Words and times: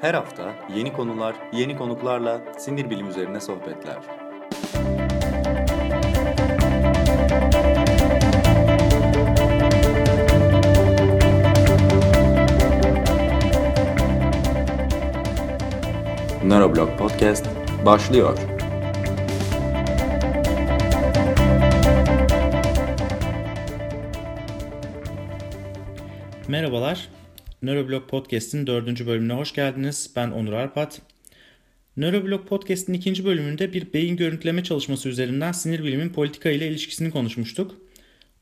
Her 0.00 0.14
hafta 0.14 0.54
yeni 0.74 0.92
konular, 0.92 1.36
yeni 1.52 1.76
konuklarla 1.76 2.40
sinir 2.58 2.90
bilim 2.90 3.08
üzerine 3.08 3.40
sohbetler. 3.40 3.96
Neuroblog 16.44 16.98
Podcast 16.98 17.46
başlıyor. 17.86 18.38
Merhabalar, 26.48 27.08
Neuroblog 27.62 28.08
Podcast'in 28.08 28.66
dördüncü 28.66 29.06
bölümüne 29.06 29.32
hoş 29.32 29.52
geldiniz. 29.52 30.10
Ben 30.16 30.30
Onur 30.30 30.52
Arpat. 30.52 31.00
Neuroblog 31.96 32.48
Podcast'in 32.48 32.92
ikinci 32.92 33.24
bölümünde 33.24 33.72
bir 33.72 33.92
beyin 33.92 34.16
görüntüleme 34.16 34.64
çalışması 34.64 35.08
üzerinden 35.08 35.52
sinir 35.52 35.84
bilimin 35.84 36.08
politika 36.08 36.50
ile 36.50 36.68
ilişkisini 36.68 37.10
konuşmuştuk. 37.10 37.74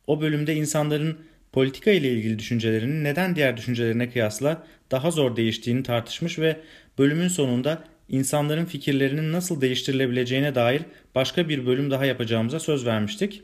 O 0.06 0.20
bölümde 0.20 0.54
insanların 0.54 1.18
politika 1.52 1.90
ile 1.90 2.12
ilgili 2.12 2.38
düşüncelerinin 2.38 3.04
neden 3.04 3.36
diğer 3.36 3.56
düşüncelerine 3.56 4.10
kıyasla 4.10 4.66
daha 4.90 5.10
zor 5.10 5.36
değiştiğini 5.36 5.82
tartışmış 5.82 6.38
ve 6.38 6.56
bölümün 6.98 7.28
sonunda 7.28 7.84
insanların 8.08 8.64
fikirlerinin 8.64 9.32
nasıl 9.32 9.60
değiştirilebileceğine 9.60 10.54
dair 10.54 10.82
başka 11.14 11.48
bir 11.48 11.66
bölüm 11.66 11.90
daha 11.90 12.04
yapacağımıza 12.04 12.60
söz 12.60 12.86
vermiştik. 12.86 13.42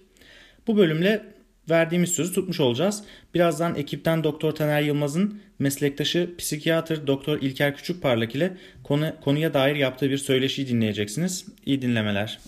Bu 0.67 0.77
bölümle 0.77 1.25
verdiğimiz 1.71 2.11
sözü 2.11 2.33
tutmuş 2.35 2.61
olacağız. 2.61 3.05
Birazdan 3.35 3.75
ekipten 3.75 4.25
Doktor 4.25 4.53
Taner 4.53 4.83
Yılmaz'ın 4.83 5.41
meslektaşı 5.59 6.37
psikiyatr 6.39 7.07
Doktor 7.07 7.39
İlker 7.43 7.77
Küçükparlak 7.77 8.35
ile 8.35 8.57
konu, 8.85 9.13
konuya 9.21 9.55
dair 9.55 9.77
yaptığı 9.77 10.11
bir 10.11 10.19
söyleşiyi 10.19 10.69
dinleyeceksiniz. 10.69 11.47
İyi 11.67 11.83
dinlemeler. 11.83 12.41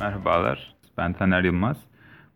Merhabalar, 0.00 0.74
ben 0.96 1.12
Taner 1.12 1.44
Yılmaz. 1.44 1.76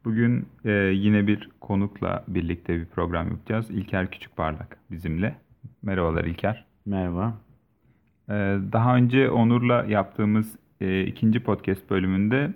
Bugün 0.05 0.48
e, 0.65 0.70
yine 0.73 1.27
bir 1.27 1.48
konukla 1.61 2.25
birlikte 2.29 2.81
bir 2.81 2.87
program 2.87 3.29
yapacağız. 3.29 3.70
İlker 3.70 4.11
Küçükparlak 4.11 4.79
bizimle. 4.91 5.34
Merhabalar 5.83 6.25
İlker. 6.25 6.65
Merhaba. 6.87 7.34
E, 8.28 8.34
daha 8.73 8.97
önce 8.97 9.31
Onur'la 9.31 9.84
yaptığımız 9.84 10.56
e, 10.81 11.03
ikinci 11.05 11.41
podcast 11.41 11.91
bölümünde 11.91 12.51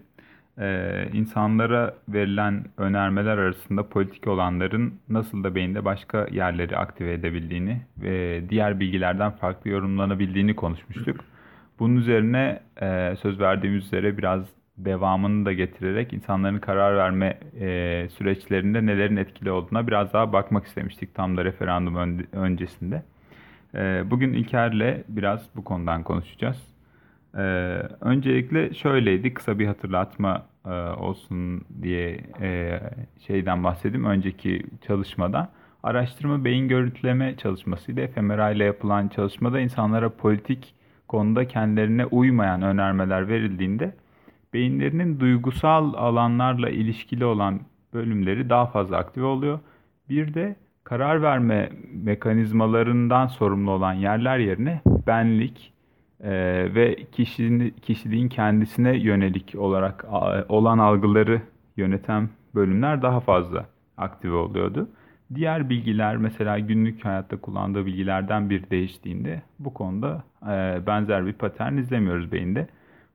e, 0.58 1.08
insanlara 1.12 1.94
verilen 2.08 2.64
önermeler 2.76 3.38
arasında 3.38 3.88
politik 3.88 4.26
olanların 4.26 4.94
nasıl 5.08 5.44
da 5.44 5.54
beyinde 5.54 5.84
başka 5.84 6.26
yerleri 6.30 6.76
aktive 6.76 7.12
edebildiğini 7.12 7.82
ve 8.02 8.42
diğer 8.48 8.80
bilgilerden 8.80 9.30
farklı 9.30 9.70
yorumlanabildiğini 9.70 10.56
konuşmuştuk. 10.56 11.16
Bunun 11.78 11.96
üzerine 11.96 12.60
e, 12.82 13.16
söz 13.22 13.40
verdiğimiz 13.40 13.84
üzere 13.84 14.18
biraz 14.18 14.63
devamını 14.76 15.46
da 15.46 15.52
getirerek 15.52 16.12
insanların 16.12 16.58
karar 16.58 16.96
verme 16.96 17.38
e, 17.60 18.08
süreçlerinde 18.08 18.86
nelerin 18.86 19.16
etkili 19.16 19.50
olduğuna 19.50 19.86
biraz 19.86 20.12
daha 20.12 20.32
bakmak 20.32 20.66
istemiştik 20.66 21.14
tam 21.14 21.36
da 21.36 21.44
referandum 21.44 21.96
ön, 21.96 22.26
öncesinde. 22.32 23.02
E, 23.74 24.02
bugün 24.10 24.32
İlker'le 24.32 25.04
biraz 25.08 25.48
bu 25.56 25.64
konudan 25.64 26.02
konuşacağız. 26.02 26.74
E, 27.34 27.40
öncelikle 28.00 28.74
şöyleydi, 28.74 29.34
kısa 29.34 29.58
bir 29.58 29.66
hatırlatma 29.66 30.46
e, 30.66 30.70
olsun 30.70 31.64
diye 31.82 32.20
e, 32.40 32.80
şeyden 33.26 33.64
bahsedeyim 33.64 34.04
önceki 34.04 34.62
çalışmada. 34.86 35.48
Araştırma 35.82 36.44
beyin 36.44 36.68
görüntüleme 36.68 37.36
çalışmasıydı. 37.36 38.06
FMRA 38.06 38.50
ile 38.50 38.64
yapılan 38.64 39.08
çalışmada 39.08 39.60
insanlara 39.60 40.08
politik 40.08 40.74
konuda 41.08 41.48
kendilerine 41.48 42.06
uymayan 42.06 42.62
önermeler 42.62 43.28
verildiğinde 43.28 43.94
beyinlerinin 44.54 45.20
duygusal 45.20 45.94
alanlarla 45.94 46.70
ilişkili 46.70 47.24
olan 47.24 47.60
bölümleri 47.94 48.50
daha 48.50 48.66
fazla 48.66 48.96
aktive 48.96 49.24
oluyor. 49.24 49.58
Bir 50.08 50.34
de 50.34 50.56
karar 50.84 51.22
verme 51.22 51.70
mekanizmalarından 51.92 53.26
sorumlu 53.26 53.70
olan 53.70 53.92
yerler 53.92 54.38
yerine 54.38 54.80
benlik 55.06 55.72
e, 56.20 56.32
ve 56.74 56.96
kişinin, 57.12 57.70
kişiliğin 57.70 58.28
kendisine 58.28 58.96
yönelik 58.96 59.54
olarak 59.58 60.04
a, 60.10 60.44
olan 60.48 60.78
algıları 60.78 61.40
yöneten 61.76 62.28
bölümler 62.54 63.02
daha 63.02 63.20
fazla 63.20 63.66
aktive 63.96 64.36
oluyordu. 64.36 64.88
Diğer 65.34 65.70
bilgiler 65.70 66.16
mesela 66.16 66.58
günlük 66.58 67.04
hayatta 67.04 67.36
kullandığı 67.36 67.86
bilgilerden 67.86 68.50
bir 68.50 68.70
değiştiğinde 68.70 69.42
bu 69.58 69.74
konuda 69.74 70.24
e, 70.42 70.86
benzer 70.86 71.26
bir 71.26 71.32
patern 71.32 71.76
izlemiyoruz 71.76 72.32
beyinde 72.32 72.68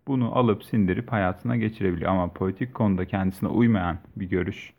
bunu 0.09 0.38
alıp 0.38 0.64
sindirip 0.64 1.12
hayatına 1.12 1.58
geçirebiliyor. 1.58 2.12
Ama 2.12 2.34
politik 2.34 2.74
konuda 2.74 3.06
kendisine 3.06 3.50
uymayan 3.50 3.97
bir 4.16 4.30
görüş 4.30 4.74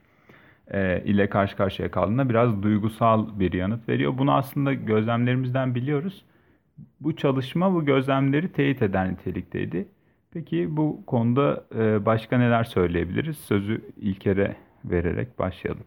e, 0.71 1.03
ile 1.05 1.29
karşı 1.29 1.57
karşıya 1.57 1.91
kaldığında 1.91 2.29
biraz 2.29 2.63
duygusal 2.63 3.41
bir 3.41 3.53
yanıt 3.53 3.89
veriyor. 3.89 4.19
Bunu 4.19 4.33
aslında 4.33 4.75
gözlemlerimizden 4.75 5.75
biliyoruz. 5.75 6.25
Bu 7.01 7.17
çalışma 7.17 7.75
bu 7.75 7.85
gözlemleri 7.85 8.53
teyit 8.53 8.83
eden 8.83 9.13
nitelikteydi. 9.13 9.89
Peki 10.33 10.77
bu 10.77 11.03
konuda 11.07 11.65
e, 11.75 12.07
başka 12.07 12.39
neler 12.39 12.65
söyleyebiliriz? 12.65 13.39
Sözü 13.39 13.81
İlker'e 13.97 14.57
vererek 14.85 15.39
başlayalım. 15.39 15.85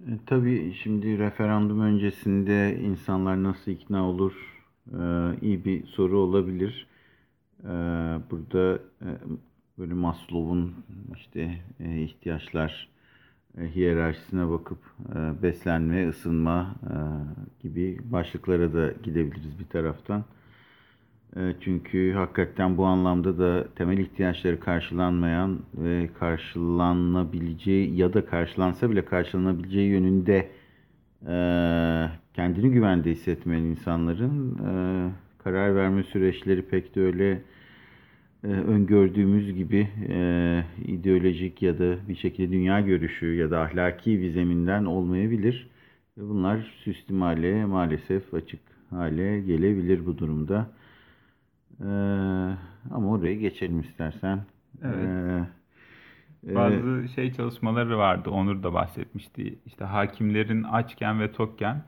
E, 0.00 0.10
tabii 0.26 0.72
şimdi 0.72 1.18
referandum 1.18 1.80
öncesinde 1.80 2.78
insanlar 2.80 3.42
nasıl 3.42 3.70
ikna 3.70 4.08
olur 4.08 4.64
e, 4.92 5.00
iyi 5.42 5.64
bir 5.64 5.86
soru 5.86 6.18
olabilir. 6.18 6.87
Ee, 7.64 7.68
burada 8.30 8.74
e, 8.76 9.08
böyle 9.78 9.94
Maslow'un 9.94 10.74
işte 11.16 11.58
e, 11.80 12.02
ihtiyaçlar 12.02 12.88
e, 13.60 13.74
hiyerarşisine 13.74 14.50
bakıp 14.50 14.78
beslenme, 15.42 16.08
ısınma 16.08 16.74
gibi 17.62 17.98
başlıklara 18.04 18.74
da 18.74 18.92
gidebiliriz 19.02 19.58
bir 19.58 19.64
taraftan. 19.64 20.24
Çünkü 21.60 22.12
hakikaten 22.12 22.76
bu 22.76 22.84
anlamda 22.84 23.38
da 23.38 23.68
temel 23.74 23.98
ihtiyaçları 23.98 24.60
karşılanmayan 24.60 25.58
ve 25.74 26.10
karşılanabileceği 26.18 27.96
ya 27.96 28.14
da 28.14 28.26
karşılansa 28.26 28.90
bile 28.90 29.04
karşılanabileceği 29.04 29.90
yönünde 29.90 30.50
kendini 32.34 32.70
güvende 32.70 33.10
hissetmeyen 33.10 33.62
insanların 33.62 34.58
karar 35.48 35.74
verme 35.74 36.02
süreçleri 36.02 36.62
pek 36.62 36.94
de 36.94 37.00
öyle 37.00 37.42
e, 38.44 38.46
öngördüğümüz 38.46 39.54
gibi 39.54 39.88
e, 40.08 40.64
ideolojik 40.86 41.62
ya 41.62 41.78
da 41.78 42.08
bir 42.08 42.16
şekilde 42.16 42.52
dünya 42.52 42.80
görüşü 42.80 43.34
ya 43.34 43.50
da 43.50 43.60
ahlaki 43.60 44.20
bir 44.20 44.32
zeminden 44.32 44.84
olmayabilir. 44.84 45.70
Bunlar 46.16 46.74
süslüm 46.84 47.20
hale 47.20 47.64
maalesef 47.64 48.34
açık 48.34 48.60
hale 48.90 49.40
gelebilir 49.40 50.06
bu 50.06 50.18
durumda. 50.18 50.70
E, 51.80 51.88
ama 52.90 53.10
oraya 53.10 53.34
geçelim 53.34 53.80
istersen. 53.80 54.40
Evet. 54.82 55.08
E, 55.08 55.57
ee, 56.46 56.54
Bazı 56.54 57.08
şey 57.14 57.32
çalışmaları 57.32 57.98
vardı. 57.98 58.30
Onur 58.30 58.62
da 58.62 58.74
bahsetmişti. 58.74 59.58
İşte 59.66 59.84
hakimlerin 59.84 60.62
açken 60.62 61.20
ve 61.20 61.32
tokken 61.32 61.82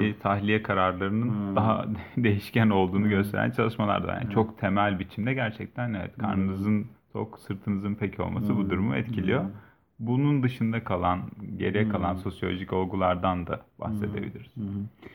e, 0.00 0.18
tahliye 0.18 0.62
kararlarının 0.62 1.50
hı. 1.52 1.56
daha 1.56 1.86
değişken 2.16 2.70
olduğunu 2.70 3.04
hı. 3.04 3.08
gösteren 3.08 3.50
çalışmalar 3.50 4.06
da. 4.06 4.12
Yani 4.12 4.24
hı. 4.24 4.30
çok 4.30 4.58
temel 4.58 4.98
biçimde 4.98 5.34
gerçekten 5.34 5.94
evet 5.94 6.16
karnınızın 6.18 6.86
tok, 7.12 7.38
sırtınızın 7.40 7.94
pek 7.94 8.20
olması 8.20 8.52
hı. 8.52 8.56
bu 8.56 8.70
durumu 8.70 8.96
etkiliyor. 8.96 9.44
Hı. 9.44 9.50
Bunun 9.98 10.42
dışında 10.42 10.84
kalan, 10.84 11.20
geriye 11.56 11.88
kalan 11.88 12.14
hı. 12.14 12.18
sosyolojik 12.18 12.72
olgulardan 12.72 13.46
da 13.46 13.60
bahsedebiliriz. 13.80 14.56
Hı. 14.56 14.60
Hı. 14.60 15.08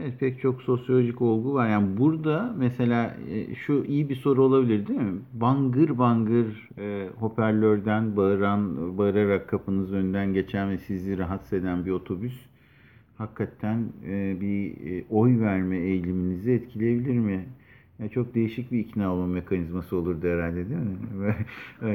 Evet 0.00 0.20
pek 0.20 0.40
çok 0.40 0.62
sosyolojik 0.62 1.22
olgu 1.22 1.54
var. 1.54 1.68
Yani 1.68 1.98
burada 1.98 2.54
mesela 2.58 3.16
e, 3.30 3.54
şu 3.54 3.84
iyi 3.88 4.08
bir 4.08 4.16
soru 4.16 4.42
olabilir 4.42 4.86
değil 4.86 5.00
mi? 5.00 5.20
Bangır 5.32 5.98
bangır 5.98 6.68
e, 6.78 7.08
hoparlörden 7.18 8.16
bağıran, 8.16 8.98
bağırarak 8.98 9.48
kapınız 9.48 9.92
önünden 9.92 10.34
geçen 10.34 10.70
ve 10.70 10.78
sizi 10.78 11.18
rahatsız 11.18 11.52
eden 11.52 11.86
bir 11.86 11.90
otobüs 11.90 12.34
hakikaten 13.18 13.92
e, 14.06 14.40
bir 14.40 14.90
e, 14.90 15.04
oy 15.10 15.40
verme 15.40 15.78
eğiliminizi 15.78 16.52
etkileyebilir 16.52 17.18
mi? 17.18 17.46
Yani 17.98 18.10
çok 18.10 18.34
değişik 18.34 18.72
bir 18.72 18.78
ikna 18.78 19.12
olma 19.14 19.26
mekanizması 19.26 19.96
olurdu 19.96 20.28
herhalde 20.28 20.68
değil 20.68 20.80
mi? 20.80 21.36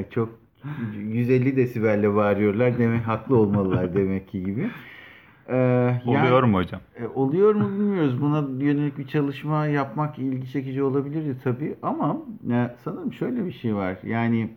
Çok 0.10 0.40
150 1.10 1.56
desibelle 1.56 2.16
bağırıyorlar 2.16 2.78
demek 2.78 3.07
haklı 3.07 3.38
olmalılar 3.38 3.94
demek 3.94 4.28
ki 4.28 4.44
gibi. 4.44 4.69
Ee, 5.51 6.01
Oluyor 6.06 6.44
mu 6.44 6.57
hocam? 6.57 6.81
E, 6.96 7.07
oluyor 7.07 7.56
mu 7.56 7.69
bilmiyoruz. 7.80 8.22
Buna 8.22 8.63
yönelik 8.63 8.98
bir 8.98 9.07
çalışma 9.07 9.66
yapmak 9.66 10.19
ilgi 10.19 10.51
çekici 10.51 10.84
olabilirdi 10.84 11.38
tabii. 11.44 11.75
Ama 11.81 12.18
e, 12.51 12.75
sanırım 12.84 13.13
şöyle 13.13 13.46
bir 13.46 13.51
şey 13.51 13.75
var. 13.75 13.98
Yani 14.04 14.50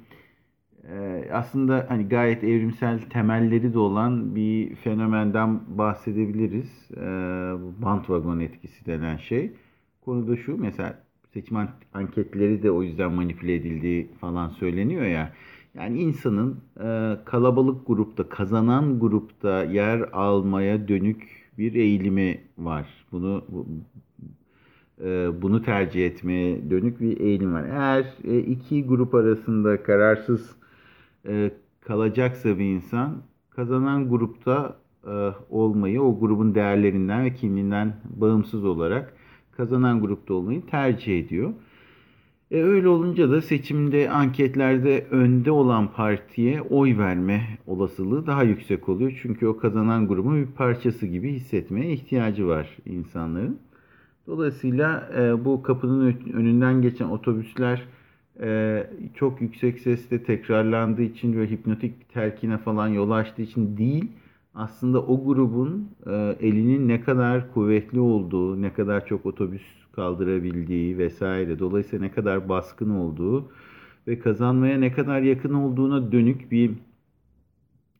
e, 0.88 1.24
aslında 1.32 1.86
hani 1.88 2.08
gayet 2.08 2.44
evrimsel 2.44 2.98
temelleri 3.00 3.74
de 3.74 3.78
olan 3.78 4.34
bir 4.36 4.74
fenomenden 4.74 5.78
bahsedebiliriz. 5.78 6.90
E, 6.96 7.00
bandwagon 7.82 8.40
etkisi 8.40 8.86
denen 8.86 9.16
şey. 9.16 9.52
Konuda 10.04 10.36
şu 10.36 10.56
mesela 10.58 10.98
seçim 11.34 11.56
anketleri 11.94 12.62
de 12.62 12.70
o 12.70 12.82
yüzden 12.82 13.12
manipüle 13.12 13.54
edildiği 13.54 14.08
falan 14.20 14.48
söyleniyor 14.48 15.04
ya. 15.06 15.32
Yani 15.74 16.00
insanın 16.00 16.60
e, 16.80 17.16
kalabalık 17.24 17.86
grupta, 17.86 18.28
kazanan 18.28 19.00
grupta 19.00 19.64
yer 19.64 20.00
almaya 20.12 20.88
dönük 20.88 21.28
bir 21.58 21.74
eğilimi 21.74 22.40
var. 22.58 22.86
Bunu 23.12 23.44
e, 25.04 25.42
bunu 25.42 25.62
tercih 25.62 26.06
etmeye 26.06 26.70
dönük 26.70 27.00
bir 27.00 27.20
eğilim 27.20 27.54
var. 27.54 27.64
Eğer 27.64 28.06
e, 28.24 28.38
iki 28.38 28.86
grup 28.86 29.14
arasında 29.14 29.82
kararsız 29.82 30.56
e, 31.28 31.50
kalacaksa 31.80 32.58
bir 32.58 32.64
insan 32.64 33.22
kazanan 33.50 34.08
grupta 34.08 34.76
e, 35.06 35.30
olmayı 35.50 36.02
o 36.02 36.20
grubun 36.20 36.54
değerlerinden 36.54 37.24
ve 37.24 37.34
kimliğinden 37.34 37.96
bağımsız 38.04 38.64
olarak 38.64 39.14
kazanan 39.56 40.00
grupta 40.00 40.34
olmayı 40.34 40.66
tercih 40.66 41.18
ediyor. 41.18 41.52
E 42.52 42.62
öyle 42.62 42.88
olunca 42.88 43.30
da 43.30 43.42
seçimde 43.42 44.10
anketlerde 44.10 45.06
önde 45.10 45.50
olan 45.50 45.92
partiye 45.92 46.62
oy 46.62 46.98
verme 46.98 47.42
olasılığı 47.66 48.26
daha 48.26 48.42
yüksek 48.42 48.88
oluyor. 48.88 49.18
Çünkü 49.22 49.46
o 49.46 49.56
kazanan 49.56 50.08
grubun 50.08 50.42
bir 50.42 50.46
parçası 50.46 51.06
gibi 51.06 51.32
hissetmeye 51.32 51.92
ihtiyacı 51.92 52.46
var 52.46 52.76
insanların. 52.86 53.58
Dolayısıyla 54.26 55.10
e, 55.18 55.44
bu 55.44 55.62
kapının 55.62 56.16
önünden 56.32 56.82
geçen 56.82 57.08
otobüsler 57.08 57.82
e, 58.40 58.86
çok 59.14 59.40
yüksek 59.40 59.78
sesle 59.78 60.22
tekrarlandığı 60.22 61.02
için 61.02 61.36
ve 61.36 61.50
hipnotik 61.50 62.12
telkine 62.14 62.58
falan 62.58 62.88
yol 62.88 63.10
açtığı 63.10 63.42
için 63.42 63.76
değil, 63.76 64.04
aslında 64.54 65.02
o 65.02 65.24
grubun 65.24 65.88
e, 66.06 66.36
elinin 66.40 66.88
ne 66.88 67.00
kadar 67.00 67.52
kuvvetli 67.52 68.00
olduğu, 68.00 68.62
ne 68.62 68.72
kadar 68.72 69.06
çok 69.06 69.26
otobüs 69.26 69.81
kaldırabildiği 69.92 70.98
vesaire. 70.98 71.58
Dolayısıyla 71.58 72.06
ne 72.06 72.12
kadar 72.12 72.48
baskın 72.48 72.90
olduğu 72.90 73.52
ve 74.06 74.18
kazanmaya 74.18 74.78
ne 74.78 74.92
kadar 74.92 75.20
yakın 75.20 75.54
olduğuna 75.54 76.12
dönük 76.12 76.52
bir 76.52 76.70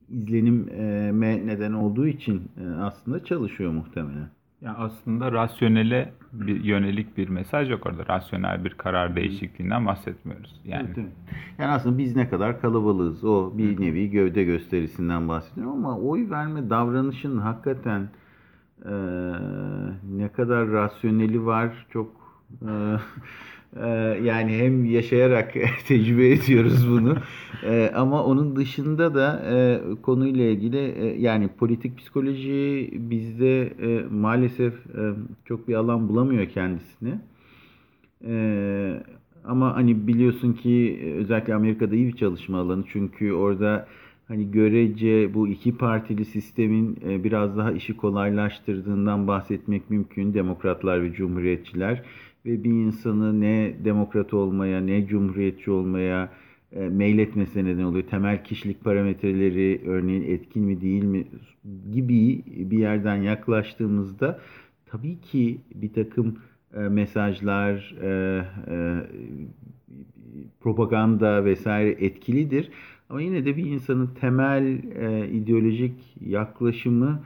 izlenime 0.09 1.47
neden 1.47 1.73
olduğu 1.73 2.07
için 2.07 2.43
e, 2.61 2.69
aslında 2.69 3.25
çalışıyor 3.25 3.73
muhtemelen. 3.73 4.29
Ya 4.61 4.75
aslında 4.75 5.33
rasyonele 5.33 6.13
bir 6.33 6.65
yönelik 6.65 7.17
bir 7.17 7.29
mesaj 7.29 7.71
yok 7.71 7.87
orada. 7.87 8.07
Rasyonel 8.07 8.65
bir 8.65 8.71
karar 8.71 9.17
değişikliğinden 9.17 9.87
bahsetmiyoruz. 9.87 10.61
Yani 10.65 10.87
Evet, 10.87 10.99
evet. 10.99 11.13
Yani 11.59 11.71
aslında 11.71 11.99
biz 11.99 12.17
ne 12.17 12.29
kadar 12.29 12.61
kalabalığız 12.61 13.25
o 13.25 13.59
bir 13.59 13.81
nevi 13.81 14.11
gövde 14.11 14.45
gösterisinden 14.45 15.29
bahsediyorum 15.29 15.73
ama 15.73 15.99
oy 15.99 16.31
verme 16.31 16.71
davranışının 16.71 17.39
hakikaten 17.39 18.09
e, 18.85 18.93
ne 20.17 20.29
kadar 20.29 20.69
rasyoneli 20.69 21.47
var 21.47 21.87
çok 21.93 22.11
e, 22.63 22.73
e, 23.77 23.89
yani 24.23 24.59
hem 24.59 24.85
yaşayarak 24.85 25.55
tecrübe 25.89 26.31
ediyoruz 26.31 26.91
bunu 26.91 27.17
E, 27.65 27.91
ama 27.95 28.25
onun 28.25 28.57
dışında 28.57 29.15
da 29.15 29.43
e, 29.51 29.81
konuyla 30.03 30.45
ilgili 30.45 30.79
e, 30.79 31.21
yani 31.21 31.49
politik 31.49 31.99
psikoloji 31.99 32.91
bizde 32.93 33.63
e, 33.63 34.05
maalesef 34.11 34.75
e, 34.75 35.13
çok 35.45 35.69
bir 35.69 35.75
alan 35.75 36.09
bulamıyor 36.09 36.47
kendisini. 36.47 37.15
E, 38.27 39.03
ama 39.45 39.77
hani 39.77 40.07
biliyorsun 40.07 40.53
ki 40.53 41.01
özellikle 41.19 41.55
Amerika'da 41.55 41.95
iyi 41.95 42.07
bir 42.07 42.17
çalışma 42.17 42.59
alanı 42.61 42.85
çünkü 42.93 43.33
orada 43.33 43.87
hani 44.33 44.51
görece 44.51 45.35
bu 45.35 45.49
iki 45.49 45.77
partili 45.77 46.25
sistemin 46.25 46.99
e, 47.09 47.25
biraz 47.25 47.57
daha 47.57 47.73
işi 47.73 47.97
kolaylaştırdığından 47.97 49.27
bahsetmek 49.27 49.91
mümkün. 49.91 50.35
Demokratlar 50.35 51.03
ve 51.03 51.13
cumhuriyetçiler 51.13 52.03
ve 52.47 52.65
bir 52.65 52.71
insanı 52.71 53.41
ne 53.41 53.75
demokrat 53.85 54.35
olmaya 54.35 54.81
ne 54.81 55.07
cumhuriyetçi 55.07 55.71
olmaya 55.71 56.33
e, 56.73 56.89
meyletmesine 56.89 57.65
neden 57.65 57.83
oluyor. 57.83 58.07
Temel 58.07 58.45
kişilik 58.45 58.85
parametreleri 58.85 59.81
örneğin 59.87 60.23
etkin 60.23 60.63
mi 60.63 60.81
değil 60.81 61.05
mi 61.05 61.25
gibi 61.93 62.43
bir 62.47 62.79
yerden 62.79 63.17
yaklaştığımızda 63.17 64.41
tabii 64.87 65.21
ki 65.21 65.59
bir 65.75 65.93
takım 65.93 66.39
e, 66.75 66.79
mesajlar, 66.79 67.95
propaganda 70.61 71.45
vesaire 71.45 71.91
etkilidir. 71.91 72.71
Ama 73.13 73.23
yine 73.23 73.45
de 73.45 73.57
bir 73.57 73.65
insanın 73.65 74.07
temel 74.07 74.65
e, 74.95 75.29
ideolojik 75.29 75.93
yaklaşımı 76.21 77.23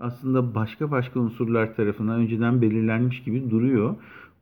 aslında 0.00 0.54
başka 0.54 0.90
başka 0.90 1.20
unsurlar 1.20 1.76
tarafından 1.76 2.20
önceden 2.20 2.62
belirlenmiş 2.62 3.22
gibi 3.22 3.50
duruyor. 3.50 3.94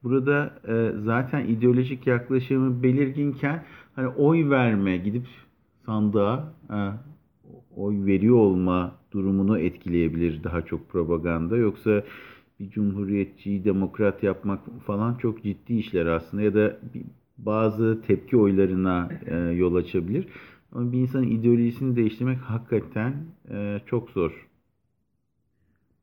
Burada 0.03 0.55
e, 0.69 0.93
zaten 1.05 1.47
ideolojik 1.47 2.07
yaklaşımı 2.07 2.83
belirginken 2.83 3.65
hani 3.95 4.09
oy 4.09 4.51
verme, 4.51 4.97
gidip 4.97 5.27
sandığa 5.87 6.53
e, 6.71 6.79
oy 7.77 8.07
veriyor 8.07 8.37
olma 8.37 8.93
durumunu 9.13 9.59
etkileyebilir 9.59 10.45
daha 10.45 10.63
çok 10.63 10.89
propaganda. 10.89 11.57
Yoksa 11.57 12.05
bir 12.61 12.71
cumhuriyetçi, 12.71 13.65
demokrat 13.65 14.23
yapmak 14.23 14.61
falan 14.87 15.15
çok 15.15 15.43
ciddi 15.43 15.75
işler 15.75 16.07
aslında 16.07 16.43
ya 16.43 16.55
da 16.55 16.79
bazı 17.39 18.03
tepki 18.07 18.37
oylarına 18.37 19.09
e, 19.27 19.37
yol 19.37 19.75
açabilir. 19.75 20.27
Ama 20.73 20.93
bir 20.93 20.99
insanın 20.99 21.31
ideolojisini 21.31 21.97
değiştirmek 21.97 22.39
hakikaten 22.39 23.15
e, 23.51 23.81
çok 23.87 24.11
zor. 24.11 24.49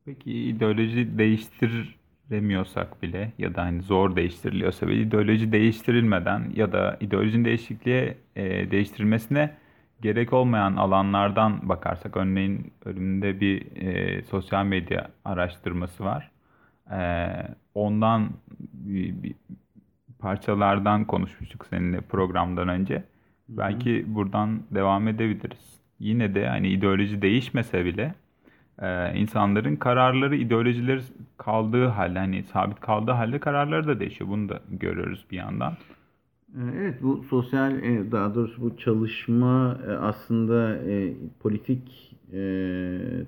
Peki 0.04 0.32
ideoloji 0.32 1.18
değiştiremiyorsak 1.18 3.02
bile 3.02 3.32
ya 3.38 3.54
da 3.54 3.62
hani 3.62 3.82
zor 3.82 4.16
değiştiriliyorsa 4.16 4.88
bile 4.88 5.02
ideoloji 5.02 5.52
değiştirilmeden 5.52 6.52
ya 6.54 6.72
da 6.72 6.96
ideolojinin 7.00 7.44
değişikliğe 7.44 8.16
e, 8.36 8.70
değiştirilmesine 8.70 9.56
gerek 10.02 10.32
olmayan 10.32 10.76
alanlardan 10.76 11.68
bakarsak 11.68 12.16
örneğin 12.16 12.72
önümde 12.84 13.40
bir 13.40 13.76
e, 13.76 14.22
sosyal 14.22 14.64
medya 14.64 15.10
araştırması 15.24 16.04
var. 16.04 16.30
E, 16.90 16.98
ondan 17.74 18.30
bir, 18.72 19.22
bir 19.22 19.34
parçalardan 20.18 21.04
konuşmuştuk 21.04 21.66
seninle 21.70 22.00
programdan 22.00 22.68
önce. 22.68 23.04
Belki 23.48 24.04
buradan 24.14 24.62
devam 24.70 25.08
edebiliriz. 25.08 25.80
Yine 25.98 26.34
de 26.34 26.48
hani 26.48 26.68
ideoloji 26.68 27.22
değişmese 27.22 27.84
bile 27.84 28.14
e, 28.82 29.18
insanların 29.18 29.76
kararları 29.76 30.36
ideolojileri 30.36 31.02
kaldığı 31.38 31.86
halde 31.86 32.18
hani 32.18 32.42
sabit 32.42 32.80
kaldığı 32.80 33.12
halde 33.12 33.38
kararları 33.38 33.86
da 33.86 34.00
değişiyor. 34.00 34.30
Bunu 34.30 34.48
da 34.48 34.60
görüyoruz 34.70 35.26
bir 35.30 35.36
yandan. 35.36 35.76
Evet 36.78 37.02
bu 37.02 37.24
sosyal 37.30 37.82
e, 37.82 38.12
daha 38.12 38.34
doğrusu 38.34 38.62
bu 38.62 38.76
çalışma 38.76 39.78
e, 39.88 39.90
aslında 39.90 40.76
e, 40.76 41.14
politik 41.40 42.06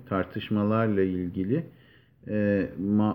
tartışmalarla 0.09 1.01
ilgili 1.01 1.65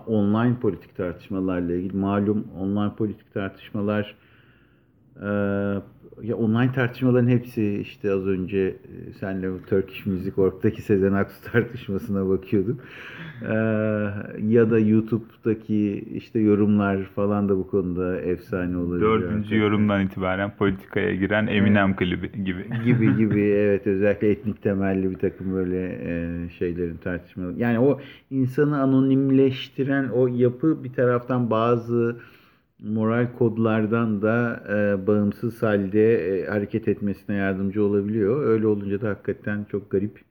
online 0.07 0.59
politik 0.59 0.95
tartışmalarla 0.95 1.73
ilgili 1.73 1.97
malum 1.97 2.47
online 2.59 2.95
politik 2.95 3.33
tartışmalar 3.33 4.15
ya 6.23 6.35
online 6.35 6.71
tartışmaların 6.71 7.27
hepsi 7.27 7.79
işte 7.81 8.11
az 8.11 8.27
önce 8.27 8.59
e, 8.59 9.13
senle 9.19 9.49
Turkish 9.69 10.05
Music 10.05 10.41
Org'daki 10.41 10.81
Sezen 10.81 11.13
Aksu 11.13 11.51
tartışmasına 11.51 12.29
bakıyorduk. 12.29 12.81
Ee, 13.41 13.53
ya 14.47 14.71
da 14.71 14.79
YouTube'daki 14.79 16.05
işte 16.13 16.39
yorumlar 16.39 17.03
falan 17.03 17.49
da 17.49 17.57
bu 17.57 17.67
konuda 17.67 18.21
efsane 18.21 18.77
olabilir. 18.77 19.01
Dördüncü 19.01 19.57
yorumdan 19.57 20.05
itibaren 20.05 20.51
politikaya 20.57 21.15
giren 21.15 21.47
Eminem 21.47 21.87
evet. 21.87 21.99
klibi 21.99 22.43
gibi. 22.43 22.65
gibi 22.85 23.17
gibi 23.17 23.41
evet 23.65 23.87
özellikle 23.87 24.29
etnik 24.29 24.61
temelli 24.61 25.11
bir 25.11 25.19
takım 25.19 25.53
böyle 25.53 25.99
e, 26.03 26.49
şeylerin 26.49 26.97
tartışmaları. 26.97 27.53
Yani 27.57 27.79
o 27.79 27.99
insanı 28.29 28.81
anonimleştiren 28.81 30.09
o 30.09 30.27
yapı 30.27 30.83
bir 30.83 30.93
taraftan 30.93 31.49
bazı 31.49 32.17
moral 32.79 33.27
kodlardan 33.37 34.21
da 34.21 34.63
e, 34.69 35.07
bağımsız 35.07 35.63
halde 35.63 36.15
e, 36.15 36.45
hareket 36.45 36.87
etmesine 36.87 37.35
yardımcı 37.35 37.83
olabiliyor. 37.83 38.45
Öyle 38.45 38.67
olunca 38.67 39.01
da 39.01 39.09
hakikaten 39.09 39.63
çok 39.71 39.91
garip. 39.91 40.21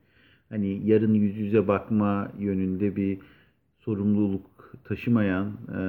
Hani 0.49 0.87
yarın 0.87 1.13
yüz 1.13 1.37
yüze 1.37 1.67
bakma 1.67 2.31
yönünde 2.39 2.95
bir 2.95 3.17
sorumluluk 3.79 4.45
taşımayan 4.83 5.51
e, 5.77 5.81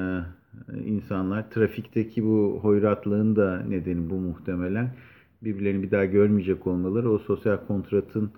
insanlar 0.84 1.50
trafikteki 1.50 2.24
bu 2.24 2.58
hoyratlığın 2.62 3.36
da 3.36 3.62
nedeni 3.68 4.10
bu 4.10 4.14
muhtemelen 4.14 4.90
birbirlerini 5.42 5.82
bir 5.82 5.90
daha 5.90 6.04
görmeyecek 6.04 6.66
olmaları 6.66 7.10
o 7.10 7.18
sosyal 7.18 7.56
kontratın 7.66 8.30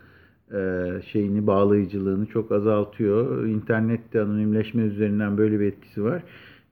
e, 0.52 0.86
şeyini, 1.12 1.46
bağlayıcılığını 1.46 2.26
çok 2.26 2.52
azaltıyor. 2.52 3.46
İnternette 3.46 4.20
anonimleşme 4.20 4.82
üzerinden 4.82 5.38
böyle 5.38 5.60
bir 5.60 5.66
etkisi 5.66 6.04
var. 6.04 6.22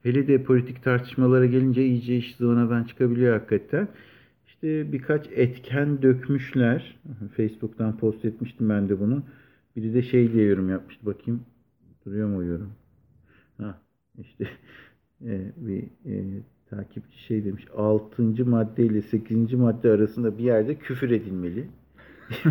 Hele 0.07 0.27
de 0.27 0.43
politik 0.43 0.83
tartışmalara 0.83 1.45
gelince 1.45 1.85
iyice 1.85 2.17
iş 2.17 2.35
zıvanadan 2.35 2.83
çıkabiliyor 2.83 3.39
hakikaten. 3.39 3.87
İşte 4.47 4.91
birkaç 4.91 5.27
etken 5.31 6.01
dökmüşler. 6.01 6.99
Facebook'tan 7.37 7.97
post 7.97 8.25
etmiştim 8.25 8.69
ben 8.69 8.89
de 8.89 8.99
bunu. 8.99 9.23
Biri 9.75 9.93
de 9.93 10.01
şey 10.01 10.33
diye 10.33 10.45
yorum 10.45 10.69
yapmıştı. 10.69 11.05
Bakayım 11.05 11.41
duruyor 12.05 12.27
mu 12.27 12.43
yorum? 12.43 12.69
Ha, 13.57 13.81
işte 14.21 14.47
e, 15.25 15.51
bir 15.57 15.83
e, 16.05 16.41
takipçi 16.69 17.23
şey 17.23 17.45
demiş. 17.45 17.65
6. 17.75 18.45
madde 18.45 18.85
ile 18.85 19.01
8. 19.01 19.53
madde 19.53 19.91
arasında 19.91 20.37
bir 20.37 20.43
yerde 20.43 20.75
küfür 20.75 21.11
edilmeli. 21.11 21.67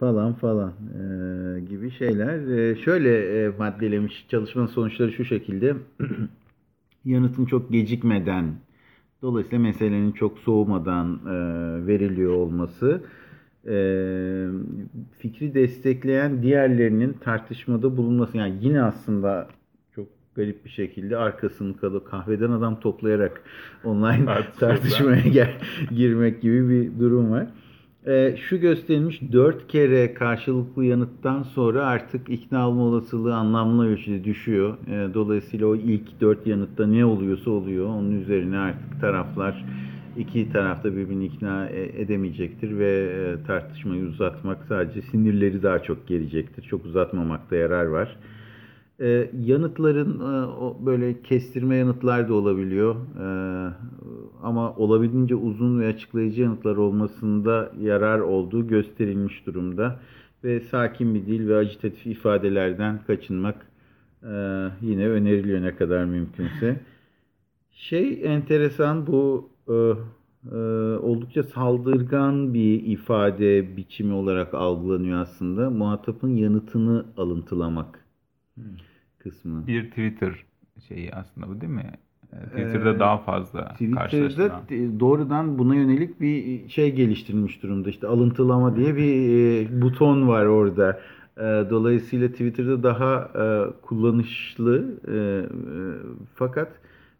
Falan 0.00 0.34
falan 0.34 0.70
e, 0.70 1.60
gibi 1.60 1.90
şeyler. 1.90 2.48
E, 2.48 2.76
şöyle 2.76 3.44
e, 3.44 3.48
maddelemiş 3.58 4.26
çalışmanın 4.28 4.66
sonuçları 4.66 5.12
şu 5.12 5.24
şekilde. 5.24 5.76
Yanıtın 7.04 7.44
çok 7.44 7.72
gecikmeden, 7.72 8.54
dolayısıyla 9.22 9.58
meselenin 9.58 10.12
çok 10.12 10.38
soğumadan 10.38 11.20
e, 11.26 11.36
veriliyor 11.86 12.34
olması, 12.34 13.00
e, 13.66 13.74
fikri 15.18 15.54
destekleyen 15.54 16.42
diğerlerinin 16.42 17.12
tartışmada 17.12 17.96
bulunması. 17.96 18.36
Yani 18.36 18.54
yine 18.60 18.82
aslında 18.82 19.48
çok 19.94 20.06
garip 20.34 20.64
bir 20.64 20.70
şekilde 20.70 21.16
arkasını 21.16 21.76
kalıp 21.76 22.10
kahveden 22.10 22.50
adam 22.50 22.80
toplayarak 22.80 23.42
online 23.84 24.26
tartışmaya 24.58 25.28
gel, 25.28 25.54
girmek 25.90 26.42
gibi 26.42 26.68
bir 26.68 27.00
durum 27.00 27.30
var. 27.30 27.46
E, 28.06 28.36
şu 28.36 28.60
gösterilmiş 28.60 29.20
dört 29.32 29.68
kere 29.68 30.14
karşılıklı 30.14 30.84
yanıttan 30.84 31.42
sonra 31.42 31.86
artık 31.86 32.28
ikna 32.28 32.68
olma 32.68 32.82
olasılığı 32.82 33.34
anlamlı 33.34 33.88
ölçüde 33.88 34.24
düşüyor. 34.24 34.76
E, 34.88 35.14
dolayısıyla 35.14 35.66
o 35.66 35.76
ilk 35.76 36.20
dört 36.20 36.46
yanıtta 36.46 36.86
ne 36.86 37.04
oluyorsa 37.04 37.50
oluyor. 37.50 37.86
Onun 37.86 38.20
üzerine 38.20 38.58
artık 38.58 39.00
taraflar 39.00 39.64
iki 40.16 40.52
tarafta 40.52 40.96
birbirini 40.96 41.24
ikna 41.24 41.68
e, 41.68 42.02
edemeyecektir 42.02 42.78
ve 42.78 42.90
e, 42.90 43.46
tartışmayı 43.46 44.04
uzatmak 44.04 44.64
sadece 44.68 45.02
sinirleri 45.02 45.62
daha 45.62 45.82
çok 45.82 46.08
gelecektir. 46.08 46.62
Çok 46.62 46.84
uzatmamakta 46.84 47.56
yarar 47.56 47.84
var. 47.86 48.16
Ee, 49.02 49.30
yanıtların 49.44 50.20
e, 50.20 50.46
o 50.46 50.78
böyle 50.86 51.22
kestirme 51.22 51.76
yanıtlar 51.76 52.28
da 52.28 52.34
olabiliyor. 52.34 52.94
Ee, 52.94 53.74
ama 54.42 54.76
olabildiğince 54.76 55.34
uzun 55.34 55.80
ve 55.80 55.86
açıklayıcı 55.86 56.42
yanıtlar 56.42 56.76
olmasında 56.76 57.72
yarar 57.80 58.18
olduğu 58.18 58.68
gösterilmiş 58.68 59.46
durumda. 59.46 60.00
Ve 60.44 60.60
sakin 60.60 61.14
bir 61.14 61.26
dil 61.26 61.48
ve 61.48 61.56
agitatif 61.56 62.06
ifadelerden 62.06 63.00
kaçınmak 63.06 63.66
e, 64.22 64.68
yine 64.80 65.08
öneriliyor 65.08 65.62
ne 65.62 65.76
kadar 65.76 66.04
mümkünse. 66.04 66.80
Şey 67.72 68.20
enteresan 68.24 69.06
bu 69.06 69.50
e, 69.68 69.72
e, 70.52 70.56
oldukça 70.96 71.42
saldırgan 71.42 72.54
bir 72.54 72.82
ifade 72.82 73.76
biçimi 73.76 74.12
olarak 74.14 74.54
algılanıyor 74.54 75.18
aslında. 75.18 75.70
Muhatapın 75.70 76.36
yanıtını 76.36 77.06
alıntılamak 77.16 78.04
kısmı. 79.22 79.66
Bir 79.66 79.90
Twitter 79.90 80.44
şeyi 80.88 81.12
aslında 81.14 81.48
bu 81.48 81.60
değil 81.60 81.72
mi? 81.72 81.90
Ee, 82.32 82.36
Twitter'da 82.46 82.90
Ee, 82.90 82.98
daha 82.98 83.18
fazla 83.18 83.68
Twitter'da 83.72 84.60
doğrudan 85.00 85.58
buna 85.58 85.74
yönelik 85.74 86.20
bir 86.20 86.68
şey 86.68 86.94
geliştirilmiş 86.94 87.62
durumda. 87.62 87.88
İşte 87.90 88.06
alıntılama 88.06 88.76
diye 88.76 88.96
bir 88.96 89.12
e, 89.68 89.82
buton 89.82 90.28
var 90.28 90.46
orada. 90.46 91.00
E, 91.36 91.42
Dolayısıyla 91.70 92.28
Twitter'da 92.28 92.82
daha 92.82 93.30
e, 93.34 93.44
kullanışlı 93.82 95.00
e, 95.08 95.16
fakat 96.34 96.72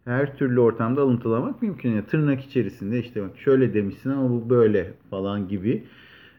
her 0.05 0.37
türlü 0.37 0.59
ortamda 0.59 1.01
alıntılamak 1.01 1.61
mümkün. 1.61 1.89
Yani 1.91 2.05
tırnak 2.05 2.41
içerisinde 2.41 2.99
işte 2.99 3.21
bak 3.23 3.37
şöyle 3.37 3.73
demişsin 3.73 4.09
ama 4.09 4.29
bu 4.29 4.49
böyle 4.49 4.93
falan 5.09 5.47
gibi. 5.47 5.83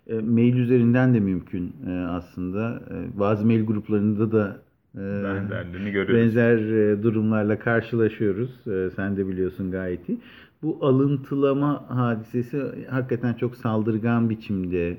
E, 0.06 0.14
mail 0.20 0.56
üzerinden 0.56 1.14
de 1.14 1.20
mümkün 1.20 1.76
e, 1.86 1.90
aslında. 1.90 2.82
E, 2.90 3.18
bazı 3.18 3.46
mail 3.46 3.66
gruplarında 3.66 4.32
da 4.32 4.62
e, 4.94 5.24
Benzerliğini 5.24 5.90
görüyoruz. 5.92 6.14
benzer 6.36 6.56
e, 6.58 7.02
durumlarla 7.02 7.58
karşılaşıyoruz. 7.58 8.66
E, 8.68 8.90
Sen 8.96 9.16
de 9.16 9.28
biliyorsun 9.28 9.70
gayet 9.70 10.08
iyi. 10.08 10.18
Bu 10.62 10.78
alıntılama 10.86 11.84
hadisesi 11.88 12.62
hakikaten 12.90 13.34
çok 13.34 13.56
saldırgan 13.56 14.30
biçimde 14.30 14.96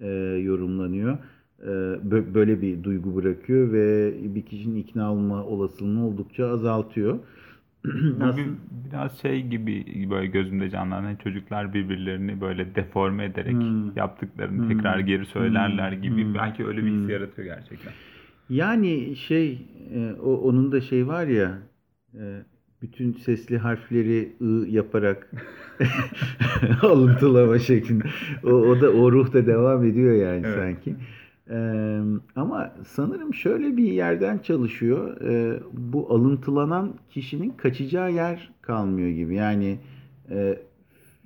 e, 0.00 0.08
yorumlanıyor. 0.42 1.18
E, 1.62 1.66
bö- 2.10 2.34
Böyle 2.34 2.62
bir 2.62 2.84
duygu 2.84 3.16
bırakıyor 3.16 3.72
ve 3.72 4.14
bir 4.34 4.42
kişinin 4.42 4.76
ikna 4.76 5.12
olma 5.12 5.44
olasılığını 5.44 6.06
oldukça 6.06 6.46
azaltıyor. 6.48 7.18
Bu 7.84 8.24
Aslında- 8.24 8.36
bir, 8.36 8.90
biraz 8.90 9.18
şey 9.20 9.46
gibi 9.46 9.84
böyle 10.10 10.26
gözümde 10.26 10.70
canlanan 10.70 11.16
çocuklar 11.16 11.74
birbirlerini 11.74 12.40
böyle 12.40 12.74
deforme 12.74 13.24
ederek 13.24 13.52
Hmm. 13.52 13.96
yaptıklarını 13.96 14.62
Hmm. 14.62 14.68
tekrar 14.68 14.98
geri 14.98 15.26
söylerler 15.26 15.92
Hmm. 15.92 16.02
gibi 16.02 16.24
Hmm. 16.24 16.34
belki 16.34 16.66
öyle 16.66 16.84
bir 16.84 16.90
his 16.90 17.02
Hmm. 17.02 17.10
yaratıyor 17.10 17.46
gerçekten. 17.56 17.92
Yani 18.50 19.16
şey 19.16 19.58
e, 19.94 20.12
o 20.22 20.34
onun 20.34 20.72
da 20.72 20.80
şey 20.80 21.06
var 21.06 21.26
ya 21.26 21.58
e, 22.14 22.42
bütün 22.82 23.12
sesli 23.12 23.58
harfleri 23.58 24.32
ı 24.42 24.66
yaparak 24.68 25.30
alıntılama 26.82 27.58
şeklinde. 27.58 28.04
O, 28.44 28.48
o 28.48 28.80
da 28.80 28.90
o 28.90 29.12
ruh 29.12 29.32
da 29.32 29.46
devam 29.46 29.84
ediyor 29.84 30.14
yani 30.14 30.42
Evet. 30.46 30.56
sanki. 30.56 30.96
E, 31.50 31.56
ama 32.36 32.74
sanırım 32.86 33.34
şöyle 33.34 33.76
bir 33.76 33.92
yerden 33.92 34.38
çalışıyor. 34.38 35.20
E, 35.20 35.60
bu 35.72 36.14
alıntılanan 36.14 36.94
kişinin 37.10 37.50
kaçacağı 37.50 38.12
yer 38.12 38.50
kalmıyor 38.62 39.08
gibi. 39.08 39.34
Yani 39.34 39.78
e, 40.30 40.58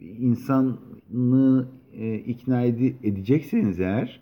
insanı 0.00 1.66
e, 1.92 2.14
ikna 2.14 2.62
ede- 2.62 2.94
edecekseniz 3.08 3.80
eğer 3.80 4.20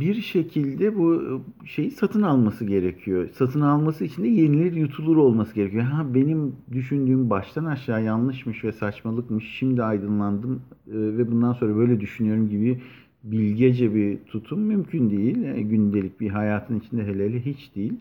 bir 0.00 0.14
şekilde 0.14 0.96
bu 0.98 1.14
e, 1.14 1.66
şeyi 1.66 1.90
satın 1.90 2.22
alması 2.22 2.64
gerekiyor. 2.64 3.28
Satın 3.32 3.60
alması 3.60 4.04
için 4.04 4.24
de 4.24 4.28
yenilir 4.28 4.72
yutulur 4.72 5.16
olması 5.16 5.54
gerekiyor. 5.54 5.82
Ha 5.82 6.14
benim 6.14 6.56
düşündüğüm 6.72 7.30
baştan 7.30 7.64
aşağı 7.64 8.04
yanlışmış 8.04 8.64
ve 8.64 8.72
saçmalıkmış. 8.72 9.44
Şimdi 9.58 9.82
aydınlandım 9.82 10.62
e, 10.86 10.92
ve 10.92 11.30
bundan 11.30 11.52
sonra 11.52 11.76
böyle 11.76 12.00
düşünüyorum 12.00 12.48
gibi 12.48 12.80
bilgece 13.24 13.94
bir 13.94 14.18
tutum 14.18 14.60
mümkün 14.60 15.10
değil. 15.10 15.42
E, 15.42 15.62
gündelik 15.62 16.20
bir 16.20 16.30
hayatın 16.30 16.80
içinde 16.80 17.04
hele 17.04 17.28
hele 17.28 17.44
hiç 17.44 17.76
değil. 17.76 17.94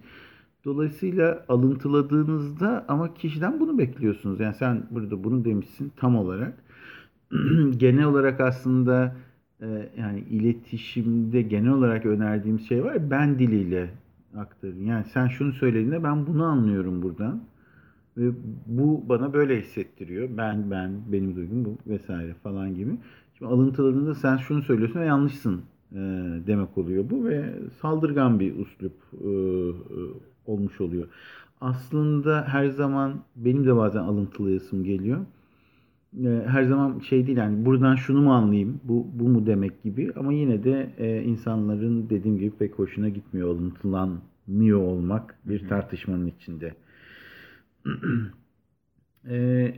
Dolayısıyla 0.66 1.46
alıntıladığınızda 1.50 2.86
ama 2.88 3.14
kişiden 3.14 3.60
bunu 3.60 3.78
bekliyorsunuz. 3.78 4.40
Yani 4.40 4.56
sen 4.56 4.84
burada 4.92 5.24
bunu 5.24 5.46
demişsin 5.46 5.92
tam 5.96 6.16
olarak. 6.16 6.54
Genel 7.78 8.06
olarak 8.06 8.42
aslında 8.42 9.16
yani 9.98 10.20
iletişimde 10.20 11.42
genel 11.42 11.72
olarak 11.72 12.06
önerdiğim 12.06 12.60
şey 12.60 12.84
var 12.84 13.10
ben 13.10 13.40
diliyle 13.40 13.90
aktarın. 14.38 14.86
Yani 14.86 15.06
sen 15.14 15.28
şunu 15.28 15.54
söylediğinde 15.54 16.04
ben 16.04 16.28
bunu 16.28 16.46
anlıyorum 16.46 17.02
buradan. 17.02 17.42
Ve 18.18 18.32
bu 18.66 19.04
bana 19.10 19.34
böyle 19.34 19.62
hissettiriyor. 19.62 20.30
Ben, 20.38 20.72
ben, 20.72 20.92
benim 21.12 21.36
duygum 21.36 21.66
bu 21.66 21.78
vesaire 21.88 22.34
falan 22.34 22.76
gibi. 22.76 22.92
Şimdi 23.38 23.52
alıntıladığında 23.52 24.16
sen 24.16 24.38
şunu 24.38 24.62
söylüyorsun 24.62 25.00
ve 25.00 25.06
yanlışsın 25.06 25.62
e, 25.92 25.98
demek 26.48 26.78
oluyor 26.78 27.10
bu 27.10 27.26
ve 27.26 27.54
saldırgan 27.82 28.40
bir 28.40 28.60
uslup 28.60 28.94
e, 29.14 29.28
e, 29.28 29.32
olmuş 30.46 30.82
oluyor. 30.82 31.08
Aslında 31.62 32.46
her 32.48 32.68
zaman 32.68 33.14
benim 33.36 33.66
de 33.66 33.76
bazen 33.76 34.00
alıntılayasım 34.00 34.84
geliyor. 34.84 35.20
E, 36.26 36.44
her 36.48 36.64
zaman 36.64 37.00
şey 37.00 37.28
değil 37.28 37.38
yani 37.38 37.66
buradan 37.66 37.96
şunu 37.96 38.22
mu 38.22 38.34
anlayayım, 38.34 38.82
bu, 38.84 39.08
bu 39.14 39.30
mu 39.30 39.46
demek 39.46 39.84
gibi 39.84 40.12
ama 40.16 40.34
yine 40.34 40.64
de 40.64 40.94
e, 40.98 41.24
insanların 41.24 42.10
dediğim 42.10 42.38
gibi 42.38 42.52
pek 42.52 42.80
hoşuna 42.80 43.10
gitmiyor 43.10 43.50
alıntılanmıyor 43.50 44.80
olmak 44.80 45.36
bir 45.46 45.68
tartışmanın 45.68 46.28
içinde. 46.28 46.76
Ee, 49.30 49.74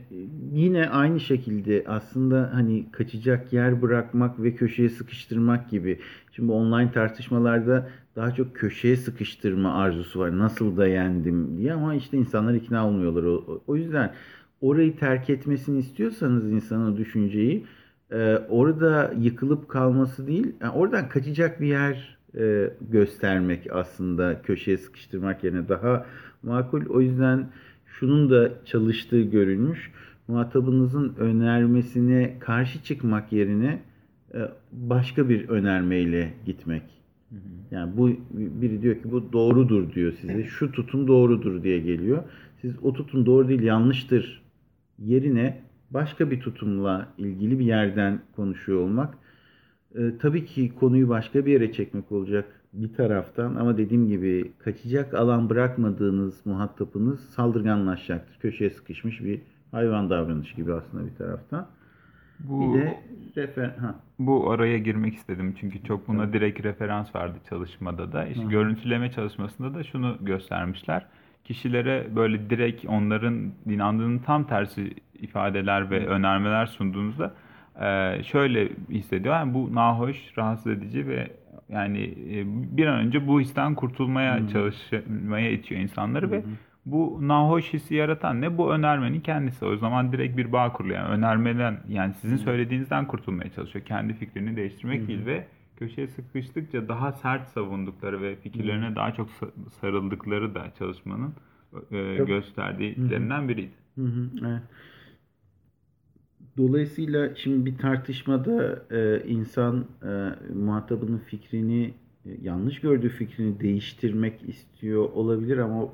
yine 0.52 0.88
aynı 0.88 1.20
şekilde 1.20 1.84
aslında 1.86 2.50
hani 2.52 2.92
kaçacak 2.92 3.52
yer 3.52 3.82
bırakmak 3.82 4.42
ve 4.42 4.54
köşeye 4.54 4.88
sıkıştırmak 4.88 5.70
gibi. 5.70 6.00
Şimdi 6.32 6.52
online 6.52 6.92
tartışmalarda 6.92 7.90
daha 8.16 8.34
çok 8.34 8.56
köşeye 8.56 8.96
sıkıştırma 8.96 9.74
arzusu 9.74 10.20
var. 10.20 10.38
Nasıl 10.38 10.76
da 10.76 10.86
yendim 10.86 11.58
diye 11.58 11.72
ama 11.72 11.94
işte 11.94 12.16
insanlar 12.16 12.54
ikna 12.54 12.86
olmuyorlar. 12.88 13.22
O, 13.22 13.62
o 13.66 13.76
yüzden 13.76 14.14
orayı 14.60 14.96
terk 14.96 15.30
etmesini 15.30 15.78
istiyorsanız 15.78 16.52
insanın 16.52 16.96
düşünceyi 16.96 17.66
e, 18.12 18.36
orada 18.48 19.14
yıkılıp 19.20 19.68
kalması 19.68 20.26
değil, 20.26 20.52
yani 20.60 20.72
oradan 20.72 21.08
kaçacak 21.08 21.60
bir 21.60 21.66
yer 21.66 22.18
e, 22.38 22.70
göstermek 22.90 23.72
aslında 23.72 24.42
köşeye 24.42 24.78
sıkıştırmak 24.78 25.44
yerine 25.44 25.68
daha 25.68 26.06
makul. 26.42 26.86
O 26.86 27.00
yüzden 27.00 27.48
şunun 27.86 28.30
da 28.30 28.50
çalıştığı 28.64 29.20
görülmüş. 29.20 29.92
muhatabınızın 30.28 31.14
önermesine 31.18 32.36
karşı 32.40 32.82
çıkmak 32.82 33.32
yerine 33.32 33.82
e, 34.34 34.38
başka 34.72 35.28
bir 35.28 35.48
önermeyle 35.48 36.34
gitmek. 36.46 36.82
Yani 37.70 37.96
bu 37.96 38.10
biri 38.32 38.82
diyor 38.82 38.94
ki 38.94 39.12
bu 39.12 39.32
doğrudur 39.32 39.92
diyor 39.92 40.12
size. 40.20 40.44
Şu 40.58 40.72
tutum 40.72 41.08
doğrudur 41.08 41.62
diye 41.62 41.78
geliyor. 41.78 42.22
Siz 42.60 42.74
o 42.82 42.92
tutum 42.92 43.26
doğru 43.26 43.48
değil 43.48 43.62
yanlıştır 43.62 44.39
yerine 45.00 45.60
başka 45.90 46.30
bir 46.30 46.40
tutumla 46.40 47.08
ilgili 47.18 47.58
bir 47.58 47.64
yerden 47.64 48.20
konuşuyor 48.36 48.80
olmak 48.80 49.14
e, 49.94 50.18
tabii 50.18 50.44
ki 50.46 50.72
konuyu 50.80 51.08
başka 51.08 51.46
bir 51.46 51.52
yere 51.52 51.72
çekmek 51.72 52.12
olacak 52.12 52.60
bir 52.72 52.94
taraftan 52.94 53.54
ama 53.54 53.78
dediğim 53.78 54.08
gibi 54.08 54.52
kaçacak 54.58 55.14
alan 55.14 55.50
bırakmadığınız 55.50 56.46
muhatapınız 56.46 57.20
saldırganlaşacaktır. 57.20 58.38
Köşeye 58.40 58.70
sıkışmış 58.70 59.20
bir 59.24 59.42
hayvan 59.70 60.10
davranışı 60.10 60.56
gibi 60.56 60.74
aslında 60.74 61.06
bir 61.06 61.14
taraftan. 61.14 61.68
Bu, 62.38 62.74
Bir 62.74 62.80
de 62.80 63.00
refer 63.36 63.68
ha. 63.68 63.94
bu 64.18 64.50
araya 64.50 64.78
girmek 64.78 65.14
istedim 65.14 65.54
çünkü 65.60 65.82
çok 65.84 66.08
buna 66.08 66.32
direkt 66.32 66.62
referans 66.64 67.14
verdi 67.16 67.38
çalışmada 67.48 68.12
da. 68.12 68.26
İşte 68.26 68.44
görüntüleme 68.44 69.10
çalışmasında 69.12 69.74
da 69.74 69.84
şunu 69.84 70.16
göstermişler. 70.20 71.06
Kişilere 71.50 72.06
böyle 72.16 72.50
direkt 72.50 72.84
onların 72.84 73.52
inandığının 73.66 74.18
tam 74.18 74.44
tersi 74.44 74.90
ifadeler 75.14 75.90
ve 75.90 76.06
önermeler 76.06 76.66
sunduğunuzda 76.66 77.34
e, 77.80 78.22
şöyle 78.22 78.68
hissediyor. 78.90 79.34
Yani 79.34 79.54
bu 79.54 79.74
nahoş, 79.74 80.38
rahatsız 80.38 80.72
edici 80.72 81.06
ve 81.06 81.30
yani 81.68 82.02
e, 82.04 82.44
bir 82.76 82.86
an 82.86 82.98
önce 82.98 83.28
bu 83.28 83.40
histen 83.40 83.74
kurtulmaya 83.74 84.40
Hı. 84.40 84.48
çalışmaya 84.48 85.50
itiyor 85.50 85.80
insanları 85.80 86.30
ve 86.30 86.36
Hı 86.36 86.40
hı. 86.40 86.50
bu 86.86 87.18
nahoş 87.22 87.72
hissi 87.72 87.94
yaratan 87.94 88.40
ne? 88.40 88.58
Bu 88.58 88.72
önermenin 88.72 89.20
kendisi. 89.20 89.64
O 89.64 89.76
zaman 89.76 90.12
direkt 90.12 90.36
bir 90.36 90.52
bağ 90.52 90.72
kuruluyor. 90.72 90.98
Yani 90.98 91.08
önermeden 91.08 91.80
yani 91.88 92.14
sizin 92.14 92.36
söylediğinizden 92.36 93.06
kurtulmaya 93.06 93.50
çalışıyor. 93.50 93.84
Kendi 93.84 94.14
fikrini 94.14 94.56
değiştirmek 94.56 95.02
hı. 95.02 95.08
değil 95.08 95.26
ve 95.26 95.46
köşeye 95.80 96.08
sıkıştıkça 96.08 96.88
daha 96.88 97.12
sert 97.12 97.48
savundukları 97.48 98.22
ve 98.22 98.36
fikirlerine 98.36 98.96
daha 98.96 99.14
çok 99.14 99.30
sa- 99.30 99.70
sarıldıkları 99.70 100.56
da 100.56 100.72
çalışmanın 100.78 101.34
e, 101.92 102.18
Tabii. 102.18 102.26
gösterdiğilerinden 102.26 103.48
biriydi. 103.50 103.74
Hı 103.98 104.04
hı, 104.04 104.30
evet. 104.42 104.62
Dolayısıyla 106.56 107.34
şimdi 107.34 107.66
bir 107.66 107.78
tartışmada 107.78 108.82
e, 108.90 109.22
insan 109.28 109.84
e, 110.02 110.08
muhatabının 110.54 111.18
fikrini 111.18 111.94
e, 112.26 112.30
yanlış 112.42 112.80
gördüğü 112.80 113.08
fikrini 113.08 113.60
değiştirmek 113.60 114.48
istiyor 114.48 115.02
olabilir 115.12 115.58
ama 115.58 115.88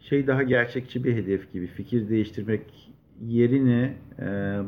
şey 0.00 0.26
daha 0.26 0.42
gerçekçi 0.42 1.04
bir 1.04 1.14
hedef 1.16 1.52
gibi 1.52 1.66
fikir 1.66 2.08
değiştirmek 2.08 2.92
yerine 3.26 3.94
e, 4.20 4.58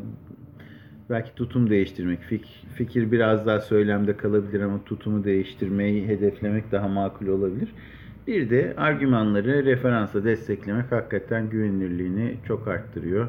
belki 1.10 1.34
tutum 1.34 1.70
değiştirmek 1.70 2.20
fik- 2.22 2.68
fikir 2.74 3.12
biraz 3.12 3.46
daha 3.46 3.60
söylemde 3.60 4.16
kalabilir 4.16 4.60
ama 4.60 4.84
tutumu 4.84 5.24
değiştirmeyi 5.24 6.08
hedeflemek 6.08 6.72
daha 6.72 6.88
makul 6.88 7.26
olabilir. 7.26 7.74
Bir 8.26 8.50
de 8.50 8.74
argümanları 8.76 9.64
referansla 9.64 10.24
desteklemek 10.24 10.92
hakikaten 10.92 11.50
güvenilirliğini 11.50 12.40
çok 12.44 12.68
arttırıyor. 12.68 13.28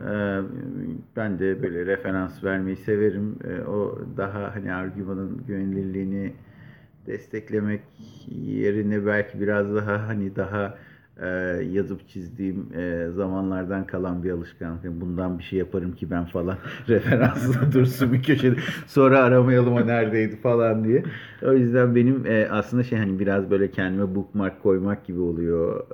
Ee, 0.00 0.40
Ben 1.16 1.38
de 1.38 1.62
böyle 1.62 1.86
referans 1.86 2.44
vermeyi 2.44 2.76
severim. 2.76 3.38
Ee, 3.44 3.62
O 3.64 3.98
daha 4.16 4.54
hani 4.54 4.74
argümanın 4.74 5.44
güvenilirliğini 5.46 6.36
desteklemek 7.06 7.82
yerine 8.28 9.06
belki 9.06 9.40
biraz 9.40 9.74
daha 9.74 10.08
hani 10.08 10.36
daha 10.36 10.78
e, 11.22 11.26
yazıp 11.72 12.08
çizdiğim 12.08 12.68
e, 12.74 13.08
zamanlardan 13.10 13.86
kalan 13.86 14.22
bir 14.24 14.30
alışkanlık. 14.30 14.84
Yani 14.84 15.00
Bundan 15.00 15.38
bir 15.38 15.44
şey 15.44 15.58
yaparım 15.58 15.92
ki 15.92 16.10
ben 16.10 16.24
falan 16.24 16.58
referansla 16.88 17.72
dursun 17.72 18.12
bir 18.12 18.22
köşede. 18.22 18.56
Sonra 18.86 19.18
aramayalım 19.18 19.72
o 19.74 19.86
neredeydi 19.86 20.36
falan 20.36 20.84
diye. 20.84 21.02
O 21.42 21.52
yüzden 21.52 21.94
benim 21.94 22.26
e, 22.26 22.48
aslında 22.50 22.82
şey 22.82 22.98
hani 22.98 23.18
biraz 23.18 23.50
böyle 23.50 23.70
kendime 23.70 24.14
bookmark 24.14 24.62
koymak 24.62 25.04
gibi 25.06 25.20
oluyor 25.20 25.84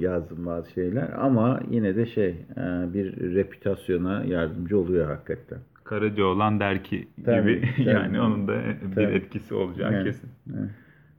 e, 0.00 0.04
yazdığım 0.04 0.46
bazı 0.46 0.70
şeyler. 0.70 1.08
Ama 1.18 1.60
yine 1.70 1.96
de 1.96 2.06
şey 2.06 2.28
e, 2.56 2.94
bir 2.94 3.34
reputasyona 3.34 4.24
yardımcı 4.24 4.78
oluyor 4.78 5.06
hakikaten. 5.06 5.58
Karaca 5.84 6.24
olan 6.24 6.60
der 6.60 6.84
ki 6.84 7.08
Tabii, 7.24 7.60
gibi 7.60 7.68
tabii. 7.84 7.88
yani 7.88 8.20
onun 8.20 8.48
da 8.48 8.60
bir 8.82 8.94
Tabii. 8.94 9.04
etkisi 9.04 9.54
olacağı 9.54 9.92
Evet, 9.92 10.04
kesin. 10.04 10.30
evet. 10.58 10.70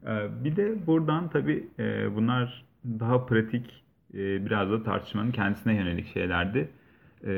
Ee, 0.08 0.44
Bir 0.44 0.56
de 0.56 0.88
buradan 0.88 1.30
tabii 1.30 1.68
e, 1.80 2.16
bunlar 2.16 2.67
daha 3.00 3.26
pratik 3.26 3.84
e, 4.14 4.46
biraz 4.46 4.72
da 4.72 4.84
tartışmanın 4.84 5.32
kendisine 5.32 5.76
yönelik 5.76 6.08
şeylerdi. 6.14 6.70
E, 7.28 7.32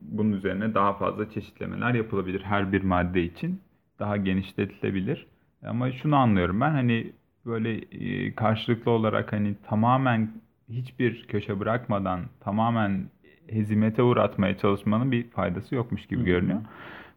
Bunun 0.00 0.32
üzerine 0.32 0.74
daha 0.74 0.92
fazla 0.94 1.30
çeşitlemeler 1.30 1.94
yapılabilir 1.94 2.40
her 2.42 2.72
bir 2.72 2.82
madde 2.82 3.22
için. 3.24 3.60
Daha 3.98 4.16
genişletilebilir. 4.16 5.26
Ama 5.66 5.92
şunu 5.92 6.16
anlıyorum 6.16 6.60
ben 6.60 6.70
hani 6.70 7.12
böyle 7.46 7.72
e, 7.78 8.34
karşılıklı 8.34 8.90
olarak 8.90 9.32
hani 9.32 9.54
tamamen 9.68 10.30
hiçbir 10.68 11.26
köşe 11.28 11.60
bırakmadan 11.60 12.20
tamamen 12.40 13.10
hezimete 13.50 14.02
uğratmaya 14.02 14.58
çalışmanın 14.58 15.12
bir 15.12 15.30
faydası 15.30 15.74
yokmuş 15.74 16.06
gibi 16.06 16.24
görünüyor. 16.24 16.60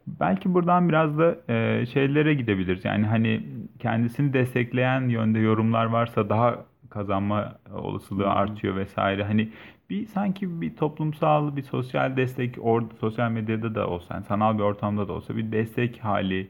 Belki 0.07 0.53
buradan 0.53 0.89
biraz 0.89 1.17
da 1.17 1.37
e, 1.53 1.85
şeylere 1.85 2.33
gidebiliriz. 2.33 2.85
Yani 2.85 3.05
hani 3.07 3.43
kendisini 3.79 4.33
destekleyen 4.33 5.09
yönde 5.09 5.39
yorumlar 5.39 5.85
varsa 5.85 6.29
daha 6.29 6.65
kazanma 6.97 7.59
olasılığı 7.73 8.23
Hı 8.23 8.27
hı. 8.27 8.31
artıyor 8.31 8.75
vesaire. 8.75 9.23
Hani 9.23 9.49
bir 9.89 10.05
sanki 10.07 10.61
bir 10.61 10.75
toplumsal 10.75 11.55
bir 11.55 11.63
sosyal 11.63 12.17
destek 12.17 12.55
orada 12.61 12.95
sosyal 12.99 13.31
medyada 13.31 13.75
da 13.75 13.87
olsa 13.89 14.13
yani 14.13 14.25
sanal 14.25 14.57
bir 14.57 14.63
ortamda 14.63 15.07
da 15.07 15.13
olsa 15.13 15.37
bir 15.37 15.51
destek 15.51 15.99
hali 15.99 16.49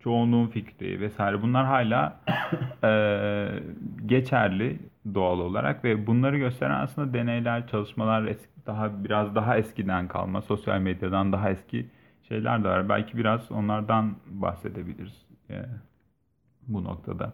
çoğunluğun 0.00 0.46
fikri 0.46 1.00
vesaire 1.00 1.42
bunlar 1.42 1.66
hala 1.66 2.20
e, 2.84 2.88
geçerli 4.06 4.78
doğal 5.14 5.38
olarak 5.38 5.84
ve 5.84 6.06
bunları 6.06 6.38
gösteren 6.38 6.80
aslında 6.80 7.14
deneyler, 7.14 7.66
çalışmalar 7.68 8.24
eski, 8.26 8.66
daha 8.66 9.04
biraz 9.04 9.34
daha 9.34 9.56
eskiden 9.58 10.08
kalma, 10.08 10.42
sosyal 10.42 10.80
medyadan 10.80 11.32
daha 11.32 11.50
eski 11.50 11.86
şeyler 12.28 12.64
de 12.64 12.68
var. 12.68 12.88
Belki 12.88 13.16
biraz 13.18 13.52
onlardan 13.52 14.16
bahsedebiliriz 14.26 15.26
e, 15.50 15.64
bu 16.68 16.84
noktada. 16.84 17.32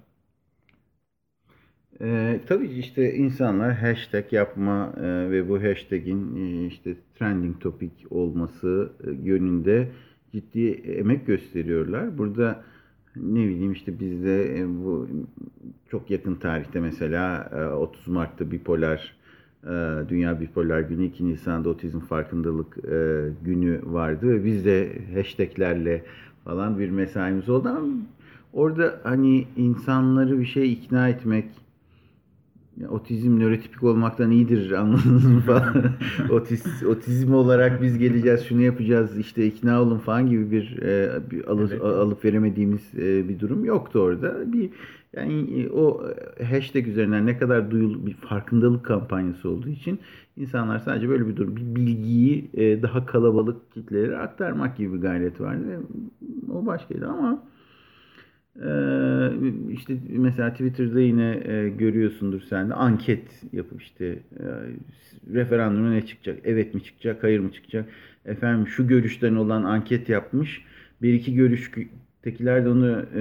Ee, 2.01 2.41
tabii 2.47 2.67
işte 2.67 3.15
insanlar 3.15 3.75
hashtag 3.75 4.33
yapma 4.33 4.93
e, 4.97 5.31
ve 5.31 5.49
bu 5.49 5.63
hashtag'in 5.63 6.37
e, 6.37 6.67
işte 6.67 6.95
trending 7.19 7.61
topic 7.61 7.93
olması 8.11 8.93
e, 9.05 9.11
yönünde 9.11 9.89
ciddi 10.33 10.71
emek 10.71 11.27
gösteriyorlar. 11.27 12.19
Burada 12.19 12.65
ne 13.17 13.49
bileyim 13.49 13.73
işte 13.73 14.01
bizde 14.01 14.59
e, 14.59 14.69
bu 14.69 15.09
çok 15.91 16.11
yakın 16.11 16.35
tarihte 16.35 16.81
mesela 16.81 17.51
e, 17.53 17.75
30 17.75 18.09
Mart'ta 18.09 18.51
bipolar 18.51 19.17
e, 19.65 19.69
Dünya 20.09 20.41
Bipolar 20.41 20.81
Günü 20.81 21.05
2 21.05 21.27
Nisan'da 21.27 21.69
Otizm 21.69 22.01
Farkındalık 22.01 22.79
e, 22.85 23.29
Günü 23.45 23.81
vardı 23.85 24.29
ve 24.29 24.45
biz 24.45 24.65
de 24.65 24.99
hashtaglerle 25.15 26.05
falan 26.45 26.79
bir 26.79 26.91
mesaimiz 26.91 27.49
oldu 27.49 27.69
ama 27.69 27.89
orada 28.53 29.01
hani 29.03 29.47
insanları 29.57 30.41
bir 30.41 30.47
şey 30.47 30.73
ikna 30.73 31.09
etmek 31.09 31.66
ya, 32.81 32.89
otizm 32.89 33.41
nörotipik 33.41 33.83
olmaktan 33.83 34.31
iyidir 34.31 34.71
anladınız 34.73 35.25
mı 35.25 35.41
falan. 35.41 35.75
Otiz, 36.31 36.83
otizm 36.89 37.35
olarak 37.35 37.83
biz 37.83 37.99
geleceğiz 37.99 38.45
şunu 38.49 38.61
yapacağız 38.63 39.19
işte 39.19 39.47
ikna 39.47 39.83
olun 39.83 39.99
falan 39.99 40.27
gibi 40.31 40.51
bir, 40.51 40.83
e, 40.83 41.21
bir 41.31 41.45
alı- 41.45 41.69
Evet. 41.73 41.83
alıp 41.83 42.25
veremediğimiz 42.25 42.95
e, 42.99 43.29
bir 43.29 43.41
durum 43.41 43.65
yoktu 43.65 43.99
orada. 43.99 44.53
Bir 44.53 44.71
yani 45.17 45.61
e, 45.63 45.71
o 45.71 46.05
hashtag 46.51 46.89
üzerinden 46.89 47.27
ne 47.27 47.39
kadar 47.39 47.71
duyul 47.71 48.07
bir 48.07 48.15
farkındalık 48.15 48.85
kampanyası 48.85 49.49
olduğu 49.51 49.69
için 49.69 49.99
insanlar 50.37 50.79
sadece 50.79 51.09
böyle 51.09 51.29
bir 51.29 51.37
durum 51.37 51.57
bir 51.57 51.75
bilgiyi 51.77 52.51
e, 52.55 52.83
daha 52.83 53.07
kalabalık 53.07 53.73
kitlelere 53.75 54.19
aktarmak 54.19 54.77
gibi 54.77 54.93
bir 54.95 55.01
gayret 55.01 55.41
vardı 55.41 55.81
o 56.53 56.67
başkaydı 56.67 57.07
ama 57.09 57.43
işte 59.73 59.95
mesela 60.09 60.51
Twitter'da 60.51 61.01
yine 61.01 61.41
e, 61.45 61.69
görüyorsundur 61.69 62.41
sen 62.41 62.71
de 62.71 62.75
anket 62.75 63.23
yapıp 63.53 63.83
işte 63.83 64.07
e, 64.07 64.45
referanduma 65.35 65.91
ne 65.91 66.07
çıkacak? 66.07 66.39
Evet 66.45 66.75
mi 66.75 66.83
çıkacak? 66.85 67.23
Hayır 67.23 67.41
mı 67.41 67.53
çıkacak? 67.53 67.89
Efendim 68.25 68.69
şu 68.69 68.89
görüşten 68.89 69.35
olan 69.35 69.63
anket 69.63 70.09
yapmış. 70.09 70.65
Bir 71.03 71.15
iki 71.15 71.35
görüştekiler 71.35 72.65
de 72.65 72.69
onu 72.69 73.07
e, 73.15 73.21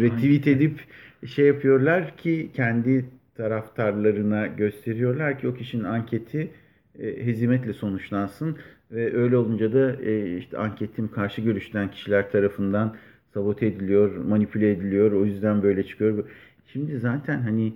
retweet 0.00 0.46
edip 0.46 0.80
şey 1.26 1.46
yapıyorlar 1.46 2.16
ki 2.16 2.50
kendi 2.54 3.04
taraftarlarına 3.34 4.46
gösteriyorlar 4.46 5.38
ki 5.38 5.48
o 5.48 5.54
kişinin 5.54 5.84
anketi 5.84 6.50
hezimetle 6.98 7.72
sonuçlansın 7.72 8.56
ve 8.90 9.16
öyle 9.16 9.36
olunca 9.36 9.72
da 9.72 10.02
işte 10.38 10.58
anketim 10.58 11.10
karşı 11.10 11.40
görüşten 11.42 11.90
kişiler 11.90 12.30
tarafından 12.32 12.96
sabote 13.34 13.66
ediliyor, 13.66 14.16
manipüle 14.16 14.70
ediliyor. 14.70 15.12
O 15.12 15.24
yüzden 15.24 15.62
böyle 15.62 15.86
çıkıyor. 15.86 16.24
Şimdi 16.66 16.98
zaten 16.98 17.40
hani 17.42 17.72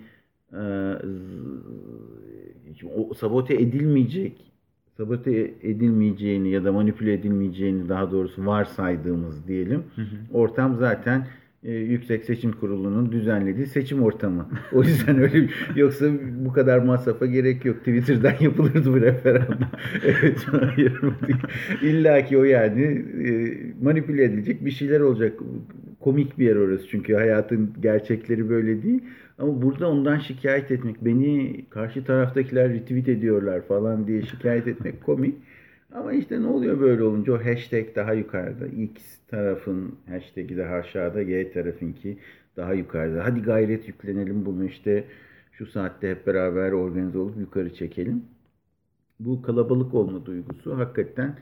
e, 0.52 0.62
o 2.96 3.14
sabote 3.14 3.54
edilmeyecek 3.54 4.52
sabote 4.96 5.54
edilmeyeceğini 5.62 6.50
ya 6.50 6.64
da 6.64 6.72
manipüle 6.72 7.12
edilmeyeceğini 7.12 7.88
daha 7.88 8.10
doğrusu 8.10 8.46
varsaydığımız 8.46 9.48
diyelim. 9.48 9.82
Ortam 10.32 10.76
zaten 10.76 11.26
e, 11.66 11.72
Yüksek 11.72 12.24
Seçim 12.24 12.52
Kurulu'nun 12.52 13.12
düzenlediği 13.12 13.66
seçim 13.66 14.02
ortamı. 14.02 14.48
O 14.72 14.82
yüzden 14.82 15.18
öyle 15.18 15.48
yoksa 15.76 16.06
bu 16.44 16.52
kadar 16.52 16.78
masrafa 16.78 17.26
gerek 17.26 17.64
yok. 17.64 17.78
Twitter'dan 17.78 18.34
yapılırdı 18.40 18.92
bu 18.92 19.00
referandum. 19.00 19.58
evet. 20.04 20.46
İlla 21.82 22.24
ki 22.24 22.38
o 22.38 22.44
yani 22.44 22.82
e, 23.24 23.30
manipüle 23.82 24.24
edilecek 24.24 24.64
bir 24.64 24.70
şeyler 24.70 25.00
olacak. 25.00 25.38
Komik 26.00 26.38
bir 26.38 26.46
yer 26.46 26.56
orası 26.56 26.88
çünkü 26.88 27.14
hayatın 27.14 27.72
gerçekleri 27.82 28.48
böyle 28.48 28.82
değil. 28.82 29.00
Ama 29.38 29.62
burada 29.62 29.90
ondan 29.90 30.18
şikayet 30.18 30.70
etmek, 30.70 31.04
beni 31.04 31.64
karşı 31.70 32.04
taraftakiler 32.04 32.72
retweet 32.72 33.08
ediyorlar 33.08 33.62
falan 33.68 34.06
diye 34.06 34.22
şikayet 34.22 34.68
etmek 34.68 35.02
komik. 35.02 35.34
Ama 35.96 36.12
işte 36.12 36.42
ne 36.42 36.46
oluyor 36.46 36.80
böyle 36.80 37.02
olunca 37.02 37.32
o 37.32 37.44
hashtag 37.44 37.96
daha 37.96 38.12
yukarıda. 38.12 38.66
X 38.66 39.18
tarafın 39.28 39.94
hashtag'i 40.08 40.56
daha 40.56 40.74
aşağıda, 40.74 41.22
Y 41.22 41.52
tarafınki 41.52 42.18
daha 42.56 42.74
yukarıda. 42.74 43.24
Hadi 43.24 43.42
gayret 43.42 43.88
yüklenelim 43.88 44.46
bunu 44.46 44.64
işte 44.64 45.04
şu 45.52 45.66
saatte 45.66 46.10
hep 46.10 46.26
beraber 46.26 46.72
organize 46.72 47.18
olup 47.18 47.40
yukarı 47.40 47.74
çekelim. 47.74 48.24
Bu 49.20 49.42
kalabalık 49.42 49.94
olma 49.94 50.26
duygusu 50.26 50.76
hakikaten 50.78 51.38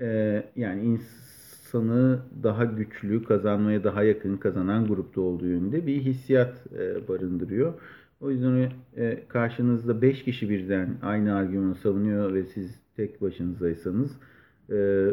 e, 0.00 0.42
yani 0.56 0.82
insanı 0.82 2.22
daha 2.42 2.64
güçlü, 2.64 3.24
kazanmaya 3.24 3.84
daha 3.84 4.02
yakın 4.02 4.36
kazanan 4.36 4.86
grupta 4.86 5.20
olduğu 5.20 5.46
yönünde 5.46 5.86
bir 5.86 6.00
hissiyat 6.00 6.66
e, 6.78 7.08
barındırıyor. 7.08 7.74
O 8.20 8.30
yüzden 8.30 8.72
e, 8.96 9.24
karşınızda 9.28 10.02
5 10.02 10.24
kişi 10.24 10.50
birden 10.50 10.96
aynı 11.02 11.34
argümanı 11.36 11.74
savunuyor 11.74 12.34
ve 12.34 12.44
siz 12.44 12.81
tek 12.96 13.22
başınızaysanız 13.22 14.10
e, 14.70 15.08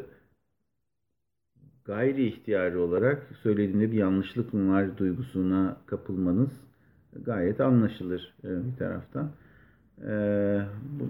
gayri 1.85 2.27
ihtiyari 2.27 2.77
olarak 2.77 3.27
söylediğinde 3.43 3.91
bir 3.91 3.97
yanlışlık 3.97 4.53
mı 4.53 4.73
var 4.73 4.97
duygusuna 4.97 5.77
kapılmanız 5.85 6.69
gayet 7.13 7.61
anlaşılır 7.61 8.33
e, 8.43 8.47
bir 8.47 8.75
taraftan. 8.77 9.31
E, 10.01 10.11
bu, 10.99 11.09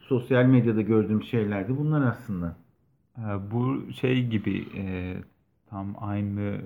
sosyal 0.00 0.44
medyada 0.44 0.80
gördüğüm 0.80 1.22
şeyler 1.22 1.68
de 1.68 1.78
bunlar 1.78 2.02
aslında. 2.02 2.56
Bu 3.52 3.92
şey 3.92 4.26
gibi 4.26 4.66
e, 4.76 5.16
tam 5.70 5.94
aynı 5.98 6.60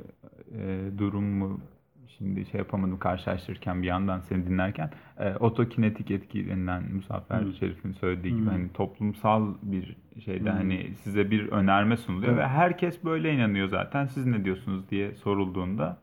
e, 0.53 0.90
durum 0.99 1.25
mu 1.25 1.61
şimdi 2.09 2.47
şey 2.47 2.59
yapamadım 2.59 2.99
karşılaştırırken 2.99 3.83
bir 3.83 3.87
yandan 3.87 4.21
seni 4.21 4.47
dinlerken 4.47 4.90
e, 5.19 5.35
otokinetik 5.35 6.11
etki 6.11 6.49
denilen 6.49 6.95
Muzaffer 6.95 7.40
hmm. 7.40 7.53
Şerif'in 7.53 7.93
söylediği 7.93 8.37
gibi 8.37 8.49
hani 8.49 8.73
toplumsal 8.73 9.55
bir 9.62 9.97
şeyde 10.25 10.51
hmm. 10.51 10.59
hani 10.59 10.95
size 10.95 11.31
bir 11.31 11.49
önerme 11.49 11.97
sunuluyor 11.97 12.33
evet. 12.33 12.43
ve 12.43 12.49
herkes 12.49 13.05
böyle 13.05 13.35
inanıyor 13.35 13.69
zaten 13.69 14.07
siz 14.07 14.27
ne 14.27 14.45
diyorsunuz 14.45 14.90
diye 14.90 15.14
sorulduğunda 15.14 15.97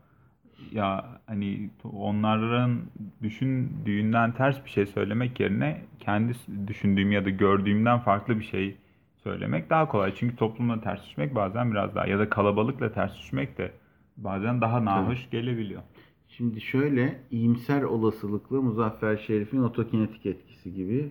ya 0.72 1.04
hani 1.26 1.70
onların 1.92 2.80
düşündüğünden 3.22 4.32
ters 4.32 4.64
bir 4.64 4.70
şey 4.70 4.86
söylemek 4.86 5.40
yerine 5.40 5.82
kendi 6.00 6.32
düşündüğüm 6.66 7.12
ya 7.12 7.24
da 7.24 7.30
gördüğümden 7.30 7.98
farklı 7.98 8.38
bir 8.38 8.44
şey 8.44 8.76
söylemek 9.22 9.70
daha 9.70 9.88
kolay. 9.88 10.14
Çünkü 10.14 10.36
toplumla 10.36 10.80
ters 10.80 11.06
düşmek 11.06 11.34
bazen 11.34 11.70
biraz 11.70 11.94
daha 11.94 12.06
ya 12.06 12.18
da 12.18 12.28
kalabalıkla 12.28 12.92
ters 12.92 13.18
düşmek 13.18 13.58
de 13.58 13.72
bazen 14.16 14.60
daha 14.60 14.84
nahoş 14.84 15.18
evet. 15.20 15.30
gelebiliyor. 15.30 15.82
Şimdi 16.28 16.60
şöyle 16.60 17.20
iyimser 17.30 17.82
olasılıklı 17.82 18.62
Muzaffer 18.62 19.16
Şerif'in 19.16 19.62
otokinetik 19.62 20.26
etkisi 20.26 20.74
gibi 20.74 21.10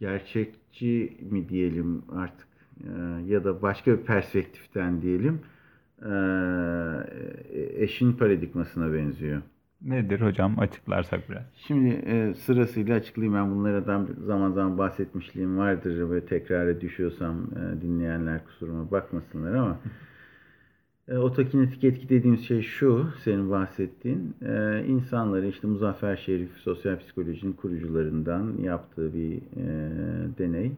gerçekçi 0.00 1.18
mi 1.30 1.48
diyelim 1.48 2.02
artık 2.16 2.48
ya 3.26 3.44
da 3.44 3.62
başka 3.62 3.98
bir 3.98 4.04
perspektiften 4.04 5.02
diyelim 5.02 5.40
eşin 7.78 8.12
paradigmasına 8.12 8.94
benziyor. 8.94 9.42
Nedir 9.82 10.20
hocam 10.20 10.58
açıklarsak 10.58 11.30
biraz? 11.30 11.42
Şimdi 11.54 11.88
e, 11.88 12.34
sırasıyla 12.34 12.96
açıklayayım 12.96 13.34
ben 13.34 13.50
bunlardan 13.50 14.08
zaman 14.26 14.52
zaman 14.52 14.78
bahsetmişliğim 14.78 15.58
vardır 15.58 16.10
ve 16.10 16.26
tekrara 16.26 16.80
düşüyorsam 16.80 17.36
e, 17.36 17.82
dinleyenler 17.82 18.44
kusuruma 18.44 18.90
bakmasınlar 18.90 19.54
ama 19.54 19.78
e, 21.08 21.16
otokinetik 21.16 21.84
etki 21.84 22.08
dediğimiz 22.08 22.40
şey 22.40 22.62
şu 22.62 23.06
senin 23.24 23.50
bahsettiğin 23.50 24.34
e, 24.42 24.84
insanları 24.88 25.46
işte 25.46 25.66
Muzaffer 25.66 26.16
Şerif 26.16 26.50
sosyal 26.56 26.98
psikolojinin 26.98 27.52
kurucularından 27.52 28.56
yaptığı 28.62 29.14
bir 29.14 29.36
e, 29.36 29.64
deney. 30.38 30.72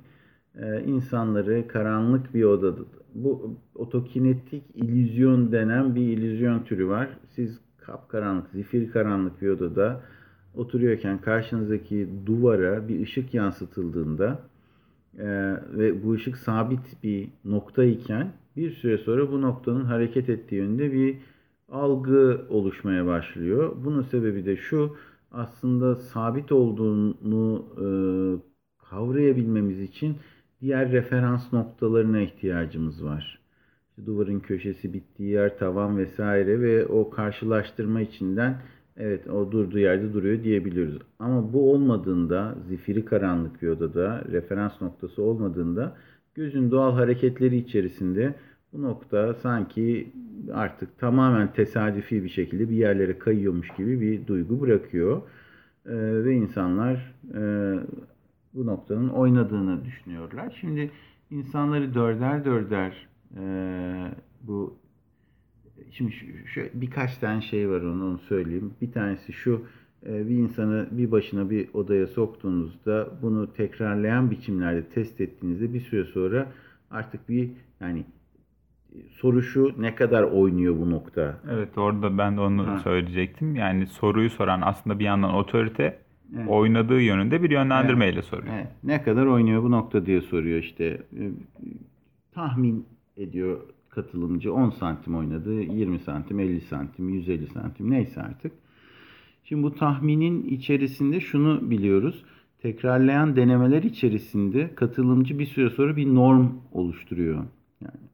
E, 0.59 0.85
insanları 0.85 1.69
karanlık 1.69 2.35
bir 2.35 2.45
odada 2.45 2.81
bu 3.15 3.57
otokinetik 3.75 4.63
illüzyon 4.75 5.53
denen 5.53 5.95
bir 5.95 6.03
illüzyon 6.03 6.63
türü 6.65 6.89
var. 6.89 7.09
Siz 7.31 7.61
kapkaranlık, 7.79 8.51
zifir 8.51 8.91
karanlık 8.91 9.43
bir 9.43 9.49
odada 9.49 10.01
oturuyorken 10.55 11.21
karşınızdaki 11.21 12.09
duvara 12.27 12.89
bir 12.89 13.03
ışık 13.03 13.35
yansıtıldığında 13.35 14.43
e, 15.19 15.27
ve 15.77 16.05
bu 16.05 16.13
ışık 16.13 16.37
sabit 16.37 17.03
bir 17.03 17.29
nokta 17.45 17.85
iken 17.85 18.33
bir 18.57 18.71
süre 18.71 18.99
sonra 18.99 19.33
bu 19.33 19.43
noktanın 19.43 19.85
hareket 19.85 20.29
ettiği 20.29 20.57
yönde 20.57 20.93
bir 20.93 21.17
algı 21.69 22.47
oluşmaya 22.49 23.07
başlıyor. 23.07 23.77
Bunun 23.85 24.03
sebebi 24.03 24.47
de 24.47 24.57
şu 24.57 24.97
aslında 25.33 25.97
sabit 25.97 26.53
olduğunu 26.53 27.67
e, 27.77 27.87
kavrayabilmemiz 28.91 29.81
için 29.81 30.17
diğer 30.61 30.93
referans 30.93 31.53
noktalarına 31.53 32.21
ihtiyacımız 32.21 33.05
var 33.05 33.45
duvarın 34.07 34.41
köşesi 34.41 34.93
bittiği 34.93 35.31
yer, 35.31 35.59
tavan 35.59 35.99
vesaire 35.99 36.61
ve 36.61 36.87
o 36.87 37.11
karşılaştırma 37.11 38.01
içinden 38.01 38.63
evet 38.97 39.29
o 39.29 39.53
durduğu 39.53 39.79
yerde 39.79 40.13
duruyor 40.13 40.45
diyebiliyoruz. 40.45 40.99
Ama 41.19 41.53
bu 41.53 41.73
olmadığında, 41.73 42.55
zifiri 42.69 43.05
karanlık 43.05 43.63
bir 43.63 43.69
odada, 43.69 44.25
referans 44.33 44.83
noktası 44.83 45.23
olmadığında 45.23 45.97
gözün 46.35 46.71
doğal 46.71 46.93
hareketleri 46.93 47.57
içerisinde 47.57 48.35
bu 48.73 48.83
nokta 48.83 49.35
sanki 49.35 50.13
artık 50.53 50.99
tamamen 50.99 51.53
tesadüfi 51.53 52.25
bir 52.25 52.29
şekilde 52.29 52.71
bir 52.71 52.77
yerlere 52.77 53.19
kayıyormuş 53.19 53.69
gibi 53.69 54.01
bir 54.01 54.27
duygu 54.27 54.61
bırakıyor. 54.61 55.23
Ee, 55.87 56.25
ve 56.25 56.35
insanlar 56.35 57.15
e, 57.35 57.41
bu 58.55 58.67
noktanın 58.67 59.09
oynadığını 59.09 59.85
düşünüyorlar. 59.85 60.59
Şimdi 60.61 60.91
insanları 61.31 61.95
dörder 61.95 62.45
dörder 62.45 63.09
ee, 63.37 64.11
bu 64.43 64.79
şimdi 65.91 66.13
şu, 66.13 66.27
şu 66.47 66.63
birkaç 66.75 67.19
tane 67.19 67.43
şey 67.43 67.71
var 67.71 67.81
onu, 67.81 68.05
onu 68.05 68.19
söyleyeyim. 68.19 68.75
Bir 68.81 68.93
tanesi 68.93 69.33
şu 69.33 69.55
e, 69.55 69.84
bir 70.05 70.37
insanı 70.37 70.89
bir 70.91 71.11
başına 71.11 71.51
bir 71.51 71.69
odaya 71.75 72.07
soktuğunuzda 72.07 73.09
bunu 73.23 73.53
tekrarlayan 73.53 74.31
biçimlerde 74.31 74.85
test 74.85 75.21
ettiğinizde 75.21 75.75
bir 75.75 75.81
süre 75.81 76.05
sonra 76.05 76.47
artık 76.91 77.29
bir 77.29 77.51
yani 77.81 78.05
soru 79.11 79.43
şu 79.43 79.75
ne 79.79 79.95
kadar 79.95 80.23
oynuyor 80.23 80.79
bu 80.79 80.91
nokta? 80.91 81.41
Evet 81.51 81.79
orada 81.79 82.19
ben 82.19 82.37
de 82.37 82.41
onu 82.41 82.67
ha. 82.67 82.79
söyleyecektim. 82.79 83.57
Yani 83.57 83.87
soruyu 83.87 84.31
soran 84.31 84.61
aslında 84.61 84.99
bir 84.99 85.05
yandan 85.05 85.35
otorite 85.35 85.99
evet. 86.37 86.49
oynadığı 86.49 87.01
yönünde 87.01 87.43
bir 87.43 87.51
yönlendirmeyle 87.51 88.15
evet. 88.15 88.25
soruyor. 88.25 88.55
Evet. 88.55 88.69
Ne 88.85 89.03
kadar 89.03 89.27
oynuyor 89.27 89.63
bu 89.63 89.71
nokta 89.71 90.07
diye 90.07 90.21
soruyor 90.21 90.59
işte. 90.59 90.85
E, 90.85 91.31
tahmin 92.35 92.87
ediyor 93.17 93.61
katılımcı 93.89 94.55
10 94.55 94.71
santim 94.71 95.17
oynadı, 95.17 95.53
20 95.53 95.99
santim, 95.99 96.41
50 96.41 96.61
santim, 96.61 97.09
150 97.09 97.47
santim 97.47 97.91
neyse 97.91 98.23
artık. 98.23 98.53
Şimdi 99.45 99.63
bu 99.63 99.75
tahminin 99.75 100.43
içerisinde 100.43 101.21
şunu 101.21 101.71
biliyoruz. 101.71 102.25
Tekrarlayan 102.63 103.37
denemeler 103.37 103.83
içerisinde 103.83 104.75
katılımcı 104.75 105.39
bir 105.39 105.47
süre 105.47 105.71
sonra 105.71 105.97
bir 105.97 106.15
norm 106.15 106.49
oluşturuyor. 106.73 107.45
Yani 107.81 108.05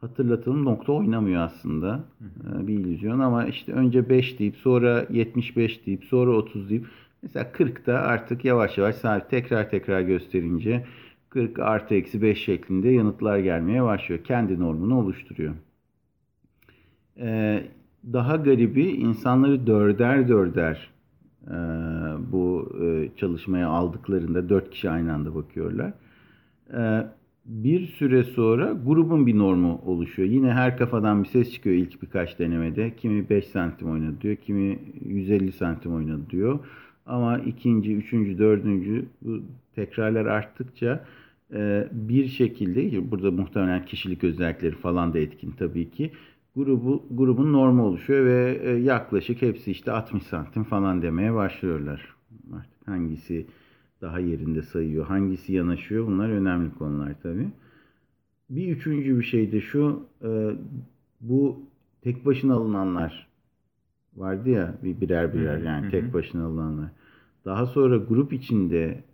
hatırlatalım 0.00 0.64
nokta 0.64 0.92
oynamıyor 0.92 1.42
aslında. 1.42 2.04
Hı 2.18 2.66
Bir 2.66 2.74
illüzyon 2.74 3.18
ama 3.18 3.46
işte 3.46 3.72
önce 3.72 4.08
5 4.08 4.38
deyip 4.38 4.56
sonra 4.56 5.06
75 5.10 5.86
deyip 5.86 6.04
sonra 6.04 6.30
30 6.30 6.70
deyip 6.70 6.86
mesela 7.22 7.44
40'da 7.44 7.98
artık 7.98 8.44
yavaş 8.44 8.78
yavaş 8.78 8.94
sabit 8.96 9.30
tekrar 9.30 9.70
tekrar 9.70 10.00
gösterince 10.00 10.86
40 11.30 11.58
artı 11.58 11.94
eksi 11.94 12.22
5 12.22 12.44
şeklinde 12.44 12.88
yanıtlar 12.88 13.38
gelmeye 13.38 13.82
başlıyor. 13.82 14.24
Kendi 14.24 14.60
normunu 14.60 14.98
oluşturuyor. 14.98 15.54
Ee, 17.18 17.64
daha 18.12 18.36
garibi 18.36 18.84
insanları 18.84 19.66
dörder 19.66 20.28
dörder 20.28 20.90
e, 21.46 21.54
bu 22.32 22.72
e, 22.82 23.08
çalışmaya 23.16 23.68
aldıklarında 23.68 24.48
dört 24.48 24.70
kişi 24.70 24.90
aynı 24.90 25.12
anda 25.14 25.34
bakıyorlar. 25.34 25.92
E, 26.76 27.06
bir 27.46 27.86
süre 27.86 28.24
sonra 28.24 28.72
grubun 28.86 29.26
bir 29.26 29.38
normu 29.38 29.80
oluşuyor. 29.86 30.28
Yine 30.28 30.52
her 30.52 30.78
kafadan 30.78 31.24
bir 31.24 31.28
ses 31.28 31.52
çıkıyor 31.52 31.76
ilk 31.76 32.02
birkaç 32.02 32.38
denemede. 32.38 32.96
Kimi 32.96 33.30
5 33.30 33.46
santim 33.46 33.90
oynadı 33.90 34.16
diyor, 34.20 34.36
kimi 34.36 34.78
150 35.04 35.52
santim 35.52 35.94
oynadı 35.94 36.22
diyor. 36.30 36.58
Ama 37.06 37.38
ikinci, 37.38 37.94
üçüncü, 37.96 38.38
dördüncü 38.38 39.04
bu 39.22 39.40
tekrarlar 39.74 40.26
arttıkça 40.26 41.04
e, 41.54 41.88
bir 41.92 42.28
şekilde 42.28 43.10
burada 43.10 43.30
muhtemelen 43.30 43.84
kişilik 43.84 44.24
özellikleri 44.24 44.74
falan 44.74 45.14
da 45.14 45.18
etkin 45.18 45.50
tabii 45.58 45.90
ki 45.90 46.10
grubu 46.56 47.06
grubun 47.10 47.52
normu 47.52 47.82
oluşuyor 47.82 48.24
ve 48.24 48.60
e, 48.62 48.70
yaklaşık 48.70 49.42
hepsi 49.42 49.70
işte 49.70 49.92
60 49.92 50.22
santim 50.22 50.64
falan 50.64 51.02
demeye 51.02 51.34
başlıyorlar. 51.34 52.14
Artık 52.56 52.88
hangisi 52.88 53.46
daha 54.00 54.20
yerinde 54.20 54.62
sayıyor, 54.62 55.06
hangisi 55.06 55.52
yanaşıyor 55.52 56.06
bunlar 56.06 56.28
önemli 56.28 56.74
konular 56.74 57.14
tabii. 57.22 57.48
Bir 58.50 58.76
üçüncü 58.76 59.18
bir 59.18 59.24
şey 59.24 59.52
de 59.52 59.60
şu, 59.60 60.06
e, 60.24 60.50
bu 61.20 61.60
tek 62.02 62.26
başına 62.26 62.54
alınanlar 62.54 63.28
vardı 64.16 64.50
ya 64.50 64.74
bir 64.82 65.00
birer 65.00 65.34
birer 65.34 65.58
yani 65.58 65.90
tek 65.90 66.14
başına 66.14 66.46
alınanlar. 66.46 66.90
Daha 67.44 67.66
sonra 67.66 67.96
grup 67.96 68.32
içinde 68.32 69.04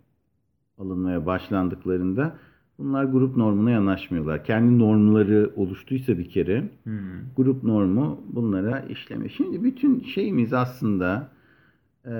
alınmaya 0.77 1.25
başlandıklarında 1.25 2.37
bunlar 2.83 3.03
grup 3.03 3.37
normuna 3.37 3.71
yanaşmıyorlar. 3.71 4.45
Kendi 4.45 4.79
normları 4.79 5.51
oluştuysa 5.55 6.17
bir 6.17 6.29
kere 6.29 6.69
Hmm. 6.83 6.93
grup 7.37 7.63
normu 7.63 8.21
bunlara 8.33 8.79
işlemiyor. 8.79 9.29
Şimdi 9.29 9.63
bütün 9.63 10.03
şeyimiz 10.03 10.53
aslında 10.53 11.29
e, 12.05 12.11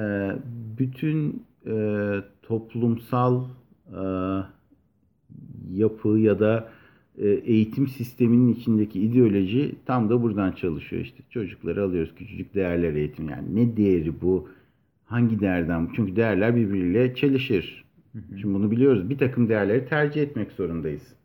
bütün 0.80 1.44
e, 1.68 1.74
toplumsal 2.42 3.44
e, 3.88 4.02
yapı 5.72 6.10
ya 6.10 6.40
da 6.40 6.70
eğitim 7.18 7.88
sisteminin 7.88 8.54
içindeki 8.54 9.02
ideoloji 9.02 9.76
tam 9.86 10.10
da 10.10 10.22
buradan 10.24 10.52
çalışıyor 10.52 11.02
işte. 11.02 11.24
Çocukları 11.30 11.84
alıyoruz 11.84 12.16
küçücük 12.16 12.56
değerler 12.56 12.94
eğitim 12.94 13.30
yani 13.30 13.56
ne 13.56 13.78
değeri 13.78 14.22
bu? 14.22 14.50
Hangi 15.06 15.40
değerden? 15.40 15.90
Çünkü 15.96 16.16
değerler 16.16 16.56
birbiriyle 16.56 17.16
çelişir. 17.16 17.84
Şimdi 18.14 18.54
bunu 18.54 18.72
biliyoruz. 18.72 19.10
Bir 19.10 19.18
takım 19.18 19.50
değerleri 19.50 19.86
tercih 19.86 20.22
etmek 20.22 20.52
zorundayız. 20.52 21.16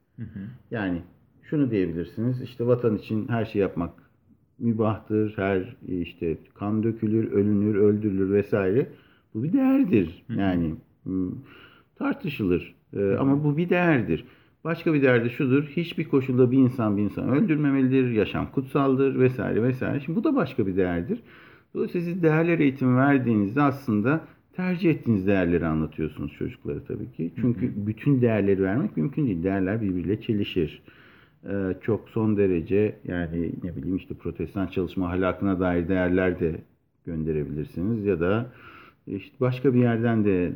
Yani 0.70 1.02
şunu 1.42 1.70
diyebilirsiniz. 1.70 2.42
işte 2.42 2.66
vatan 2.66 2.96
için 2.96 3.28
her 3.28 3.44
şey 3.44 3.62
yapmak 3.62 3.92
mübahtır. 4.58 5.36
Her 5.36 5.76
işte 5.88 6.38
kan 6.54 6.82
dökülür, 6.82 7.32
ölünür, 7.32 7.74
öldürülür 7.74 8.32
vesaire. 8.32 8.86
Bu 9.34 9.42
bir 9.42 9.52
değerdir. 9.52 10.24
Yani 10.36 10.74
hmm, 11.04 11.30
tartışılır. 11.96 12.74
Ee, 12.92 13.16
ama 13.20 13.44
bu 13.44 13.56
bir 13.56 13.68
değerdir. 13.68 14.24
Başka 14.64 14.94
bir 14.94 15.02
değer 15.02 15.24
de 15.24 15.28
şudur. 15.28 15.64
Hiçbir 15.64 16.08
koşulda 16.08 16.50
bir 16.50 16.58
insan 16.58 16.96
bir 16.96 17.02
insan 17.02 17.28
öldürmemelidir. 17.28 18.10
Yaşam 18.10 18.50
kutsaldır 18.52 19.18
vesaire 19.18 19.62
vesaire. 19.62 20.00
Şimdi 20.00 20.18
bu 20.18 20.24
da 20.24 20.34
başka 20.34 20.66
bir 20.66 20.76
değerdir. 20.76 21.22
Dolayısıyla 21.74 22.06
siz 22.06 22.22
değerler 22.22 22.58
eğitimi 22.58 22.96
verdiğinizde 22.96 23.62
aslında 23.62 24.20
tercih 24.56 24.90
ettiğiniz 24.90 25.26
değerleri 25.26 25.66
anlatıyorsunuz 25.66 26.32
çocuklara 26.32 26.84
tabii 26.88 27.12
ki. 27.12 27.32
Çünkü 27.40 27.86
bütün 27.86 28.22
değerleri 28.22 28.62
vermek 28.62 28.96
mümkün 28.96 29.26
değil. 29.26 29.42
Değerler 29.42 29.82
birbiriyle 29.82 30.20
çelişir. 30.20 30.82
Ee, 31.48 31.74
çok 31.82 32.08
son 32.08 32.36
derece 32.36 32.96
yani 33.04 33.52
ne 33.62 33.76
bileyim 33.76 33.96
işte 33.96 34.14
protestan 34.14 34.66
çalışma 34.66 35.08
ahlakına 35.08 35.60
dair 35.60 35.88
değerler 35.88 36.40
de 36.40 36.60
gönderebilirsiniz 37.06 38.04
ya 38.04 38.20
da 38.20 38.52
işte 39.06 39.36
başka 39.40 39.74
bir 39.74 39.80
yerden 39.80 40.24
de 40.24 40.52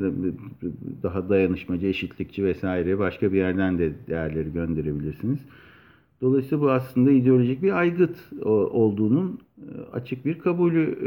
daha 1.02 1.28
dayanışmacı, 1.28 1.86
eşitlikçi 1.86 2.44
vesaire 2.44 2.98
başka 2.98 3.32
bir 3.32 3.38
yerden 3.38 3.78
de 3.78 3.92
değerleri 4.08 4.52
gönderebilirsiniz. 4.52 5.38
Dolayısıyla 6.20 6.64
bu 6.64 6.70
aslında 6.70 7.10
ideolojik 7.10 7.62
bir 7.62 7.78
aygıt 7.78 8.16
olduğunun 8.46 9.40
açık 9.92 10.24
bir 10.24 10.38
kabulü 10.38 10.98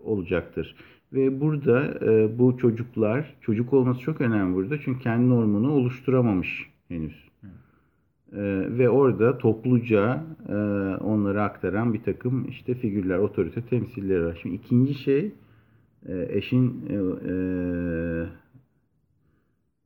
olacaktır. 0.00 0.74
Ve 1.14 1.40
burada 1.40 2.00
bu 2.38 2.58
çocuklar, 2.58 3.34
çocuk 3.40 3.72
olması 3.72 4.00
çok 4.00 4.20
önemli 4.20 4.54
burada 4.54 4.80
çünkü 4.80 5.00
kendi 5.00 5.28
normunu 5.28 5.72
oluşturamamış 5.72 6.70
henüz. 6.88 7.24
Ve 8.78 8.88
orada 8.88 9.38
topluca 9.38 10.24
onları 11.00 11.42
aktaran 11.42 11.94
bir 11.94 12.02
takım 12.02 12.48
işte 12.48 12.74
figürler, 12.74 13.18
otorite 13.18 13.62
temsilleri 13.62 14.24
var. 14.24 14.38
Şimdi 14.42 14.54
ikinci 14.54 14.94
şey 14.94 15.32
eşin 16.08 16.86
e, 16.90 16.96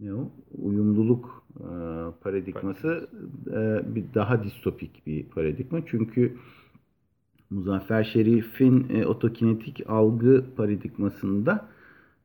ne 0.00 0.14
o? 0.14 0.30
uyumluluk 0.52 1.44
e, 1.56 1.70
paradigması 2.20 3.08
e, 3.46 3.94
bir 3.94 4.04
daha 4.14 4.44
distopik 4.44 5.06
bir 5.06 5.24
paradigma. 5.24 5.86
Çünkü 5.86 6.36
Muzaffer 7.50 8.04
Şerif'in 8.04 8.86
e, 8.94 9.06
otokinetik 9.06 9.90
algı 9.90 10.44
paradigmasında 10.56 11.68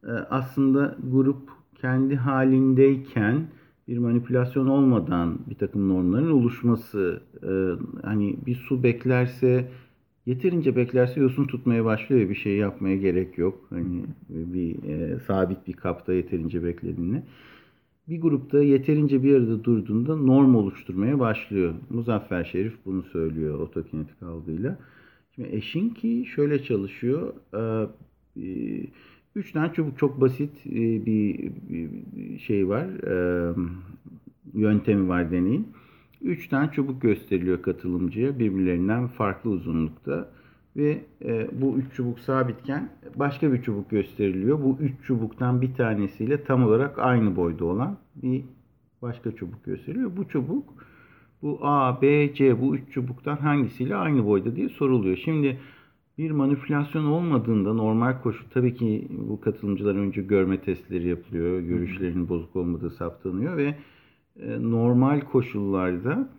e, 0.04 0.12
aslında 0.12 0.98
grup 1.12 1.50
kendi 1.82 2.16
halindeyken 2.16 3.48
bir 3.88 3.98
manipülasyon 3.98 4.68
olmadan 4.68 5.40
bir 5.50 5.56
takım 5.56 5.90
normların 5.90 6.32
oluşması 6.32 7.22
e, 7.44 7.52
hani 8.06 8.36
bir 8.46 8.56
su 8.56 8.84
beklerse 8.84 9.72
yeterince 10.26 10.76
beklerse 10.76 11.20
yosun 11.20 11.48
tutmaya 11.48 11.86
başlıyor. 11.86 12.30
Bir 12.30 12.36
şey 12.36 12.58
yapmaya 12.58 12.96
gerek 12.96 13.38
yok. 13.38 13.68
Hani 13.70 14.04
bir 14.30 14.84
e, 14.84 15.20
sabit 15.20 15.68
bir 15.68 15.74
kapta 15.74 16.14
yeterince 16.14 16.64
beklediğinde. 16.64 17.24
Bir 18.10 18.22
grupta 18.22 18.64
yeterince 18.64 19.24
bir 19.24 19.36
arada 19.36 19.64
durduğunda 19.64 20.16
norm 20.16 20.56
oluşturmaya 20.56 21.20
başlıyor. 21.20 21.74
Muzaffer 21.90 22.44
Şerif 22.44 22.74
bunu 22.86 23.04
söylüyor 23.04 23.60
otokinetik 23.60 24.24
algıyla. 24.24 24.78
Şimdi 25.36 25.56
Eşinki 25.56 26.26
şöyle 26.26 26.64
çalışıyor. 26.64 27.34
E, 28.38 28.44
üç 29.36 29.52
tane 29.52 29.74
çubuk 29.74 30.00
çok 30.00 30.22
basit 30.22 30.66
e, 30.66 31.06
bir, 31.06 31.52
şey 32.40 32.70
var. 32.70 32.86
E, 32.86 33.56
yöntemi 34.54 35.10
var 35.10 35.32
deneyin. 35.32 35.68
Üç 36.22 36.48
tane 36.48 36.72
çubuk 36.72 37.02
gösteriliyor 37.02 37.62
katılımcıya 37.62 38.40
birbirlerinden 38.40 39.08
farklı 39.08 39.50
uzunlukta 39.50 40.32
ve 40.78 41.02
e, 41.26 41.48
bu 41.62 41.78
üç 41.78 41.94
çubuk 41.94 42.20
sabitken 42.20 42.90
başka 43.16 43.54
bir 43.54 43.62
çubuk 43.62 43.90
gösteriliyor. 43.90 44.64
Bu 44.64 44.78
üç 44.80 44.94
çubuktan 45.04 45.62
bir 45.62 45.74
tanesiyle 45.74 46.44
tam 46.44 46.64
olarak 46.64 47.00
aynı 47.00 47.36
boyda 47.36 47.66
olan 47.66 47.98
bir 48.16 48.44
başka 49.02 49.32
çubuk 49.32 49.66
gösteriliyor. 49.66 50.18
Bu 50.18 50.28
çubuk 50.28 50.74
bu 51.44 51.60
A, 51.62 52.02
B, 52.02 52.34
C 52.34 52.62
bu 52.62 52.76
üç 52.76 52.94
çubuktan 52.94 53.36
hangisiyle 53.36 53.96
aynı 53.96 54.26
boyda 54.26 54.56
diye 54.56 54.70
soruluyor. 54.70 55.18
Şimdi 55.18 55.58
bir 56.18 56.32
manipülasyon 56.32 57.06
olmadığında 57.06 57.74
normal 57.74 58.22
koşul 58.22 58.46
tabii 58.54 58.76
ki 58.76 59.08
bu 59.10 59.42
katılımcılar 59.42 59.96
önce 59.96 60.22
görme 60.22 60.62
testleri 60.62 61.08
yapılıyor. 61.08 61.60
Görüşlerinin 61.60 62.30
bozuk 62.30 62.56
olmadığı 62.56 62.90
saptanıyor 62.90 63.58
ve 63.58 63.76
normal 64.60 65.22
koşullarda 65.22 66.30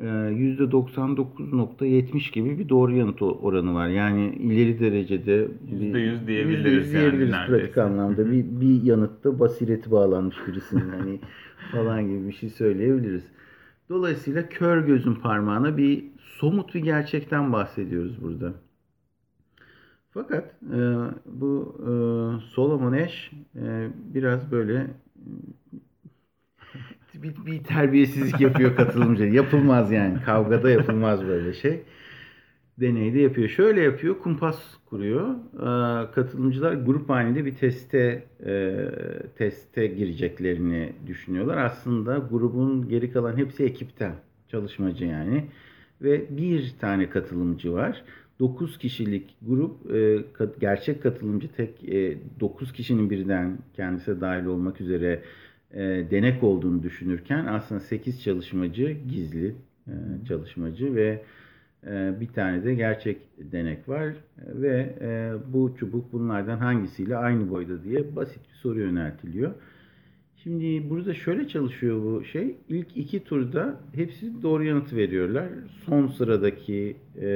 %99.70 0.00 2.32
gibi 2.32 2.58
bir 2.58 2.68
doğru 2.68 2.92
yanıt 2.92 3.22
oranı 3.22 3.74
var. 3.74 3.88
Yani 3.88 4.34
ileri 4.34 4.80
derecede 4.80 5.48
%100 5.70 5.72
diyebiliriz, 5.72 6.22
%100 6.22 6.26
diyebiliriz 6.26 6.92
yani 6.92 7.30
pratik 7.46 7.78
anlamda. 7.78 8.32
bir, 8.32 8.44
bir 8.60 8.82
yanıtta 8.82 9.40
basireti 9.40 9.90
bağlanmış 9.90 10.36
birisinin 10.48 10.88
hani 10.88 11.20
falan 11.72 12.06
gibi 12.06 12.26
bir 12.26 12.32
şey 12.32 12.48
söyleyebiliriz. 12.48 13.24
Dolayısıyla 13.88 14.48
kör 14.48 14.86
gözün 14.86 15.14
parmağına 15.14 15.76
bir 15.76 16.04
somut 16.18 16.74
bir 16.74 16.80
gerçekten 16.80 17.52
bahsediyoruz 17.52 18.22
burada. 18.22 18.52
Fakat 20.10 20.44
e, 20.62 20.78
bu 21.26 21.76
e, 21.80 21.90
Solomon 22.54 22.92
Ash 22.92 23.32
e, 23.56 23.88
biraz 24.14 24.50
böyle 24.50 24.86
bir, 27.14 27.46
bir 27.46 27.64
terbiyesizlik 27.64 28.40
yapıyor 28.40 28.76
katılımcı. 28.76 29.24
Yapılmaz 29.24 29.92
yani. 29.92 30.22
Kavgada 30.22 30.70
yapılmaz 30.70 31.26
böyle 31.26 31.54
şey. 31.54 31.82
Deneyde 32.80 33.20
yapıyor. 33.20 33.48
Şöyle 33.48 33.80
yapıyor. 33.80 34.18
Kumpas 34.18 34.76
kuruyor. 34.86 35.34
Ee, 35.54 36.10
katılımcılar 36.12 36.72
grup 36.72 37.08
halinde 37.08 37.44
bir 37.44 37.54
teste 37.54 38.24
e, 38.46 38.76
teste 39.38 39.86
gireceklerini 39.86 40.92
düşünüyorlar. 41.06 41.56
Aslında 41.56 42.18
grubun 42.18 42.88
geri 42.88 43.12
kalan 43.12 43.36
hepsi 43.36 43.64
ekipten. 43.64 44.14
Çalışmacı 44.48 45.04
yani. 45.04 45.44
Ve 46.02 46.36
bir 46.36 46.74
tane 46.80 47.10
katılımcı 47.10 47.72
var. 47.72 48.04
9 48.40 48.78
kişilik 48.78 49.36
grup 49.42 49.94
e, 49.94 50.24
gerçek 50.60 51.02
katılımcı 51.02 51.48
tek 51.48 51.88
e, 51.88 52.18
9 52.40 52.72
kişinin 52.72 53.10
birden 53.10 53.58
kendisi 53.76 54.20
dahil 54.20 54.44
olmak 54.44 54.80
üzere 54.80 55.22
e, 55.72 55.80
denek 56.10 56.42
olduğunu 56.42 56.82
düşünürken 56.82 57.46
aslında 57.46 57.80
8 57.80 58.22
çalışmacı 58.22 58.96
gizli 59.08 59.54
e, 59.86 59.92
çalışmacı 60.28 60.94
ve 60.94 61.08
e, 61.08 61.20
bir 62.20 62.26
tane 62.28 62.64
de 62.64 62.74
gerçek 62.74 63.18
denek 63.38 63.88
var 63.88 64.14
ve 64.38 64.96
e, 65.00 65.32
bu 65.52 65.76
çubuk 65.78 66.12
bunlardan 66.12 66.58
hangisiyle 66.58 67.16
aynı 67.16 67.50
boyda 67.50 67.84
diye 67.84 68.16
basit 68.16 68.40
bir 68.50 68.54
soru 68.54 68.80
yöneltiliyor. 68.80 69.54
Şimdi 70.36 70.90
burada 70.90 71.14
şöyle 71.14 71.48
çalışıyor 71.48 72.02
bu 72.02 72.24
şey. 72.24 72.56
İlk 72.68 72.96
iki 72.96 73.24
turda 73.24 73.80
hepsi 73.94 74.42
doğru 74.42 74.64
yanıtı 74.64 74.96
veriyorlar. 74.96 75.48
Son 75.86 76.06
sıradaki 76.06 76.96
e, 77.20 77.26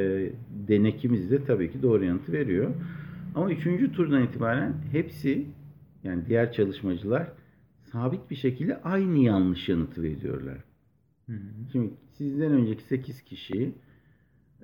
denekimiz 0.68 1.30
de 1.30 1.44
tabii 1.44 1.72
ki 1.72 1.82
doğru 1.82 2.04
yanıtı 2.04 2.32
veriyor. 2.32 2.70
Ama 3.34 3.52
üçüncü 3.52 3.92
turdan 3.92 4.22
itibaren 4.22 4.74
hepsi 4.92 5.46
yani 6.04 6.26
diğer 6.26 6.52
çalışmacılar 6.52 7.28
sabit 7.92 8.30
bir 8.30 8.36
şekilde 8.36 8.82
aynı 8.82 9.18
yanlış 9.18 9.68
yanıtı 9.68 10.02
veriyorlar. 10.02 10.58
Şimdi 11.72 11.90
sizden 12.12 12.52
önceki 12.52 12.82
8 12.82 13.22
kişi 13.22 13.72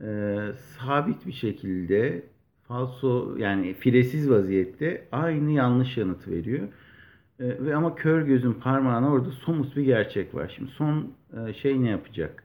e, 0.03 0.39
sabit 0.79 1.27
bir 1.27 1.33
şekilde 1.33 2.23
falso 2.69 3.37
yani 3.37 3.75
firesiz 3.75 4.31
vaziyette 4.31 5.09
aynı 5.13 5.51
yanlış 5.51 5.97
yanıt 5.97 6.29
veriyor. 6.29 6.69
E, 7.41 7.65
ve 7.65 7.77
ama 7.77 7.95
kör 7.95 8.23
gözün 8.23 8.53
parmağına 8.53 9.11
orada 9.13 9.31
somut 9.31 9.77
bir 9.77 9.83
gerçek 9.83 10.35
var. 10.35 10.53
Şimdi 10.57 10.71
son 10.71 11.13
e, 11.37 11.55
şey 11.55 11.83
ne 11.83 11.91
yapacak? 11.91 12.45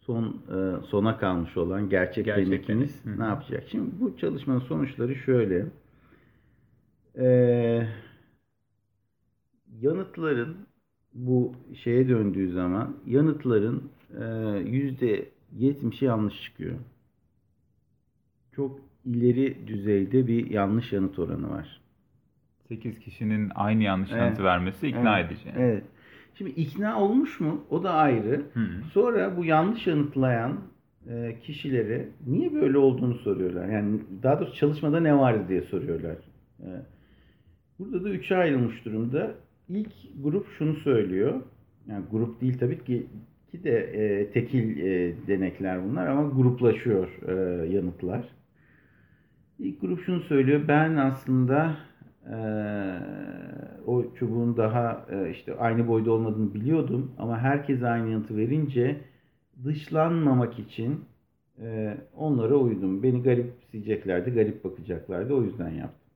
Son 0.00 0.24
e, 0.26 0.86
sona 0.86 1.18
kalmış 1.18 1.56
olan 1.56 1.88
gerçek 1.88 2.24
Gerçek 2.24 2.68
ne 3.06 3.24
yapacak? 3.24 3.64
Şimdi 3.70 3.90
bu 4.00 4.16
çalışmanın 4.16 4.60
sonuçları 4.60 5.14
şöyle. 5.14 5.66
Eee 7.18 7.88
yanıtların 9.80 10.56
bu 11.14 11.54
şeye 11.84 12.08
döndüğü 12.08 12.52
zaman 12.52 12.96
yanıtların 13.06 13.90
e, 14.20 14.24
yüzde 14.58 15.28
%70'i 15.58 16.04
yanlış 16.04 16.42
çıkıyor. 16.42 16.74
Çok 18.56 18.80
ileri 19.04 19.66
düzeyde 19.66 20.26
bir 20.26 20.50
yanlış 20.50 20.92
yanıt 20.92 21.18
oranı 21.18 21.50
var. 21.50 21.80
8 22.68 22.98
kişinin 22.98 23.50
aynı 23.54 23.82
yanlış 23.82 24.10
yanıtı 24.10 24.26
Evet. 24.26 24.40
vermesi 24.40 24.88
ikna 24.88 25.20
Evet, 25.20 25.32
edici. 25.32 25.52
Evet. 25.56 25.84
Şimdi 26.34 26.50
ikna 26.50 27.00
olmuş 27.00 27.40
mu? 27.40 27.64
O 27.70 27.82
da 27.82 27.92
ayrı. 27.92 28.42
Hı. 28.54 28.60
Sonra 28.92 29.36
bu 29.36 29.44
yanlış 29.44 29.86
yanıtlayan 29.86 30.60
e, 31.08 31.36
kişilere 31.42 32.08
niye 32.26 32.52
böyle 32.54 32.78
olduğunu 32.78 33.14
soruyorlar. 33.14 33.68
Yani 33.68 34.00
daha 34.22 34.40
doğrusu 34.40 34.54
çalışmada 34.54 35.00
ne 35.00 35.18
vardı 35.18 35.44
diye 35.48 35.62
soruyorlar. 35.62 36.16
E, 36.60 36.66
burada 37.78 38.04
da 38.04 38.10
üçe 38.10 38.36
ayrılmış 38.36 38.84
durumda. 38.84 39.34
İlk 39.68 39.92
grup 40.22 40.46
şunu 40.58 40.74
söylüyor. 40.76 41.42
Yani 41.86 42.04
grup 42.10 42.40
değil 42.40 42.58
tabii 42.58 42.84
ki 42.84 43.06
ki 43.50 43.64
de 43.64 43.78
e, 43.78 44.30
tekil 44.30 44.78
e, 44.78 45.14
denekler 45.26 45.84
bunlar 45.84 46.06
ama 46.06 46.28
gruplaşıyor 46.28 47.08
e, 47.28 47.32
yanıtlar. 47.68 48.28
İlk 49.58 49.80
grup 49.80 50.04
şunu 50.04 50.20
söylüyor. 50.20 50.68
Ben 50.68 50.96
aslında 50.96 51.76
e, 52.26 52.36
o 53.86 54.14
çubuğun 54.14 54.56
daha 54.56 55.06
e, 55.10 55.30
işte 55.30 55.54
aynı 55.54 55.88
boyda 55.88 56.12
olmadığını 56.12 56.54
biliyordum 56.54 57.12
ama 57.18 57.38
herkes 57.38 57.82
aynı 57.82 58.10
yanıtı 58.10 58.36
verince 58.36 59.00
dışlanmamak 59.64 60.58
için 60.58 61.04
e, 61.62 61.96
onlara 62.16 62.54
uydum. 62.54 63.02
Beni 63.02 63.22
garipseyeceklerdi, 63.22 64.30
garip 64.30 64.64
bakacaklardı. 64.64 65.34
O 65.34 65.42
yüzden 65.42 65.70
yaptım. 65.70 66.10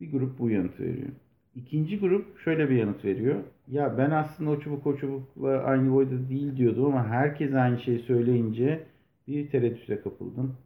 Bir 0.00 0.12
grup 0.12 0.38
bu 0.38 0.50
yanıt 0.50 0.80
veriyor. 0.80 1.08
İkinci 1.54 1.98
grup 1.98 2.38
şöyle 2.38 2.70
bir 2.70 2.76
yanıt 2.76 3.04
veriyor. 3.04 3.36
Ya 3.68 3.98
ben 3.98 4.10
aslında 4.10 4.50
o 4.50 4.60
çubuk 4.60 4.86
o 4.86 4.96
çubukla 4.96 5.58
aynı 5.58 5.92
boyda 5.92 6.28
değil 6.28 6.56
diyordum 6.56 6.84
ama 6.84 7.08
herkes 7.08 7.54
aynı 7.54 7.80
şeyi 7.80 7.98
söyleyince 7.98 8.86
bir 9.28 9.50
tereddüte 9.50 10.00
kapıldım. 10.00 10.56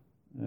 Ee, 0.41 0.45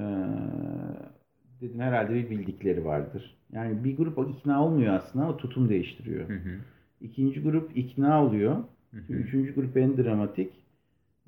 dedim 1.61 1.79
herhalde 1.79 2.13
bir 2.13 2.29
bildikleri 2.29 2.85
vardır. 2.85 3.37
Yani 3.51 3.83
bir 3.83 3.97
grup 3.97 4.29
ikna 4.29 4.65
olmuyor 4.65 4.93
aslında 4.93 5.25
ama 5.25 5.37
tutum 5.37 5.69
değiştiriyor. 5.69 6.29
Hı 6.29 6.33
hı. 6.33 6.57
İkinci 7.01 7.41
grup 7.41 7.77
ikna 7.77 8.25
oluyor. 8.25 8.55
Hı 8.91 8.97
hı. 8.97 9.13
Üçüncü 9.13 9.55
grup 9.55 9.77
en 9.77 9.97
dramatik. 9.97 10.53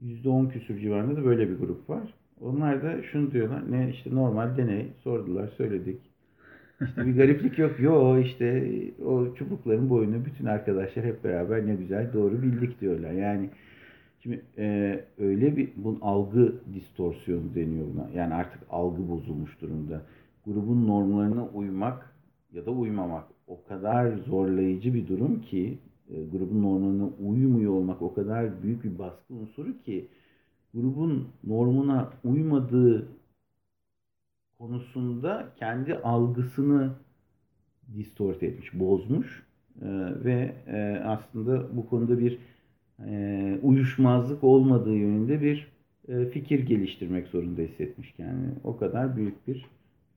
%10 0.02 0.50
küsür 0.50 0.80
civarında 0.80 1.16
da 1.16 1.26
böyle 1.26 1.50
bir 1.50 1.56
grup 1.56 1.90
var. 1.90 2.14
Onlar 2.42 2.84
da 2.84 3.04
şunu 3.04 3.32
diyorlar. 3.32 3.72
Ne 3.72 3.90
işte 3.90 4.16
normal 4.16 4.58
deney 4.58 4.88
sordular 5.04 5.48
söyledik. 5.48 6.13
İşte 6.86 7.06
bir 7.06 7.16
gariplik 7.16 7.60
yok. 7.60 7.80
Yo 7.80 8.18
işte 8.18 8.74
o 9.06 9.36
çubukların 9.36 9.90
boyunu 9.90 10.26
bütün 10.26 10.46
arkadaşlar 10.46 11.06
hep 11.06 11.24
beraber 11.24 11.68
ne 11.68 11.76
güzel 11.76 12.14
doğru 12.14 12.42
bildik 12.42 12.82
diyorlar. 12.82 13.12
Yani 13.12 13.50
şimdi 14.20 14.42
e, 14.58 15.00
öyle 15.20 15.58
bir 15.58 15.70
bunun 15.76 16.00
algı 16.02 16.54
distorsiyonu 16.74 17.56
deniyor 17.56 17.86
buna. 17.94 18.10
Yani 18.16 18.34
artık 18.34 18.62
algı 18.70 19.10
bozulmuş 19.10 19.62
durumda. 19.62 20.02
Grubun 20.46 20.88
normlarına 20.88 21.48
uymak 21.48 22.16
ya 22.54 22.66
da 22.66 22.72
uymamak 22.72 23.24
o 23.48 23.64
kadar 23.64 24.18
zorlayıcı 24.18 24.94
bir 24.94 25.08
durum 25.08 25.42
ki 25.42 25.78
e, 26.10 26.24
grubun 26.24 26.64
normlarına 26.64 27.10
uymuyor 27.26 27.74
olmak 27.74 28.02
o 28.02 28.14
kadar 28.14 28.64
büyük 28.64 28.84
bir 28.84 29.00
baskı 29.00 29.34
unsuru 29.34 29.82
ki 29.82 30.08
grubun 30.74 31.28
normuna 31.44 32.10
uymadığı 32.24 33.08
konusunda 34.64 35.50
kendi 35.60 35.96
algısını 35.96 36.92
distort 37.96 38.44
etmiş, 38.44 38.74
bozmuş 38.74 39.44
E, 39.82 39.88
ve 40.24 40.56
e, 40.68 41.02
aslında 41.06 41.78
bu 41.78 41.90
konuda 41.90 42.20
bir 42.20 42.38
e, 43.08 43.60
uyuşmazlık 43.62 44.44
olmadığı 44.44 44.96
yönünde 44.96 45.42
bir 45.42 45.68
fikir 46.32 46.60
geliştirmek 46.60 47.28
zorunda 47.28 47.62
hissetmiş 47.62 48.12
kendini. 48.12 48.52
O 48.64 48.78
kadar 48.78 49.16
büyük 49.18 49.48
bir 49.48 49.66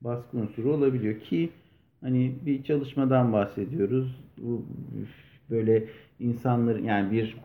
baskı 0.01 0.37
unsuru 0.37 0.73
olabiliyor 0.73 1.19
ki 1.19 1.49
hani 2.01 2.35
bir 2.45 2.63
çalışmadan 2.63 3.33
bahsediyoruz. 3.33 4.15
Bu 4.37 4.65
böyle 5.49 5.87
insanların 6.19 6.83
yani 6.83 7.11
bir 7.11 7.37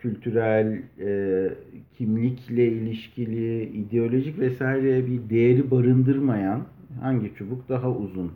kültürel, 0.00 0.82
e, 1.00 1.48
kimlikle 1.98 2.66
ilişkili, 2.66 3.62
ideolojik 3.64 4.38
vesaire 4.38 5.06
bir 5.06 5.30
değeri 5.30 5.70
barındırmayan 5.70 6.66
hangi 7.00 7.34
çubuk 7.34 7.68
daha 7.68 7.90
uzun 7.90 8.32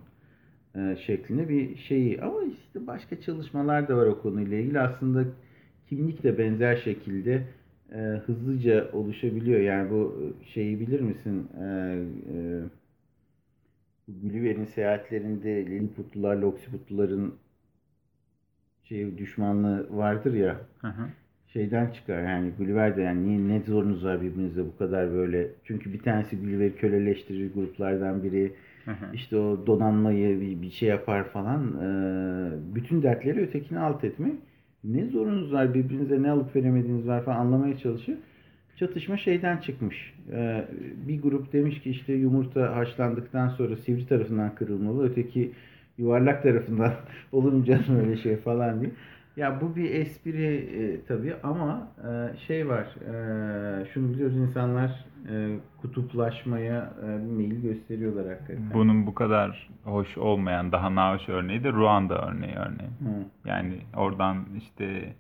e, 0.75 0.97
şeklinde 0.97 1.49
bir 1.49 1.77
şeyi. 1.77 2.23
Ama 2.23 2.43
işte 2.43 2.87
başka 2.87 3.21
çalışmalar 3.21 3.89
da 3.89 3.97
var 3.97 4.07
o 4.07 4.23
konuyla 4.23 4.59
ilgili. 4.59 4.81
Aslında 4.81 5.25
kimlik 5.89 6.23
de 6.23 6.39
benzer 6.39 6.77
şekilde 6.77 7.43
e, 7.93 7.99
hızlıca 7.99 8.91
oluşabiliyor. 8.93 9.61
Yani 9.61 9.91
bu 9.91 10.33
şeyi 10.55 10.81
bilir 10.81 11.01
misin? 11.01 11.49
E, 11.61 11.65
e, 11.65 12.63
Gulliver'in 14.09 14.65
seyahatlerinde 14.65 15.67
Lilliputlularla 15.67 16.47
Oksiputluların 16.47 17.35
şey 18.89 19.19
düşmanlığı 19.19 19.87
vardır 19.91 20.35
ya 20.35 20.61
Hı 20.81 20.89
hı. 20.89 21.03
şeyden 21.47 21.91
çıkar. 21.91 22.23
Yani 22.23 22.51
Gulliver 22.59 22.97
de 22.97 23.03
yani 23.03 23.27
niye 23.27 23.49
ne 23.49 23.63
zorunuz 23.65 24.05
var 24.05 24.23
birbirinize 24.23 24.65
bu 24.65 24.77
kadar 24.77 25.13
böyle? 25.13 25.49
Çünkü 25.65 25.93
bir 25.93 25.99
tanesi 25.99 26.41
Gulliver'i 26.41 26.77
köleleştirir 26.77 27.55
gruplardan 27.55 28.23
biri. 28.23 28.53
Hı 28.85 28.91
hı. 28.91 29.15
işte 29.15 29.37
o 29.37 29.67
donanmayı 29.67 30.41
bir, 30.41 30.63
bir 30.63 30.71
şey 30.71 30.89
yapar 30.89 31.25
falan. 31.25 31.67
Ee, 31.83 32.75
bütün 32.75 33.03
dertleri 33.03 33.41
ötekini 33.41 33.79
alt 33.79 34.05
etmek. 34.05 34.35
Ne 34.85 35.07
zorunuz 35.07 35.53
var? 35.53 35.75
Birbirinize 35.75 36.23
ne 36.23 36.31
alıp 36.31 36.57
veremediğiniz 36.57 37.07
var 37.07 37.25
falan 37.25 37.37
anlamaya 37.37 37.79
çalışıyor. 37.79 38.19
Çatışma 38.77 39.17
şeyden 39.17 39.57
çıkmış. 39.57 40.15
Ee, 40.33 40.65
bir 41.09 41.23
grup 41.23 41.53
demiş 41.53 41.81
ki 41.81 41.91
işte 41.91 42.13
yumurta 42.13 42.77
haşlandıktan 42.77 43.49
sonra 43.49 43.77
sivri 43.77 44.07
tarafından 44.07 44.55
kırılmalı. 44.55 45.11
Öteki 45.11 45.53
yuvarlak 45.99 46.43
tarafından 46.43 46.93
olur 47.33 47.53
mu 47.53 47.65
canım 47.65 48.01
öyle 48.01 48.17
şey 48.17 48.37
falan 48.37 48.81
diye. 48.81 48.91
Ya 49.37 49.61
bu 49.61 49.77
bir 49.77 49.91
espri 49.91 50.47
e, 50.57 51.05
tabii 51.09 51.35
ama 51.43 51.89
e, 51.99 52.37
şey 52.47 52.69
var 52.69 52.85
e, 52.85 53.87
şunu 53.95 54.13
biliyoruz 54.13 54.37
insanlar 54.37 55.05
e, 55.31 55.57
kutuplaşmaya 55.81 56.93
e, 57.03 57.07
bir 57.07 57.33
meyil 57.33 57.63
gösteriyorlar 57.63 58.29
hakikaten. 58.29 58.71
Bunun 58.75 59.07
bu 59.07 59.15
kadar 59.15 59.69
hoş 59.85 60.19
olmayan 60.19 60.73
daha 60.73 60.95
nahoş 60.95 61.29
örneği 61.29 61.65
de 61.65 61.73
Ruanda 61.73 62.29
örneği 62.29 62.55
örneğin. 62.55 62.93
Hı. 63.01 63.49
Yani 63.49 63.75
oradan 63.97 64.45
işte 64.57 65.15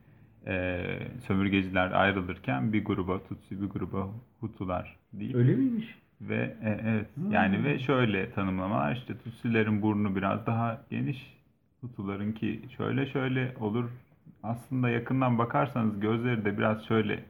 e, 0.46 0.84
sömürgeciler 1.26 1.90
ayrılırken 1.90 2.72
bir 2.72 2.84
gruba 2.84 3.18
Tutsi 3.18 3.62
bir 3.62 3.66
gruba 3.66 4.08
Hutular 4.40 4.96
deyip 5.12 5.34
Öyle 5.34 5.56
miymiş? 5.56 5.98
Ve 6.20 6.56
e, 6.62 6.80
evet 6.86 7.06
Hmm. 7.16 7.30
yani 7.30 7.64
ve 7.64 7.78
şöyle 7.78 8.30
tanımlamalar 8.30 8.96
işte 8.96 9.18
Tutsilerin 9.18 9.82
burnu 9.82 10.16
biraz 10.16 10.46
daha 10.46 10.80
geniş 10.90 11.38
Hutularınki 11.80 12.60
şöyle 12.76 13.06
şöyle 13.06 13.54
olur. 13.60 13.84
Aslında 14.42 14.90
yakından 14.90 15.38
bakarsanız 15.38 16.00
gözleri 16.00 16.44
de 16.44 16.58
biraz 16.58 16.84
şöyle 16.86 17.24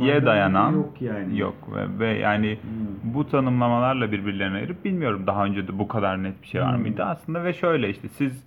ye 0.00 0.26
dayanan 0.26 0.72
yok 0.72 1.02
yani. 1.02 1.38
yok 1.38 1.54
ve, 1.74 1.98
ve 1.98 2.18
yani 2.18 2.58
Hmm. 2.62 3.14
bu 3.14 3.28
tanımlamalarla 3.28 4.12
birbirlerine 4.12 4.56
ayırıp 4.56 4.84
bilmiyorum 4.84 5.24
daha 5.26 5.44
önce 5.44 5.68
de 5.68 5.78
bu 5.78 5.88
kadar 5.88 6.22
net 6.22 6.42
bir 6.42 6.46
şey 6.46 6.60
var 6.60 6.74
Hmm. 6.74 6.80
mıydı 6.82 7.04
aslında 7.04 7.44
ve 7.44 7.52
şöyle 7.52 7.90
işte 7.90 8.08
siz 8.08 8.46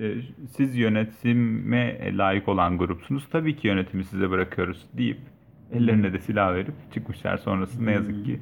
e, 0.00 0.14
siz 0.50 0.76
yönetime 0.76 2.16
layık 2.16 2.48
olan 2.48 2.78
grupsunuz 2.78 3.28
tabii 3.32 3.56
ki 3.56 3.66
yönetimi 3.66 4.04
size 4.04 4.30
bırakıyoruz 4.30 4.86
deyip 4.92 5.18
ellerine 5.72 6.12
de 6.12 6.18
silah 6.18 6.54
verip 6.54 6.74
çıkmışlar 6.94 7.36
sonrası 7.38 7.86
ne 7.86 7.92
yazık 7.92 8.24
ki 8.24 8.32
e, 8.32 8.38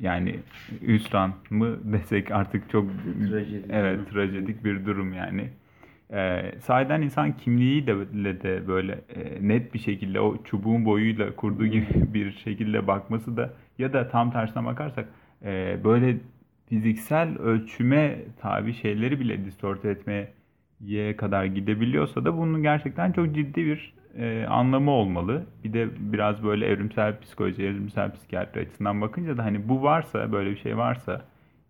yani 0.00 0.40
hüsran 0.82 1.32
mı 1.50 1.92
desek 1.92 2.30
artık 2.30 2.70
çok 2.70 2.90
Trajedi. 3.30 3.66
evet 3.70 4.10
trajedik 4.10 4.64
bir 4.64 4.86
durum 4.86 5.12
yani. 5.12 5.50
Ee, 6.12 6.52
sahiden 6.60 7.02
insan 7.02 7.36
kimliğiyle 7.36 7.96
de, 8.24 8.42
de 8.42 8.68
böyle 8.68 8.92
e, 8.92 9.48
net 9.48 9.74
bir 9.74 9.78
şekilde 9.78 10.20
o 10.20 10.44
çubuğun 10.44 10.84
boyuyla 10.84 11.36
kurduğu 11.36 11.66
gibi 11.66 11.86
bir 12.14 12.32
şekilde 12.32 12.86
bakması 12.86 13.36
da 13.36 13.54
ya 13.78 13.92
da 13.92 14.08
tam 14.08 14.32
tersine 14.32 14.64
bakarsak 14.64 15.08
e, 15.44 15.78
böyle 15.84 16.16
fiziksel 16.68 17.38
ölçüme 17.38 18.18
tabi 18.40 18.74
şeyleri 18.74 19.20
bile 19.20 19.44
distort 19.44 19.84
etmeye 19.84 20.32
kadar 21.16 21.44
gidebiliyorsa 21.44 22.24
da 22.24 22.38
bunun 22.38 22.62
gerçekten 22.62 23.12
çok 23.12 23.34
ciddi 23.34 23.66
bir 23.66 23.94
e, 24.18 24.46
anlamı 24.46 24.90
olmalı. 24.90 25.42
Bir 25.64 25.72
de 25.72 25.88
biraz 25.98 26.42
böyle 26.42 26.66
evrimsel 26.66 27.20
psikoloji, 27.20 27.62
evrimsel 27.62 28.12
psikiyatri 28.12 28.60
açısından 28.60 29.00
bakınca 29.00 29.36
da 29.36 29.44
hani 29.44 29.68
bu 29.68 29.82
varsa, 29.82 30.32
böyle 30.32 30.50
bir 30.50 30.56
şey 30.56 30.76
varsa, 30.76 31.22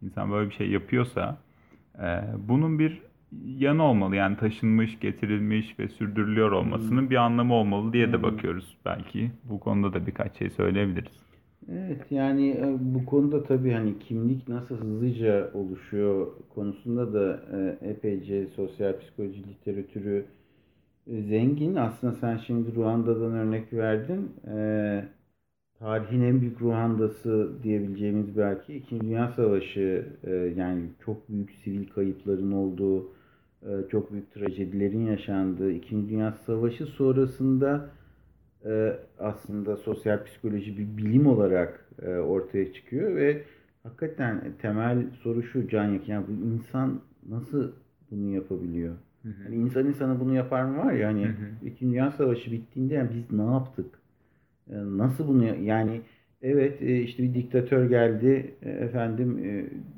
insan 0.02 0.32
böyle 0.32 0.50
bir 0.50 0.54
şey 0.54 0.70
yapıyorsa 0.70 1.36
e, 1.98 2.20
bunun 2.48 2.78
bir 2.78 3.02
yanı 3.44 3.82
olmalı. 3.82 4.16
Yani 4.16 4.36
taşınmış, 4.36 4.98
getirilmiş 5.00 5.78
ve 5.78 5.88
sürdürülüyor 5.88 6.52
olmasının 6.52 7.10
bir 7.10 7.16
anlamı 7.16 7.54
olmalı 7.54 7.92
diye 7.92 8.12
de 8.12 8.22
bakıyoruz 8.22 8.76
belki. 8.84 9.30
Bu 9.44 9.60
konuda 9.60 9.92
da 9.92 10.06
birkaç 10.06 10.38
şey 10.38 10.50
söyleyebiliriz. 10.50 11.26
Evet 11.72 12.06
yani 12.10 12.50
e, 12.50 12.76
bu 12.80 13.06
konuda 13.06 13.42
tabii 13.42 13.72
hani 13.72 13.98
kimlik 13.98 14.48
nasıl 14.48 14.76
hızlıca 14.76 15.50
oluşuyor 15.54 16.26
konusunda 16.54 17.12
da 17.14 17.40
e, 17.52 17.88
epeyce 17.90 18.46
sosyal 18.46 19.00
psikoloji 19.00 19.48
literatürü 19.48 20.24
zengin. 21.06 21.76
Aslında 21.76 22.12
sen 22.14 22.36
şimdi 22.38 22.74
Ruanda'dan 22.74 23.32
örnek 23.32 23.72
verdin. 23.72 24.30
Tarihin 25.78 26.22
en 26.22 26.40
büyük 26.40 26.60
Ruanda'sı 26.62 27.50
diyebileceğimiz 27.62 28.36
belki 28.36 28.74
İkinci 28.74 29.04
Dünya 29.06 29.32
Savaşı 29.36 30.06
yani 30.56 30.82
çok 31.04 31.28
büyük 31.28 31.50
sivil 31.50 31.88
kayıpların 31.88 32.52
olduğu, 32.52 33.12
çok 33.90 34.12
büyük 34.12 34.32
trajedilerin 34.34 35.06
yaşandığı 35.06 35.72
İkinci 35.72 36.08
Dünya 36.08 36.32
Savaşı 36.46 36.86
sonrasında 36.86 37.90
e, 38.64 38.92
aslında 39.18 39.76
sosyal 39.76 40.24
psikoloji 40.24 40.78
bir 40.78 40.96
bilim 40.96 41.26
olarak 41.26 41.90
e, 42.02 42.08
ortaya 42.10 42.72
çıkıyor 42.72 43.16
ve 43.16 43.44
hakikaten 43.82 44.54
temel 44.62 45.06
soru 45.22 45.42
şu 45.42 45.68
Can 45.68 45.84
Yak, 45.84 46.08
yani 46.08 46.26
bu 46.28 46.32
insan 46.46 47.00
nasıl 47.28 47.72
bunu 48.10 48.34
yapabiliyor? 48.34 48.96
Hı 49.26 49.30
hı. 49.30 49.44
Yani 49.44 49.56
insan 49.56 49.86
insana 49.86 50.20
bunu 50.20 50.34
yapar 50.34 50.64
mı 50.64 50.78
var 50.78 50.92
ya 50.92 51.08
hani 51.08 51.24
hı 51.24 51.28
hı. 51.28 51.66
İkinci 51.66 51.92
Dünya 51.92 52.10
Savaşı 52.10 52.52
bittiğinde 52.52 52.94
yani 52.94 53.10
biz 53.14 53.38
ne 53.38 53.44
yaptık? 53.44 53.86
Yani 54.70 54.98
nasıl 54.98 55.28
bunu 55.28 55.44
yani 55.44 56.00
evet 56.42 56.82
e, 56.82 57.00
işte 57.00 57.22
bir 57.22 57.34
diktatör 57.34 57.88
geldi 57.88 58.54
efendim 58.62 59.40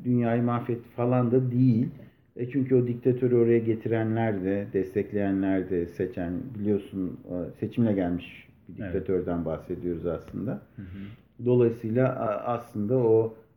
dünyayı 0.04 0.42
mahvetti 0.42 0.88
falan 0.96 1.30
da 1.30 1.50
değil. 1.50 1.88
E 2.36 2.50
çünkü 2.50 2.74
o 2.74 2.86
diktatörü 2.86 3.36
oraya 3.36 3.58
getirenler 3.58 4.44
de, 4.44 4.66
destekleyenler 4.72 5.70
de, 5.70 5.86
seçen 5.86 6.32
biliyorsun 6.58 7.20
seçimle 7.60 7.92
gelmiş 7.92 8.48
bir 8.68 8.74
diktatörden 8.74 9.36
evet. 9.36 9.46
bahsediyoruz 9.46 10.06
aslında. 10.06 10.52
Hı 10.76 10.82
hı. 10.82 11.44
Dolayısıyla 11.44 12.14
aslında 12.44 12.96
o 12.96 13.26
e, 13.26 13.47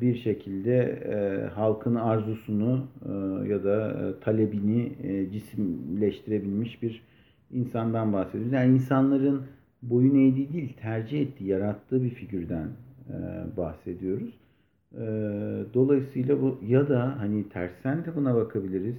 bir 0.00 0.14
şekilde 0.14 0.78
e, 0.78 1.46
halkın 1.54 1.94
arzusunu 1.94 2.86
e, 3.08 3.12
ya 3.48 3.64
da 3.64 3.94
talebini 4.20 4.92
cisimleştirebilmiş 5.32 6.82
bir 6.82 7.02
insandan 7.50 8.12
bahsediyoruz. 8.12 8.52
Yani 8.52 8.74
insanların 8.74 9.42
boyun 9.82 10.14
eğdiği 10.14 10.52
değil, 10.52 10.76
tercih 10.80 11.20
ettiği, 11.20 11.48
yarattığı 11.48 12.02
bir 12.02 12.10
figürden 12.10 12.68
bahsediyoruz. 13.56 14.38
Dolayısıyla 15.74 16.42
bu 16.42 16.58
ya 16.66 16.88
da 16.88 17.20
hani 17.20 17.48
tersten 17.48 18.04
de 18.04 18.16
buna 18.16 18.34
bakabiliriz 18.34 18.96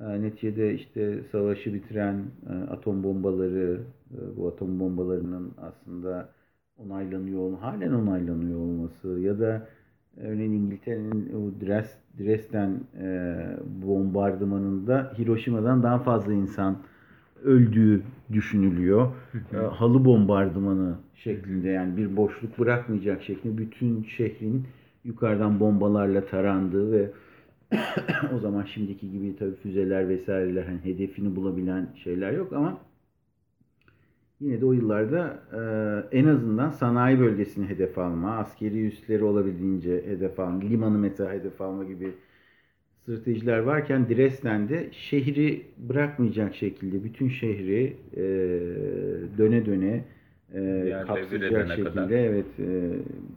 e, 0.00 0.22
neticede 0.22 0.74
işte 0.74 1.22
savaşı 1.32 1.74
bitiren 1.74 2.24
e, 2.50 2.70
atom 2.70 3.02
bombaları, 3.02 3.80
e, 4.10 4.36
bu 4.36 4.48
atom 4.48 4.80
bombalarının 4.80 5.52
aslında 5.58 6.28
onaylanıyor, 6.78 7.58
halen 7.58 7.92
onaylanıyor 7.92 8.58
olması 8.58 9.08
ya 9.08 9.38
da 9.38 9.68
örneğin 10.16 10.52
İngiltere'nin 10.52 11.32
o 11.34 11.60
Dresden 12.18 12.80
bombardımanında 13.82 15.12
Hiroşima'dan 15.18 15.82
daha 15.82 15.98
fazla 15.98 16.32
insan 16.32 16.76
öldüğü 17.44 18.02
düşünülüyor. 18.32 19.12
Halı 19.70 20.04
bombardımanı 20.04 20.94
şeklinde 21.14 21.68
yani 21.68 21.96
bir 21.96 22.16
boşluk 22.16 22.58
bırakmayacak 22.58 23.22
şeklinde 23.22 23.58
bütün 23.58 24.02
şehrin 24.02 24.66
yukarıdan 25.04 25.60
bombalarla 25.60 26.26
tarandığı 26.26 26.92
ve 26.92 27.10
o 28.34 28.38
zaman 28.38 28.64
şimdiki 28.64 29.10
gibi 29.10 29.36
tabii 29.36 29.54
füzeler 29.54 30.08
vesaireler 30.08 30.62
hani 30.62 30.84
hedefini 30.84 31.36
bulabilen 31.36 31.88
şeyler 32.04 32.32
yok 32.32 32.52
ama 32.52 32.78
yine 34.40 34.60
de 34.60 34.66
o 34.66 34.72
yıllarda 34.72 35.42
e, 36.12 36.18
en 36.18 36.26
azından 36.26 36.70
sanayi 36.70 37.20
bölgesini 37.20 37.66
hedef 37.68 37.98
alma, 37.98 38.36
askeri 38.38 38.86
üsleri 38.86 39.24
olabildiğince 39.24 40.02
hedef 40.06 40.40
alma, 40.40 40.60
limanı 40.60 40.98
mesela 40.98 41.32
hedef 41.32 41.60
alma 41.60 41.84
gibi 41.84 42.12
stratejiler 43.02 43.58
varken 43.58 44.08
Dresden'de 44.08 44.88
şehri 44.92 45.66
bırakmayacak 45.78 46.54
şekilde 46.54 47.04
bütün 47.04 47.28
şehri 47.28 47.96
e, 48.16 48.22
döne 49.38 49.66
döne 49.66 50.04
e, 50.54 51.00
kapsayacak 51.06 51.68
şekilde 51.68 52.00
kadar. 52.00 52.10
evet 52.24 52.60
e, 52.60 52.90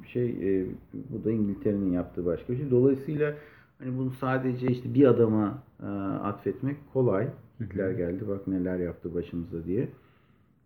şey 0.08 0.30
e, 0.62 0.66
bu 0.94 1.24
da 1.24 1.32
İngiltere'nin 1.32 1.92
yaptığı 1.92 2.26
başka 2.26 2.54
bir 2.54 2.58
şey. 2.58 2.72
Dolayısıyla 2.72 3.36
Hani 3.80 3.98
bunu 3.98 4.12
sadece 4.12 4.68
işte 4.68 4.94
bir 4.94 5.06
adama 5.06 5.64
e, 5.84 5.86
atfetmek 6.24 6.78
kolay. 6.94 7.28
Hitler 7.60 7.92
geldi 7.92 8.28
bak 8.28 8.48
neler 8.48 8.80
yaptı 8.80 9.14
başımıza 9.14 9.66
diye. 9.66 9.90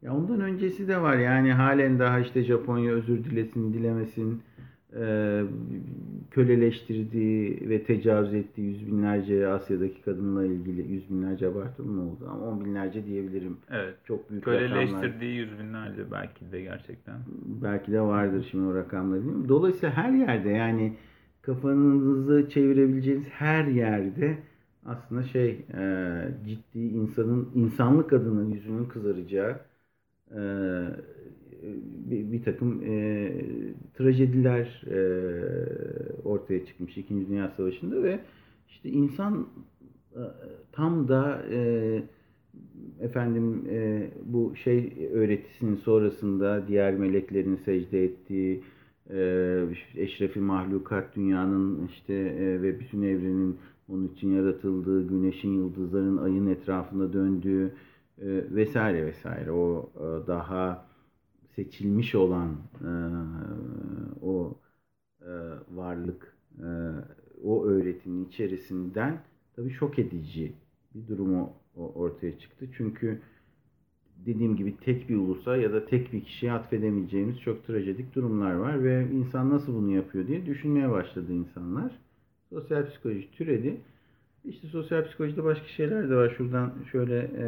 Ya 0.06 0.14
ondan 0.14 0.42
öncesi 0.42 0.88
de 0.88 1.02
var 1.02 1.18
yani 1.18 1.54
halen 1.54 2.00
daha 2.00 2.20
işte 2.20 2.44
Japonya 2.44 2.94
özür 2.94 3.24
dilesin 3.24 3.74
dilemesin 3.74 4.42
e, 5.00 5.42
köleleştirdiği 6.32 7.70
ve 7.70 7.84
tecavüz 7.84 8.34
ettiği 8.34 8.68
yüz 8.68 8.88
binlerce 8.88 9.48
Asya'daki 9.48 10.02
kadınla 10.02 10.46
ilgili 10.46 10.92
yüz 10.92 11.10
binlerce 11.10 11.48
abartılı 11.48 11.88
mı 11.88 12.02
oldu 12.02 12.30
ama 12.32 12.46
on 12.46 12.66
binlerce 12.66 13.06
diyebilirim. 13.06 13.58
Evet. 13.72 13.96
Çok 14.06 14.30
büyük 14.30 14.44
Köleleştirdiği 14.44 15.42
rakamlar. 15.42 15.52
yüz 15.52 15.60
binlerce 15.60 16.12
belki 16.12 16.52
de 16.52 16.62
gerçekten. 16.62 17.16
Belki 17.64 17.92
de 17.92 18.02
vardır 18.02 18.48
şimdi 18.52 18.64
o 18.64 18.74
bilmiyorum. 18.74 19.46
Dolayısıyla 19.50 19.98
her 19.98 20.12
yerde 20.12 20.50
yani 20.50 20.94
kafanızı 21.42 22.50
çevirebileceğiniz 22.50 23.28
her 23.30 23.66
yerde 23.66 24.38
aslında 24.86 25.24
şey 25.24 25.50
e, 25.74 26.28
ciddi 26.46 26.80
insanın 26.80 27.50
insanlık 27.56 28.14
adına 28.14 28.56
yüzünün 28.56 28.86
kızaracağı 28.86 29.56
e, 30.36 30.42
bir, 32.10 32.32
bir 32.32 32.44
takım 32.44 32.82
e, 32.84 33.32
trajediler 33.98 34.84
e, 34.88 35.00
ortaya 36.24 36.66
çıkmış 36.66 36.98
İkinci 36.98 37.30
Dünya 37.30 37.54
Savaşı'nda 37.58 38.04
ve 38.04 38.20
işte 38.70 38.90
insan 38.90 39.48
e, 40.16 40.22
tam 40.72 41.08
da 41.08 41.44
e, 41.52 42.02
efendim 43.02 43.64
e, 43.70 44.10
bu 44.26 44.56
şey 44.56 45.10
öğretisinin 45.14 45.76
sonrasında 45.76 46.68
diğer 46.68 46.94
meleklerin 46.94 47.60
secde 47.66 48.04
ettiği 48.04 48.64
e, 49.10 49.62
eşrefi 49.96 50.40
mahlukat 50.40 51.16
dünyanın 51.16 51.88
işte 51.88 52.14
e, 52.14 52.62
ve 52.62 52.80
bütün 52.80 53.02
evrenin 53.02 53.58
onun 53.90 54.08
için 54.08 54.32
yaratıldığı, 54.32 55.08
güneşin, 55.08 55.54
yıldızların, 55.54 56.18
ayın 56.18 56.48
etrafında 56.48 57.14
döndüğü 57.14 57.72
vesaire 58.18 59.06
vesaire 59.06 59.52
o 59.52 59.92
daha 60.28 60.88
seçilmiş 61.56 62.16
olan 62.16 62.56
o 64.22 64.58
varlık 65.72 66.38
o 67.44 67.66
öğretinin 67.66 68.26
içerisinden 68.26 69.22
tabii 69.56 69.70
şok 69.72 70.00
edici 70.00 70.54
bir 70.96 71.08
durumu 71.08 71.54
ortaya 71.76 72.40
çıktı. 72.40 72.66
Çünkü 72.78 73.22
dediğim 74.26 74.56
gibi 74.56 74.78
tek 74.78 75.10
bir 75.10 75.16
ulusa 75.16 75.58
ya 75.58 75.74
da 75.74 75.86
tek 75.86 76.14
bir 76.14 76.24
kişiye 76.24 76.52
atfedemeyeceğimiz 76.52 77.40
çok 77.40 77.68
trajedik 77.68 78.16
durumlar 78.16 78.54
var 78.54 78.84
ve 78.84 79.08
insan 79.12 79.50
nasıl 79.50 79.74
bunu 79.74 79.92
yapıyor 79.92 80.28
diye 80.28 80.46
düşünmeye 80.46 80.90
başladı 80.92 81.34
insanlar. 81.34 82.00
Sosyal 82.50 82.90
psikoloji 82.90 83.32
türedi. 83.32 83.82
İşte 84.48 84.68
sosyal 84.68 85.06
psikolojide 85.06 85.44
başka 85.44 85.68
şeyler 85.68 86.10
de 86.10 86.16
var. 86.16 86.34
Şuradan 86.38 86.74
şöyle 86.92 87.32
e, 87.38 87.48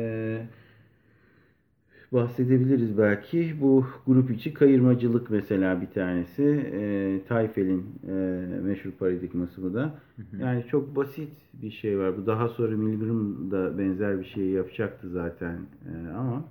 bahsedebiliriz 2.11 2.97
belki. 2.97 3.55
Bu 3.61 3.85
grup 4.07 4.31
içi 4.31 4.53
kayırmacılık 4.53 5.29
mesela 5.29 5.81
bir 5.81 5.87
tanesi. 5.87 6.43
E, 6.73 7.21
Tayfel'in 7.27 7.85
e, 8.07 8.13
meşhur 8.61 8.91
paradigması 8.91 9.63
bu 9.63 9.73
da. 9.73 9.99
Yani 10.39 10.65
çok 10.71 10.95
basit 10.95 11.31
bir 11.53 11.71
şey 11.71 11.99
var. 11.99 12.17
Bu 12.17 12.25
daha 12.25 12.47
sonra 12.47 12.77
Milgram 12.77 13.51
da 13.51 13.77
benzer 13.77 14.19
bir 14.19 14.25
şey 14.25 14.45
yapacaktı 14.45 15.09
zaten. 15.09 15.59
E, 15.93 16.07
ama 16.09 16.45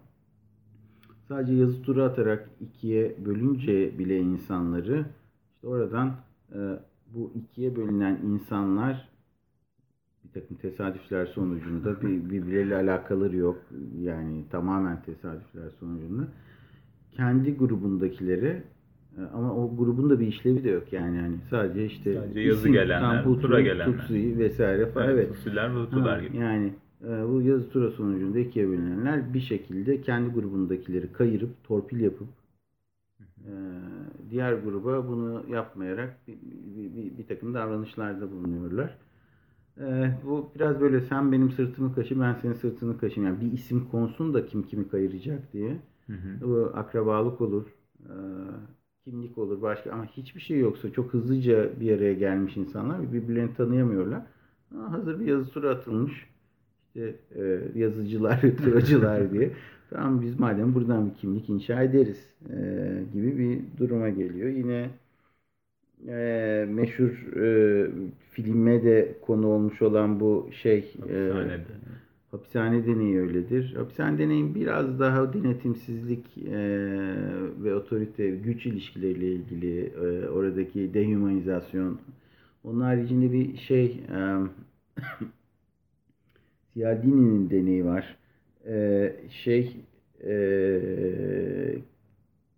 sadece 1.28 1.54
yazı 1.54 1.82
turu 1.82 2.02
atarak 2.02 2.48
ikiye 2.60 3.16
bölünce 3.24 3.98
bile 3.98 4.18
insanları 4.18 5.06
işte 5.54 5.66
oradan 5.66 6.16
e, 6.52 6.58
bu 7.14 7.32
ikiye 7.34 7.76
bölünen 7.76 8.20
insanlar 8.24 9.15
takım 10.40 10.56
tesadüfler 10.56 11.26
sonucunda 11.26 12.02
bir, 12.02 12.30
birbirleriyle 12.30 12.76
alakaları 12.76 13.36
yok. 13.36 13.58
Yani 14.00 14.44
tamamen 14.50 15.02
tesadüfler 15.02 15.70
sonucunda 15.80 16.28
kendi 17.12 17.56
grubundakileri 17.56 18.62
E, 19.18 19.22
ama 19.34 19.54
o 19.56 19.76
grubun 19.76 20.10
da 20.10 20.20
bir 20.20 20.26
işlevi 20.26 20.64
de 20.64 20.70
yok 20.70 20.92
yani 20.92 21.16
yani 21.16 21.36
sadece 21.50 21.86
işte 21.86 22.14
Sadece 22.14 22.40
yazı 22.40 22.60
isim, 22.60 22.72
gelenler, 22.72 23.24
Hutu, 23.24 23.40
tura 23.40 23.60
gelenler. 23.60 23.98
Tutsi 23.98 24.38
vesaire 24.38 24.86
falan 24.86 25.08
evet. 25.08 25.28
Tutsiler 25.34 25.74
ve 25.74 25.80
Hutular 25.80 26.20
Ha, 26.20 26.26
gibi. 26.26 26.36
Yani 26.36 26.72
e, 27.04 27.28
bu 27.28 27.42
yazı 27.42 27.70
tura 27.70 27.90
sonucunda 27.90 28.38
ikiye 28.38 28.68
bölünenler 28.68 29.34
bir 29.34 29.40
şekilde 29.40 30.00
kendi 30.00 30.34
grubundakileri 30.34 31.12
kayırıp 31.12 31.64
torpil 31.64 32.00
yapıp 32.00 32.28
e, 33.20 33.52
diğer 34.30 34.52
gruba 34.52 35.08
bunu 35.08 35.44
yapmayarak 35.50 36.16
bir, 36.28 36.34
bir, 36.76 36.96
bir, 36.96 37.18
bir 37.18 37.26
takım 37.26 37.54
davranışlarda 37.54 38.30
bulunuyorlar. 38.30 38.98
E, 39.80 40.10
bu 40.24 40.50
biraz 40.54 40.80
böyle 40.80 41.00
sen 41.00 41.32
benim 41.32 41.50
sırtımı 41.52 41.94
kaşı 41.94 42.20
ben 42.20 42.34
senin 42.34 42.54
sırtını 42.54 42.98
kaşıyım. 42.98 43.28
Yani 43.28 43.40
bir 43.40 43.52
isim 43.52 43.88
konsun 43.90 44.34
da 44.34 44.46
kim 44.46 44.62
kimi 44.62 44.88
kayıracak 44.88 45.52
diye. 45.52 45.76
Hı 46.06 46.12
hı. 46.12 46.40
Bu 46.40 46.70
akrabalık 46.74 47.40
olur, 47.40 47.66
e, 48.04 48.14
kimlik 49.04 49.38
olur 49.38 49.62
başka 49.62 49.92
ama 49.92 50.06
hiçbir 50.06 50.40
şey 50.40 50.58
yoksa 50.58 50.92
çok 50.92 51.12
hızlıca 51.14 51.80
bir 51.80 51.96
araya 51.96 52.14
gelmiş 52.14 52.56
insanlar 52.56 53.12
birbirlerini 53.12 53.54
tanıyamıyorlar. 53.54 54.22
Aa, 54.74 54.92
hazır 54.92 55.20
bir 55.20 55.26
yazı 55.26 55.50
tura 55.50 55.70
atılmış. 55.70 56.26
İşte 56.86 57.16
e, 57.34 57.60
yazıcılar 57.74 58.40
turacılar 58.40 59.32
diye. 59.32 59.52
Tamam 59.90 60.22
biz 60.22 60.40
madem 60.40 60.74
buradan 60.74 61.10
bir 61.10 61.14
kimlik 61.14 61.48
inşa 61.50 61.82
ederiz 61.82 62.34
e, 62.50 62.56
gibi 63.12 63.38
bir 63.38 63.78
duruma 63.78 64.08
geliyor. 64.08 64.48
Yine 64.48 64.90
e, 66.08 66.66
meşhur 66.68 67.36
e, 67.36 67.90
filme 68.30 68.84
de 68.84 69.14
konu 69.20 69.46
olmuş 69.46 69.82
olan 69.82 70.20
bu 70.20 70.48
şey 70.62 70.78
e, 70.78 71.12
Hapishanede. 71.12 71.62
Hapishane 72.30 72.86
deneyi 72.86 73.20
öyledir. 73.20 73.74
Hapishane 73.74 74.18
deneyi 74.18 74.54
biraz 74.54 75.00
daha 75.00 75.32
denetimsizlik 75.32 76.38
e, 76.38 76.58
ve 77.62 77.74
otorite, 77.74 78.30
güç 78.30 78.66
ilişkileriyle 78.66 79.32
ilgili 79.32 79.80
e, 79.80 80.28
oradaki 80.28 80.94
dehumanizasyon. 80.94 81.98
Onun 82.64 82.80
haricinde 82.80 83.32
bir 83.32 83.56
şey 83.56 83.84
e, 83.84 84.18
Cialdini'nin 86.74 87.50
deneyi 87.50 87.84
var. 87.84 88.16
E, 88.66 89.12
şey 89.30 89.76
e, 90.24 90.36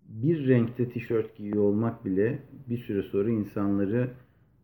bir 0.08 0.48
renkte 0.48 0.88
tişört 0.88 1.36
giyiyor 1.36 1.62
olmak 1.62 2.04
bile 2.04 2.38
bir 2.68 2.78
süre 2.78 3.02
sonra 3.02 3.30
insanları 3.30 4.10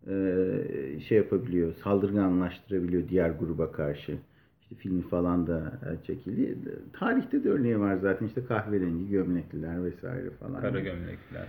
e, 0.07 1.01
şey 1.09 1.19
yapabiliyor, 1.19 1.75
saldırganlaştırabiliyor 1.75 3.09
diğer 3.09 3.31
gruba 3.31 3.73
karşı. 3.73 4.19
İşte 4.63 4.75
filmi 4.75 5.03
falan 5.03 5.47
da 5.47 5.81
e, 5.83 6.07
çekildi. 6.07 6.59
Tarihte 6.93 7.45
de 7.45 7.51
örneği 7.51 7.81
var 7.81 7.97
zaten 7.97 8.27
işte 8.27 8.45
kahverengi 8.45 9.11
gömlekliler 9.11 9.85
vesaire 9.85 10.31
falan. 10.31 10.61
Kara 10.61 10.81
gömlekler. 10.81 11.47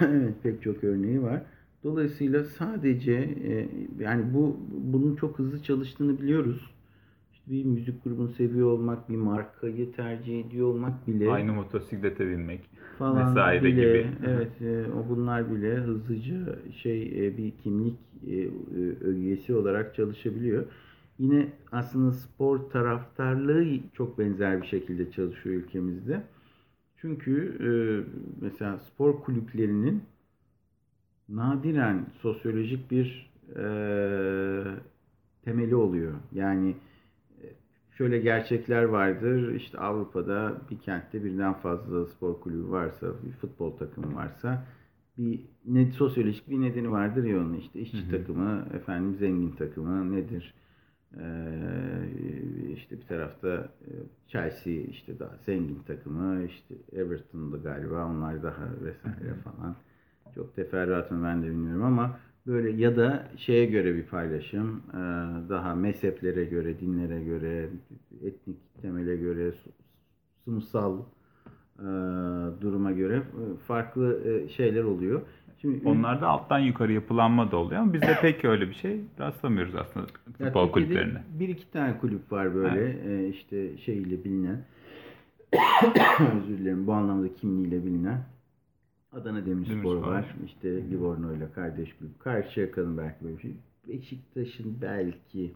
evet 0.00 0.34
pek 0.42 0.62
çok 0.62 0.84
örneği 0.84 1.22
var. 1.22 1.42
Dolayısıyla 1.84 2.44
sadece 2.44 3.12
e, 3.12 3.68
yani 4.00 4.34
bu 4.34 4.56
bunun 4.70 5.16
çok 5.16 5.38
hızlı 5.38 5.62
çalıştığını 5.62 6.20
biliyoruz. 6.20 6.73
Bir 7.46 7.64
müzik 7.64 8.04
grubunu 8.04 8.28
seviyor 8.28 8.70
olmak, 8.70 9.08
bir 9.08 9.16
markayı 9.16 9.92
tercih 9.92 10.46
ediyor 10.46 10.66
olmak 10.66 11.06
bile 11.06 11.30
Aynı 11.30 11.52
motosiklete 11.52 12.26
binmek. 12.30 12.70
falan 12.98 13.30
vesaire 13.30 13.64
bile 13.64 13.70
gibi. 13.70 14.06
evet 14.26 14.62
e, 14.62 14.84
o 14.92 15.08
bunlar 15.08 15.50
bile 15.54 15.74
hızlıca 15.74 16.58
şey 16.82 17.26
e, 17.26 17.36
bir 17.36 17.50
kimlik 17.50 17.98
e, 18.30 18.48
ögesi 19.04 19.54
olarak 19.54 19.94
çalışabiliyor. 19.94 20.64
Yine 21.18 21.52
aslında 21.72 22.12
spor 22.12 22.58
taraftarlığı 22.58 23.66
çok 23.92 24.18
benzer 24.18 24.62
bir 24.62 24.66
şekilde 24.66 25.10
çalışıyor 25.10 25.56
ülkemizde. 25.56 26.22
Çünkü 26.96 27.56
e, 27.60 27.70
mesela 28.40 28.78
spor 28.78 29.20
kulüplerinin 29.20 30.02
nadiren 31.28 32.06
sosyolojik 32.22 32.90
bir 32.90 33.30
e, 33.56 33.64
temeli 35.44 35.74
oluyor. 35.76 36.12
Yani 36.32 36.74
şöyle 37.98 38.18
gerçekler 38.18 38.82
vardır. 38.84 39.54
İşte 39.54 39.78
Avrupa'da 39.78 40.52
bir 40.70 40.78
kentte 40.78 41.24
birden 41.24 41.54
fazla 41.54 42.06
spor 42.06 42.40
kulübü 42.40 42.70
varsa, 42.70 43.06
bir 43.26 43.32
futbol 43.32 43.76
takımı 43.76 44.14
varsa 44.16 44.64
bir 45.18 45.40
ne 45.66 45.92
sosyolojik 45.92 46.50
bir 46.50 46.60
nedeni 46.60 46.90
vardır 46.90 47.24
ya 47.24 47.36
onun 47.38 47.54
işte 47.54 47.80
işçi 47.80 47.98
Hı 47.98 48.06
hı. 48.06 48.10
takımı, 48.10 48.66
efendim 48.74 49.14
zengin 49.14 49.50
takımı 49.50 50.12
nedir? 50.12 50.54
Ee, 51.20 52.72
işte 52.72 52.96
bir 53.00 53.06
tarafta 53.06 53.48
e, 53.82 53.90
Chelsea 54.28 54.72
işte 54.72 55.18
daha 55.18 55.36
zengin 55.46 55.78
takımı, 55.86 56.44
işte 56.44 56.74
Everton'da 56.92 57.56
galiba 57.56 58.06
onlar 58.06 58.42
daha 58.42 58.64
vesaire 58.82 59.34
falan. 59.44 59.76
Çok 60.34 60.56
teferruatını 60.56 61.24
ben 61.24 61.42
de 61.42 61.46
bilmiyorum 61.46 61.82
ama 61.84 62.18
böyle 62.46 62.82
ya 62.82 62.96
da 62.96 63.28
şeye 63.36 63.66
göre 63.66 63.94
bir 63.94 64.06
paylaşım, 64.06 64.82
e, 64.90 64.98
daha 65.48 65.74
mezheplere 65.74 66.44
göre, 66.44 66.80
dinlere 66.80 67.24
göre, 67.24 67.68
etnik 68.22 68.56
temele 68.82 69.16
göre, 69.16 69.52
sınıfsal 70.44 70.98
e, 71.78 71.86
duruma 72.60 72.92
göre 72.92 73.16
e, 73.16 73.56
farklı 73.66 74.20
şeyler 74.56 74.84
oluyor. 74.84 75.22
Şimdi 75.60 75.88
Onlarda 75.88 76.28
alttan 76.28 76.58
yukarı 76.58 76.92
yapılanma 76.92 77.50
da 77.50 77.56
oluyor 77.56 77.80
ama 77.80 77.92
bizde 77.92 78.18
pek 78.22 78.44
öyle 78.44 78.68
bir 78.68 78.74
şey 78.74 79.00
rastlamıyoruz 79.18 79.74
aslında 79.74 80.06
futbol 80.06 80.44
Türkiye'de 80.44 80.70
kulüplerine. 80.72 81.22
Bir 81.38 81.48
iki 81.48 81.70
tane 81.70 81.98
kulüp 81.98 82.32
var 82.32 82.54
böyle 82.54 82.96
e, 83.08 83.28
işte 83.28 83.78
şeyle 83.78 84.24
bilinen 84.24 84.64
özür 86.36 86.58
dilerim 86.58 86.86
bu 86.86 86.92
anlamda 86.92 87.34
kimliğiyle 87.34 87.84
bilinen 87.84 88.33
Adana 89.14 89.46
Demirspor 89.46 89.74
Demirspor. 89.76 90.12
var. 90.12 90.34
İşte 90.46 90.90
Livorno 90.90 91.32
ile 91.36 91.52
kardeş 91.54 91.94
kulüp. 91.98 92.20
Karşıyaka'nın 92.20 92.98
belki 92.98 93.24
böyle 93.24 93.36
bir 93.36 93.42
şey. 93.42 93.54
Beşiktaş'ın 93.88 94.76
belki 94.82 95.52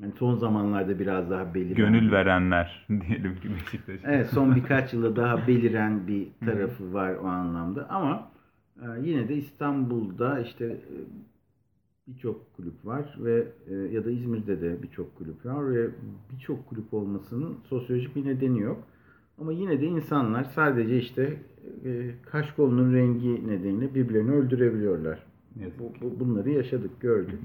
yani 0.00 0.12
son 0.18 0.36
zamanlarda 0.36 0.98
biraz 0.98 1.30
daha 1.30 1.54
beliren. 1.54 1.76
Gönül 1.76 2.12
verenler 2.12 2.86
diyelim 3.08 3.36
ki 3.36 3.48
Beşiktaş. 3.54 4.00
Evet 4.04 4.26
son 4.26 4.54
birkaç 4.56 4.92
yılda 4.92 5.16
daha 5.16 5.46
beliren 5.46 6.06
bir 6.06 6.26
tarafı 6.46 6.92
var 6.94 7.14
o 7.14 7.26
anlamda 7.26 7.90
ama 7.90 8.30
e, 8.82 8.86
yine 9.02 9.28
de 9.28 9.36
İstanbul'da 9.36 10.40
işte 10.40 10.64
e, 10.64 10.96
birçok 12.06 12.56
kulüp 12.56 12.86
var 12.86 13.16
ve 13.20 13.46
e, 13.70 13.74
ya 13.74 14.04
da 14.04 14.10
İzmir'de 14.10 14.60
de 14.60 14.82
birçok 14.82 15.16
kulüp 15.16 15.46
var 15.46 15.74
ve 15.74 15.88
birçok 16.32 16.66
kulüp 16.66 16.94
olmasının 16.94 17.56
sosyolojik 17.68 18.16
bir 18.16 18.24
nedeni 18.24 18.60
yok. 18.60 18.84
Ama 19.40 19.52
yine 19.52 19.80
de 19.80 19.86
insanlar 19.86 20.44
sadece 20.44 20.98
işte 20.98 21.36
kaş 22.22 22.52
kolunun 22.52 22.94
rengi 22.94 23.48
nedeniyle 23.48 23.94
birbirlerini 23.94 24.30
öldürebiliyorlar. 24.32 25.26
Bu, 25.78 25.92
bu- 26.00 26.20
bunları 26.20 26.50
yaşadık, 26.50 27.00
gördük. 27.00 27.38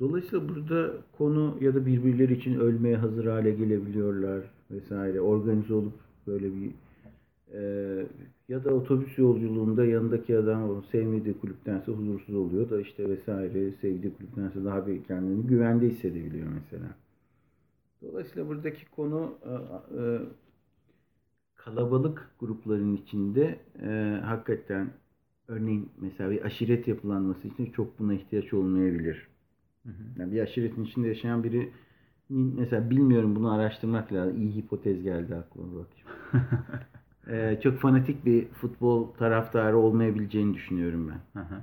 Dolayısıyla 0.00 0.48
burada 0.48 0.92
konu 1.18 1.56
ya 1.60 1.74
da 1.74 1.86
birbirleri 1.86 2.32
için 2.32 2.54
ölmeye 2.60 2.96
hazır 2.96 3.26
hale 3.26 3.50
gelebiliyorlar 3.50 4.44
vesaire. 4.70 5.20
Organize 5.20 5.74
olup 5.74 5.92
böyle 6.26 6.46
bir 6.54 6.70
e, 7.54 7.62
ya 8.48 8.64
da 8.64 8.74
otobüs 8.74 9.18
yolculuğunda 9.18 9.84
yanındaki 9.84 10.38
adam 10.38 10.70
o 10.70 10.82
sevmediği 10.92 11.38
kulüptense 11.38 11.92
huzursuz 11.92 12.34
oluyor 12.34 12.70
da 12.70 12.80
işte 12.80 13.08
vesaire 13.08 13.72
sevdiği 13.80 14.14
kulüptense 14.14 14.64
daha 14.64 14.86
bir 14.86 15.04
kendini 15.04 15.46
güvende 15.46 15.88
hissedebiliyor 15.88 16.46
mesela. 16.54 16.88
Dolayısıyla 18.02 18.48
buradaki 18.48 18.90
konu 18.90 19.32
e, 19.44 19.52
e, 20.02 20.18
kalabalık 21.64 22.30
grupların 22.40 22.96
içinde 22.96 23.58
e, 23.82 24.20
hakikaten 24.24 24.90
örneğin 25.48 25.88
mesela 26.00 26.30
bir 26.30 26.44
aşiret 26.44 26.88
yapılanması 26.88 27.48
için 27.48 27.70
çok 27.70 27.98
buna 27.98 28.14
ihtiyaç 28.14 28.54
olmayabilir. 28.54 29.26
Hı 29.82 29.88
hı. 29.88 30.20
Yani 30.20 30.32
bir 30.32 30.40
aşiretin 30.40 30.84
içinde 30.84 31.08
yaşayan 31.08 31.44
biri 31.44 31.70
mesela 32.30 32.90
bilmiyorum 32.90 33.36
bunu 33.36 33.52
araştırmak 33.52 34.12
lazım. 34.12 34.42
İyi 34.42 34.56
hipotez 34.56 35.02
geldi 35.02 35.34
aklıma 35.34 35.78
bak. 35.78 35.88
Ee, 37.30 37.60
çok 37.62 37.78
fanatik 37.78 38.26
bir 38.26 38.48
futbol 38.48 39.06
taraftarı 39.12 39.76
olmayabileceğini 39.76 40.54
düşünüyorum 40.54 41.08
ben. 41.10 41.40
Hı 41.40 41.44
hı. 41.46 41.60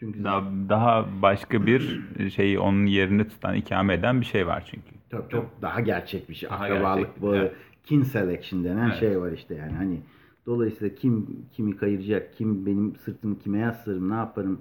Çünkü 0.00 0.24
Daha, 0.24 0.44
daha 0.68 1.08
başka 1.22 1.66
bir 1.66 2.00
şeyi 2.34 2.58
onun 2.58 2.86
yerini 2.86 3.28
tutan, 3.28 3.54
ikame 3.54 3.94
eden 3.94 4.20
bir 4.20 4.26
şey 4.26 4.46
var 4.46 4.64
çünkü. 4.70 4.94
çok, 5.10 5.30
çok 5.30 5.62
daha 5.62 5.80
gerçek 5.80 6.28
bir 6.28 6.34
şey. 6.34 6.50
Daha 6.50 6.64
Akrabalık 6.64 7.06
gerçek, 7.06 7.22
bağı, 7.22 7.36
evet. 7.36 7.52
Kin 7.88 8.02
selection 8.02 8.64
denen 8.64 8.88
Evet. 8.88 8.98
şey 9.00 9.20
var 9.20 9.32
işte 9.32 9.54
yani. 9.54 9.72
Hani 9.72 10.00
dolayısıyla 10.46 10.94
kim 10.94 11.26
kimi 11.52 11.76
kayıracak, 11.76 12.34
kim 12.34 12.66
benim 12.66 12.96
sırtımı 12.96 13.38
kime 13.38 13.58
yaslarım, 13.58 14.10
ne 14.10 14.14
yaparım 14.14 14.58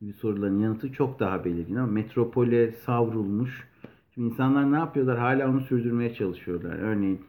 gibi 0.00 0.12
soruların 0.12 0.58
yanıtı 0.60 0.92
çok 0.92 1.20
daha 1.20 1.44
belirgin 1.44 1.74
ama 1.76 1.92
metropole 1.92 2.72
savrulmuş. 2.72 3.68
Şimdi 4.14 4.28
insanlar 4.28 4.72
ne 4.72 4.76
yapıyorlar? 4.76 5.18
Hala 5.18 5.50
onu 5.50 5.60
sürdürmeye 5.60 6.14
çalışıyorlar. 6.14 6.78
Örneğin 6.78 7.20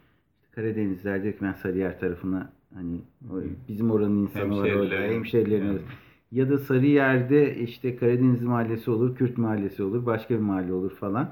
Karadenizler 0.51 1.23
diyor 1.23 1.33
ki 1.33 1.39
ben 1.41 1.53
Sarıyer 1.53 1.99
tarafına 1.99 2.51
hani 2.73 2.97
bizim 3.69 3.91
oranın 3.91 4.17
insanı 4.17 4.57
var 4.57 4.71
orada, 4.71 4.95
Evet. 4.95 5.35
arasında. 5.35 5.79
Ya 6.31 6.49
da 6.49 6.57
Sarıyer'de 6.57 7.55
işte 7.57 7.95
Karadeniz 7.95 8.41
mahallesi 8.41 8.91
olur, 8.91 9.15
Kürt 9.15 9.37
mahallesi 9.37 9.83
olur, 9.83 10.05
başka 10.05 10.35
bir 10.35 10.39
mahalle 10.39 10.73
olur 10.73 10.91
falan. 10.91 11.29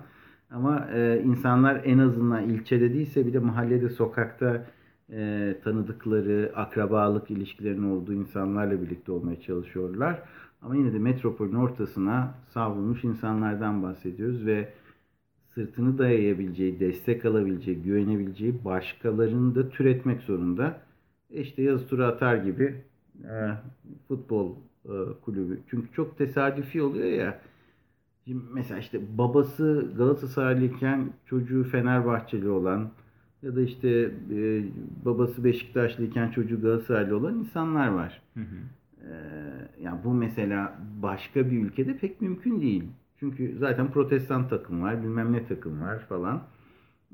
Ama 0.51 0.87
e, 0.93 1.21
insanlar 1.25 1.81
en 1.85 1.97
azından 1.97 2.49
ilçede 2.49 2.93
değilse 2.93 3.27
bir 3.27 3.33
de 3.33 3.39
mahallede, 3.39 3.89
sokakta 3.89 4.65
e, 5.11 5.55
tanıdıkları, 5.63 6.51
akrabalık 6.55 7.31
ilişkilerinin 7.31 7.89
olduğu 7.89 8.13
insanlarla 8.13 8.81
birlikte 8.81 9.11
olmaya 9.11 9.41
çalışıyorlar. 9.41 10.23
Ama 10.61 10.75
yine 10.75 10.93
de 10.93 10.99
metropolün 10.99 11.55
ortasına 11.55 12.33
savrulmuş 12.49 13.03
insanlardan 13.03 13.83
bahsediyoruz 13.83 14.45
ve 14.45 14.73
sırtını 15.55 15.97
dayayabileceği, 15.97 16.79
destek 16.79 17.25
alabileceği, 17.25 17.81
güvenebileceği 17.81 18.65
başkalarını 18.65 19.55
da 19.55 19.69
türetmek 19.69 20.21
zorunda. 20.21 20.81
E 21.31 21.41
İşte 21.41 21.61
yazı 21.61 21.87
tura 21.87 22.07
atar 22.07 22.35
gibi 22.35 22.75
e, 23.23 23.49
futbol 24.07 24.55
e, 24.85 24.93
kulübü. 25.25 25.59
Çünkü 25.69 25.87
çok 25.93 26.17
tesadüfi 26.17 26.81
oluyor 26.81 27.07
ya. 27.07 27.39
Şimdi 28.27 28.43
mesela 28.53 28.79
işte 28.79 29.17
babası 29.17 29.91
Galatasaraylıyken 29.97 31.09
çocuğu 31.25 31.63
Fenerbahçeli 31.63 32.49
olan 32.49 32.89
ya 33.43 33.55
da 33.55 33.61
işte 33.61 34.11
e, 34.33 34.63
babası 35.05 35.43
Beşiktaşlıyken 35.43 36.31
çocuğu 36.31 36.61
Galatasaraylı 36.61 37.17
olan 37.17 37.35
insanlar 37.35 37.87
var. 37.87 38.21
Hı 38.33 38.39
hı. 38.39 38.55
Ee, 39.03 39.81
yani 39.81 39.99
bu 40.03 40.13
mesela 40.13 40.79
başka 41.01 41.51
bir 41.51 41.63
ülkede 41.63 41.97
pek 41.97 42.21
mümkün 42.21 42.61
değil. 42.61 42.83
Çünkü 43.19 43.57
zaten 43.59 43.91
protestan 43.91 44.47
takım 44.47 44.81
var, 44.81 45.03
bilmem 45.03 45.33
ne 45.33 45.47
takım 45.47 45.81
var 45.81 45.99
falan. 45.99 46.43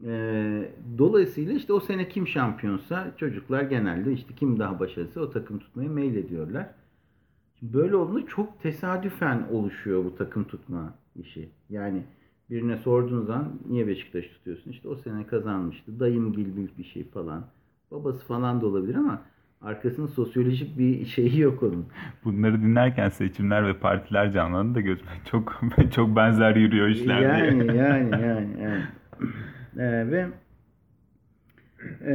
Ee, 0.05 0.72
dolayısıyla 0.97 1.53
işte 1.53 1.74
o 1.74 1.80
sene 1.80 2.09
kim 2.09 2.28
şampiyonsa 2.28 3.14
çocuklar 3.18 3.61
genelde 3.61 4.14
işte 4.14 4.34
kim 4.36 4.59
daha 4.59 4.80
başarılısı 4.80 5.22
o 5.22 5.32
takım 5.32 5.59
tutmaya 5.59 5.89
meylediyorlar. 5.89 6.70
Şimdi 7.59 7.74
böyle 7.74 7.95
olduğunda 7.95 8.28
çok 8.28 8.61
tesadüfen 8.61 9.47
oluşuyor 9.51 10.05
bu 10.05 10.16
takım 10.16 10.43
tutma 10.43 10.93
işi. 11.16 11.49
Yani 11.70 12.03
birine 12.49 12.78
sorduğun 12.78 13.26
zaman 13.26 13.59
niye 13.70 13.88
Beşiktaş 13.88 14.28
tutuyorsun? 14.28 14.72
İşte 14.72 14.88
o 14.88 14.95
sene 14.95 15.28
kazanmıştı. 15.28 15.99
Dayım 15.99 16.34
gibi 16.34 16.68
bir 16.78 16.84
şey 16.84 17.03
falan. 17.03 17.45
Babası 17.91 18.26
falan 18.26 18.61
da 18.61 18.66
olabilir 18.66 18.95
ama 18.95 19.22
arkasında 19.61 20.07
sosyolojik 20.07 20.78
bir 20.78 21.05
şeyi 21.05 21.39
yok 21.39 21.64
onun. 21.64 21.86
Bunları 22.24 22.61
dinlerken 22.61 23.09
seçimler 23.09 23.68
ve 23.68 23.74
partiler 23.74 24.32
canlandı 24.32 24.76
da 24.76 24.82
gözüme 24.82 25.11
çok 25.32 25.61
çok 25.91 26.16
benzer 26.16 26.55
yürüyor 26.55 26.88
işler 26.88 27.22
yani, 27.22 27.70
diye. 27.70 27.76
yani 27.76 28.11
yani 28.11 28.61
yani. 28.61 28.84
Ee, 29.78 30.11
ve 30.11 30.28
e, 32.05 32.14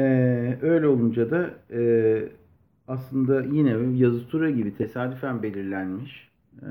öyle 0.63 0.87
olunca 0.87 1.31
da 1.31 1.51
e, 1.71 1.83
aslında 2.89 3.43
yine 3.43 3.99
yazı 3.99 4.29
tura 4.29 4.51
gibi 4.51 4.77
tesadüfen 4.77 5.43
belirlenmiş 5.43 6.29
e, 6.63 6.71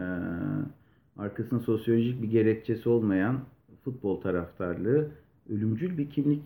arkasında 1.18 1.60
sosyolojik 1.60 2.22
bir 2.22 2.30
gerekçesi 2.30 2.90
olmayan 2.90 3.40
futbol 3.84 4.22
taraftarlığı 4.22 5.12
ölümcül 5.50 5.98
bir 5.98 6.10
kimlik 6.10 6.44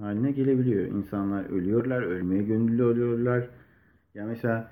haline 0.00 0.32
gelebiliyor. 0.32 0.86
İnsanlar 0.86 1.44
ölüyorlar, 1.44 2.02
ölmeye 2.02 2.42
gönüllü 2.42 2.84
oluyorlar. 2.84 3.48
Ya 4.14 4.26
mesela 4.26 4.70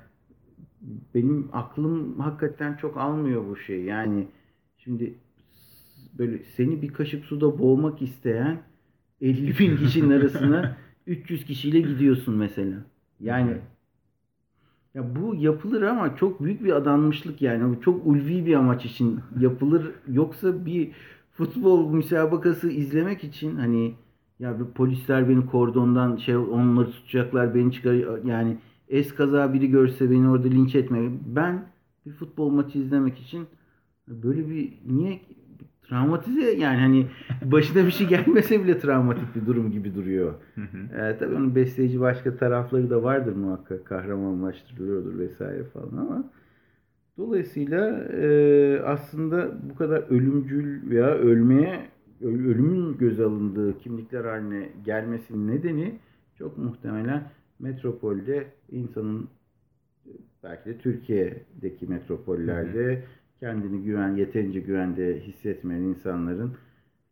benim 1.14 1.48
aklım 1.52 2.20
hakikaten 2.20 2.74
çok 2.74 2.96
almıyor 2.96 3.48
bu 3.48 3.56
şey. 3.56 3.82
Yani 3.82 4.28
şimdi 4.78 5.14
böyle 6.18 6.38
seni 6.44 6.82
bir 6.82 6.92
kaşık 6.92 7.24
suda 7.24 7.58
boğmak 7.58 8.02
isteyen 8.02 8.58
50 9.20 9.58
bin 9.58 9.76
kişinin 9.76 10.10
arasına 10.10 10.76
300 11.06 11.44
kişiyle 11.44 11.80
gidiyorsun 11.80 12.36
mesela. 12.36 12.76
Yani 13.20 13.56
ya 14.94 15.16
bu 15.16 15.34
yapılır 15.34 15.82
ama 15.82 16.16
çok 16.16 16.44
büyük 16.44 16.64
bir 16.64 16.72
adanmışlık 16.72 17.42
yani. 17.42 17.76
Bu 17.76 17.80
çok 17.80 18.06
ulvi 18.06 18.46
bir 18.46 18.54
amaç 18.54 18.84
için 18.84 19.20
yapılır. 19.40 19.90
Yoksa 20.08 20.66
bir 20.66 20.92
futbol 21.32 21.90
müsabakası 21.90 22.70
izlemek 22.70 23.24
için 23.24 23.56
hani 23.56 23.94
ya 24.38 24.60
bir 24.60 24.64
polisler 24.64 25.28
beni 25.28 25.46
kordondan 25.46 26.16
şey 26.16 26.36
onları 26.36 26.90
tutacaklar 26.90 27.54
beni 27.54 27.72
çıkar 27.72 28.24
yani 28.24 28.58
es 28.88 29.14
kaza 29.14 29.54
biri 29.54 29.70
görse 29.70 30.10
beni 30.10 30.28
orada 30.28 30.48
linç 30.48 30.74
etme. 30.74 31.10
Ben 31.26 31.66
bir 32.06 32.12
futbol 32.12 32.50
maçı 32.50 32.78
izlemek 32.78 33.18
için 33.18 33.46
böyle 34.08 34.48
bir 34.50 34.72
niye 34.86 35.20
travmatize 35.88 36.50
yani 36.50 36.78
hani 36.80 37.06
başına 37.44 37.86
bir 37.86 37.90
şey 37.90 38.06
gelmese 38.06 38.64
bile 38.64 38.78
travmatik 38.78 39.36
bir 39.36 39.46
durum 39.46 39.70
gibi 39.70 39.94
duruyor. 39.94 40.34
Hı 40.54 40.60
hı. 40.60 40.96
Ee, 41.00 41.16
tabii 41.18 41.34
onun 41.34 41.54
besleyici 41.54 42.00
başka 42.00 42.36
tarafları 42.36 42.90
da 42.90 43.02
vardır 43.02 43.36
muhakkak. 43.36 43.84
Kahramanlaştırılıyordur 43.84 45.18
vesaire 45.18 45.64
falan 45.64 45.96
ama 45.96 46.24
dolayısıyla 47.18 47.98
e, 47.98 48.80
aslında 48.86 49.52
bu 49.70 49.74
kadar 49.74 50.04
ölümcül 50.10 50.90
veya 50.90 51.08
ölmeye 51.14 51.80
öl- 52.22 52.46
ölümün 52.46 52.98
göz 52.98 53.20
alındığı 53.20 53.78
kimlikler 53.78 54.24
haline 54.24 54.68
gelmesinin 54.84 55.48
nedeni 55.48 55.94
çok 56.38 56.58
muhtemelen 56.58 57.22
metropolde 57.60 58.46
insanın 58.70 59.28
belki 60.44 60.64
de 60.70 60.78
Türkiye'deki 60.78 61.86
metropollerde 61.86 63.02
kendini 63.42 63.82
güven 63.82 64.16
yeterince 64.16 64.60
güvende 64.60 65.20
hissetmeyen 65.20 65.82
insanların 65.82 66.52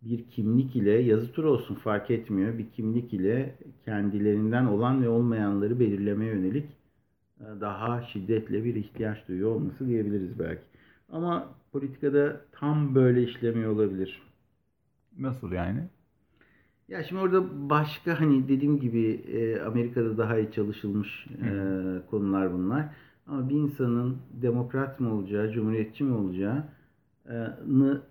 bir 0.03 0.25
kimlik 0.25 0.77
ile 0.77 0.91
yazı 0.91 1.33
tur 1.33 1.45
olsun 1.45 1.75
fark 1.75 2.11
etmiyor. 2.11 2.59
Bir 2.59 2.71
kimlik 2.71 3.15
ile 3.15 3.55
kendilerinden 3.85 4.65
olan 4.65 5.03
ve 5.03 5.09
olmayanları 5.09 5.81
belirlemeye 5.81 6.35
yönelik 6.35 6.67
e, 7.41 7.45
daha 7.61 8.03
şiddetle 8.03 8.65
bir 8.65 8.75
ihtiyaç 8.75 9.29
duyuyor 9.29 9.55
olması 9.55 9.87
diyebiliriz 9.87 10.39
belki. 10.39 10.63
Ama 11.13 11.49
politikada 11.73 12.41
tam 12.53 12.95
böyle 12.95 13.23
işlemiyor 13.23 13.73
olabilir. 13.73 14.23
Nasıl 15.19 15.53
yani? 15.53 15.81
Ya 16.89 17.05
şimdi 17.05 17.23
orada 17.23 17.71
başka 17.71 18.21
hani 18.21 18.49
dediğim 18.49 18.81
gibi 18.81 19.21
e, 19.33 19.61
Amerika'da 19.61 20.19
daha 20.19 20.39
iyi 20.39 20.53
çalışılmış 20.53 21.27
e, 21.43 21.51
konular 22.11 22.53
bunlar. 22.53 22.87
Ama 23.31 23.49
bir 23.49 23.55
insanın 23.55 24.17
demokrat 24.43 25.01
mı 25.01 25.15
olacağı, 25.15 25.53
cumhuriyetçi 25.53 26.05
mi 26.05 26.15
olacağını 26.15 28.03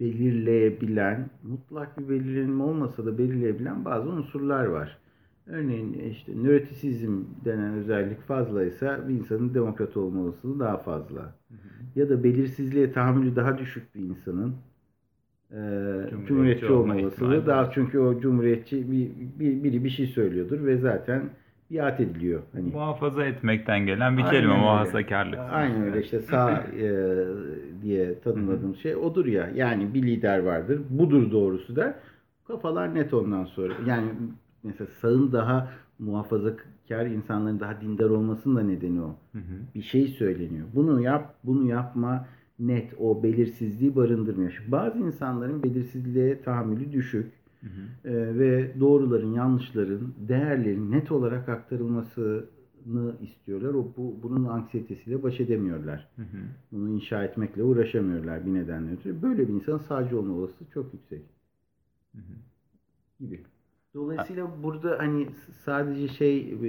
belirleyebilen, 0.00 1.30
mutlak 1.42 1.98
bir 1.98 2.08
belirlenme 2.08 2.62
olmasa 2.62 3.06
da 3.06 3.18
belirleyebilen 3.18 3.84
bazı 3.84 4.08
unsurlar 4.08 4.64
var. 4.64 4.98
Örneğin 5.46 5.92
işte 5.92 6.32
nörotisizm 6.42 7.22
denen 7.44 7.74
özellik 7.74 8.20
fazlaysa 8.20 9.08
bir 9.08 9.14
insanın 9.14 9.54
demokrat 9.54 9.96
olma 9.96 10.20
olasılığı 10.20 10.60
daha 10.60 10.76
fazla. 10.76 11.34
Ya 11.96 12.08
da 12.08 12.24
belirsizliğe 12.24 12.92
tahammülü 12.92 13.36
daha 13.36 13.58
düşük 13.58 13.94
bir 13.94 14.00
insanın 14.00 14.54
e, 15.50 15.56
Cumhuriyetçi 16.10 16.26
cumhuriyetçi 16.26 16.72
olma 16.72 16.96
olasılığı 16.96 17.46
daha 17.46 17.70
çünkü 17.70 17.98
o 17.98 18.20
cumhuriyetçi 18.20 18.92
bir, 18.92 19.10
bir, 19.38 19.64
biri 19.64 19.84
bir 19.84 19.90
şey 19.90 20.06
söylüyordur 20.06 20.66
ve 20.66 20.76
zaten 20.78 21.30
biat 21.70 22.00
ediliyor. 22.00 22.42
Hani 22.52 22.70
Muhafaza 22.70 23.24
etmekten 23.24 23.86
gelen 23.86 24.18
bir 24.18 24.22
kelime 24.22 24.52
öyle. 24.52 24.62
muhafazakarlık. 24.62 25.38
Aynen 25.50 25.82
öyle 25.82 26.02
işte 26.02 26.20
sağ 26.20 26.50
e, 26.52 27.16
diye 27.82 28.20
tanımladığım 28.20 28.76
şey 28.76 28.96
odur 28.96 29.26
ya. 29.26 29.50
Yani 29.54 29.94
bir 29.94 30.02
lider 30.02 30.38
vardır. 30.38 30.80
Budur 30.90 31.30
doğrusu 31.30 31.76
der. 31.76 31.94
Kafalar 32.46 32.94
net 32.94 33.14
ondan 33.14 33.44
sonra. 33.44 33.74
Yani 33.86 34.08
mesela 34.62 34.90
sağın 35.00 35.32
daha 35.32 35.68
muhafazakar 35.98 37.06
insanların 37.06 37.60
daha 37.60 37.80
dindar 37.80 38.10
olmasının 38.10 38.56
da 38.56 38.62
nedeni 38.62 39.00
o. 39.00 39.16
Hı 39.32 39.38
hı. 39.38 39.56
Bir 39.74 39.82
şey 39.82 40.06
söyleniyor. 40.08 40.66
Bunu 40.74 41.02
yap, 41.02 41.34
bunu 41.44 41.68
yapma 41.68 42.26
net 42.58 42.94
o 42.98 43.22
belirsizliği 43.22 43.96
barındırmıyor. 43.96 44.50
Şimdi 44.50 44.72
bazı 44.72 44.98
insanların 44.98 45.62
belirsizliğe 45.62 46.42
tahammülü 46.42 46.92
düşük. 46.92 47.39
Hı 47.60 47.66
hı. 47.66 48.08
Ee, 48.10 48.38
ve 48.38 48.80
doğruların, 48.80 49.32
yanlışların, 49.32 50.14
değerlerin 50.28 50.90
net 50.92 51.12
olarak 51.12 51.48
aktarılmasını 51.48 53.14
istiyorlar. 53.22 53.74
O 53.74 53.92
bu 53.96 54.16
bunun 54.22 54.44
anksiyetesiyle 54.44 55.22
baş 55.22 55.40
edemiyorlar. 55.40 56.08
Hı 56.16 56.22
hı. 56.22 56.38
Bunu 56.72 56.88
inşa 56.88 57.24
etmekle 57.24 57.62
uğraşamıyorlar 57.62 58.46
bir 58.46 58.54
nedenle 58.54 58.92
ötürü. 58.92 59.22
Böyle 59.22 59.48
bir 59.48 59.52
insanın 59.54 59.78
sağcı 59.78 60.18
olma 60.18 60.34
olasılığı 60.34 60.68
çok 60.74 60.94
yüksek 60.94 61.22
Hı 62.14 62.18
hı. 62.18 62.34
gibi. 63.20 63.40
Dolayısıyla 63.94 64.50
burada 64.62 64.98
hani 64.98 65.26
sadece 65.64 66.08
şey 66.08 66.38
e, 66.38 66.62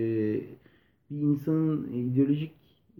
bir 1.11 1.21
insanın 1.21 1.93
ideolojik 1.93 2.51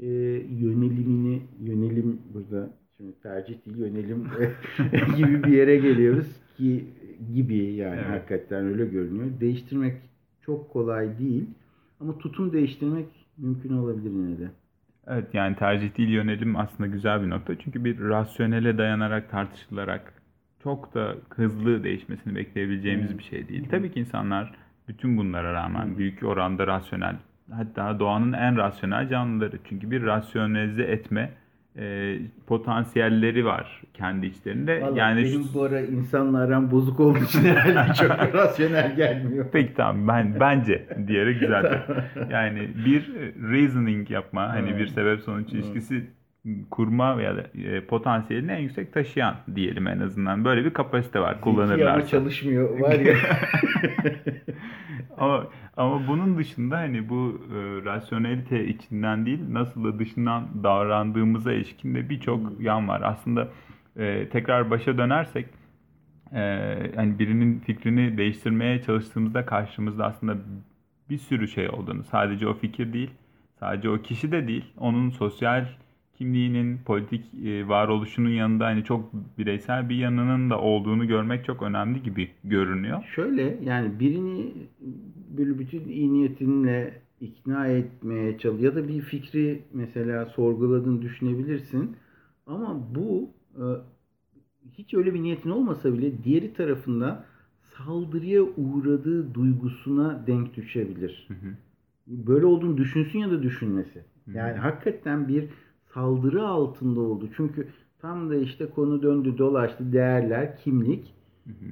e, 0.02 0.08
yönelimini 0.50 1.42
yönelim 1.62 2.22
burada 2.34 2.70
şimdi 2.98 3.20
tercih 3.24 3.66
değil 3.66 3.78
yönelim 3.78 4.28
gibi 5.18 5.44
bir 5.44 5.52
yere 5.52 5.78
geliyoruz 5.78 6.28
ki 6.58 6.86
gibi 7.34 7.57
yani 7.57 7.95
Evet. 7.95 8.09
hakikaten 8.09 8.65
öyle 8.65 8.86
görünüyor. 8.86 9.26
Değiştirmek 9.39 9.95
çok 10.45 10.69
kolay 10.74 11.19
değil 11.19 11.45
ama 11.99 12.17
tutum 12.17 12.53
değiştirmek 12.53 13.05
mümkün 13.38 13.78
olabilir 13.78 14.11
yine 14.11 14.39
de. 14.39 14.51
Evet 15.07 15.34
yani 15.34 15.55
tercih 15.55 15.97
değil 15.97 16.09
yönelim 16.09 16.55
aslında 16.55 16.89
güzel 16.89 17.22
bir 17.24 17.30
nokta. 17.30 17.59
Çünkü 17.59 17.86
bir 17.86 17.99
rasyonele 17.99 18.78
dayanarak 18.78 19.32
tartışılarak 19.32 20.13
çok 20.63 20.93
da 20.93 21.15
hızlı 21.30 21.84
değişmesini 21.84 22.36
bekleyebileceğimiz 22.36 23.07
Evet. 23.09 23.19
bir 23.19 23.24
şey 23.24 23.47
değil. 23.47 23.67
Tabii 23.72 23.91
ki 23.91 23.99
insanlar 23.99 24.53
bütün 24.88 25.17
bunlara 25.17 25.53
rağmen 25.53 25.97
büyük 25.97 26.24
oranda 26.24 26.67
rasyonel 26.67 27.15
hatta 27.51 27.99
doğanın 27.99 28.34
en 28.34 28.57
rasyonel 28.57 29.09
canlıları. 29.09 29.59
Çünkü 29.69 29.91
bir 29.91 30.03
rasyonelize 30.03 30.84
etme 30.84 31.32
e, 31.78 32.17
potansiyelleri 32.47 33.45
var 33.45 33.82
kendi 33.93 34.26
içlerinde. 34.26 34.82
Vallahi 34.82 34.99
yani 34.99 35.24
benim 35.24 35.43
şu- 35.43 35.53
bu 35.53 35.63
ara 35.63 35.82
insanla 35.82 36.38
aram 36.39 36.72
bozuk 36.72 36.99
olduğu 36.99 37.17
için 37.24 37.39
herhalde 37.43 37.93
çok 37.93 38.09
rasyonel 38.34 38.95
gelmiyor. 38.95 39.45
Peki 39.51 39.74
tamam 39.74 40.07
ben 40.07 40.39
bence 40.39 40.88
diyerek 41.07 41.41
düzeltiyorum. 41.41 42.03
Yani 42.32 42.69
bir 42.86 43.11
reasoning 43.51 44.11
yapma 44.11 44.49
hani 44.49 44.78
bir 44.78 44.88
sebep 44.88 45.19
sonuç 45.22 45.53
ilişkisi 45.53 46.03
kurma 46.72 47.18
veya 47.18 47.38
da, 47.38 47.42
e, 47.42 47.86
potansiyelini 47.86 48.52
en 48.52 48.60
yüksek 48.60 48.94
taşıyan 48.94 49.36
diyelim 49.56 49.88
en 49.88 50.00
azından. 50.00 50.46
Böyle 50.46 50.66
bir 50.66 50.74
kapasite 50.74 51.20
var 51.20 51.42
kullanırlarsa. 51.42 52.08
çalışmıyor 52.08 52.80
var 52.80 53.00
ya. 53.00 53.16
ama, 55.18 55.48
ama 55.78 56.08
bunun 56.08 56.38
dışında 56.38 56.78
hani 56.78 57.10
bu 57.10 57.42
e, 57.54 57.86
rasyonelite 57.86 58.66
içinden 58.68 59.26
değil 59.26 59.39
nasıl 59.50 59.84
da 59.84 60.00
dışından 60.00 60.64
davrandığımıza 60.64 61.54
ilişkin 61.54 61.96
de 61.96 62.10
birçok 62.10 62.62
yan 62.62 62.88
var. 62.88 63.02
Aslında 63.06 63.48
e, 63.98 64.30
tekrar 64.30 64.70
başa 64.70 64.98
dönersek 64.98 65.46
e, 66.34 66.42
hani 66.96 67.20
birinin 67.20 67.60
fikrini 67.60 68.18
değiştirmeye 68.18 68.82
çalıştığımızda 68.82 69.46
karşımızda 69.46 70.06
aslında 70.06 70.38
bir 71.10 71.18
sürü 71.18 71.48
şey 71.48 71.70
olduğunu 71.70 72.04
sadece 72.04 72.48
o 72.48 72.54
fikir 72.54 72.94
değil 72.94 73.12
sadece 73.60 73.89
o 73.89 74.02
kişi 74.02 74.32
de 74.32 74.48
değil 74.48 74.66
onun 74.78 75.10
sosyal 75.10 75.66
kimliğinin 76.22 76.78
politik 76.86 77.26
e, 77.45 77.67
varoluşunun 77.67 78.30
yanında 78.30 78.65
hani 78.65 78.84
çok 78.84 79.13
bireysel 79.38 79.89
bir 79.89 79.95
yanının 79.95 80.49
da 80.49 80.59
olduğunu 80.59 81.07
görmek 81.07 81.45
çok 81.45 81.61
önemli 81.61 82.03
gibi 82.03 82.30
görünüyor. 82.43 83.03
Şöyle 83.15 83.59
yani 83.63 83.99
birini 83.99 84.53
böyle 85.38 85.59
bütün 85.59 85.89
iyi 85.89 86.13
niyetinle 86.13 87.01
ikna 87.22 87.67
etmeye 87.67 88.38
çalış 88.38 88.61
ya 88.61 88.76
da 88.76 88.88
bir 88.88 89.01
fikri 89.01 89.61
mesela 89.74 90.26
sorguladığını 90.26 91.01
düşünebilirsin. 91.01 91.95
Ama 92.47 92.88
bu 92.95 93.30
e, 93.55 93.63
hiç 94.78 94.93
öyle 94.93 95.13
bir 95.13 95.22
niyetin 95.22 95.49
olmasa 95.49 95.93
bile 95.93 96.24
diğeri 96.24 96.53
tarafından 96.53 97.24
saldırıya 97.78 98.41
uğradığı 98.41 99.34
duygusuna 99.34 100.28
denk 100.28 100.55
düşebilir. 100.55 101.28
Böyle 102.07 102.45
olduğunu 102.45 102.78
düşünsün 102.78 103.19
ya 103.19 103.32
da 103.32 103.43
düşünmesi. 103.43 104.03
Yani 104.34 104.57
hakikaten 104.57 105.28
bir 105.28 105.49
saldırı 105.94 106.48
altında 106.48 107.00
oldu. 107.00 107.30
Çünkü 107.38 107.68
tam 108.02 108.30
da 108.30 108.36
işte 108.36 108.66
konu 108.66 109.02
döndü 109.02 109.38
dolaştı 109.38 109.94
değerler, 109.94 110.58
kimlik 110.58 111.14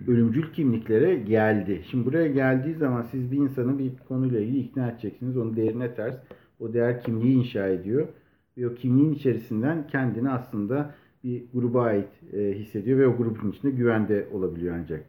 ölümcül 0.07 0.53
kimliklere 0.53 1.15
geldi. 1.15 1.81
Şimdi 1.91 2.05
buraya 2.05 2.27
geldiği 2.27 2.75
zaman 2.75 3.01
siz 3.01 3.31
bir 3.31 3.37
insanı 3.37 3.79
bir 3.79 3.91
konuyla 4.07 4.39
ilgili 4.39 4.59
ikna 4.59 4.89
edeceksiniz. 4.89 5.37
Onun 5.37 5.55
değerine 5.55 5.95
ters. 5.95 6.15
O 6.59 6.73
değer 6.73 7.03
kimliği 7.03 7.33
inşa 7.33 7.67
ediyor. 7.67 8.07
Ve 8.57 8.67
o 8.67 8.75
kimliğin 8.75 9.13
içerisinden 9.13 9.87
kendini 9.87 10.29
aslında 10.29 10.95
bir 11.23 11.43
gruba 11.53 11.81
ait 11.81 12.33
e, 12.33 12.53
hissediyor 12.53 12.99
ve 12.99 13.07
o 13.07 13.17
grubun 13.17 13.51
içinde 13.51 13.71
güvende 13.71 14.27
olabiliyor 14.33 14.75
ancak. 14.75 15.05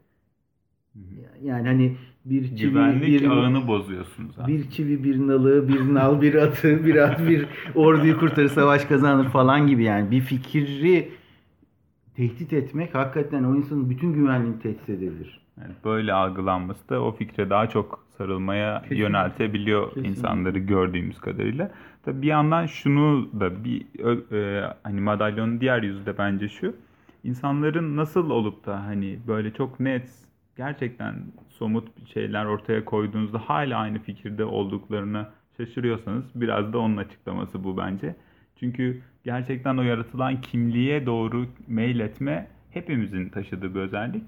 Yani 1.43 1.67
hani 1.69 1.97
bir 2.25 2.57
çivi, 2.57 2.61
Güvenlik 2.71 3.07
bir, 3.23 3.31
ağını 3.31 3.67
bozuyorsunuz. 3.69 4.31
aslında. 4.31 4.49
bir 4.49 4.71
çivi, 4.71 5.05
bir 5.05 5.19
nalı, 5.19 5.69
bir 5.69 5.95
nal, 5.95 6.21
bir 6.23 6.35
atı, 6.35 6.85
bir 6.87 6.97
at, 6.97 7.29
bir 7.29 7.47
orduyu 7.75 8.19
kurtarır, 8.21 8.49
savaş 8.49 8.85
kazanır 8.85 9.29
falan 9.29 9.67
gibi 9.67 9.85
yani. 9.85 10.11
Bir 10.11 10.21
fikri 10.21 11.09
tehdit 12.17 12.53
etmek 12.53 12.95
hakikaten 12.95 13.45
o 13.45 13.57
insanın 13.57 13.91
bütün 13.91 14.13
güvenliğini 14.13 14.59
tehdit 14.59 14.89
edebilir. 14.89 15.41
Yani 15.61 15.73
böyle 15.85 16.13
algılanması 16.13 16.89
da 16.89 17.03
o 17.03 17.13
fikre 17.13 17.51
daha 17.51 17.69
çok 17.69 18.05
sarılmaya 18.19 18.75
Kesinlikle. 18.83 19.03
yöneltebiliyor 19.05 19.87
Kesinlikle. 19.89 20.11
insanları 20.11 20.59
gördüğümüz 20.59 21.19
kadarıyla. 21.21 21.71
Tabii 22.05 22.23
bir 22.23 22.27
yandan 22.27 22.67
şunu 22.67 23.29
da 23.41 23.65
bir 23.65 23.83
e, 24.33 24.75
hani 24.83 25.01
madalyonun 25.01 25.61
diğer 25.61 25.83
yüzü 25.83 26.07
de 26.07 26.19
bence 26.19 26.49
şu. 26.49 26.75
İnsanların 27.25 27.97
nasıl 27.97 28.31
olup 28.31 28.67
da 28.67 28.85
hani 28.85 29.19
böyle 29.29 29.51
çok 29.53 29.81
net 29.81 30.11
gerçekten 30.57 31.15
somut 31.49 32.09
şeyler 32.09 32.45
ortaya 32.45 32.85
koyduğunuzda 32.85 33.39
hala 33.39 33.79
aynı 33.79 33.99
fikirde 33.99 34.45
olduklarını 34.45 35.27
şaşırıyorsanız 35.57 36.25
biraz 36.35 36.73
da 36.73 36.79
onun 36.79 36.97
açıklaması 36.97 37.65
bu 37.65 37.77
bence. 37.77 38.17
Çünkü 38.61 39.03
gerçekten 39.25 39.77
o 39.77 39.83
yaratılan 39.83 40.41
kimliğe 40.41 41.07
doğru 41.07 41.47
meyletme 41.69 42.47
hepimizin 42.71 43.29
taşıdığı 43.29 43.75
bir 43.75 43.81
özellik. 43.81 44.23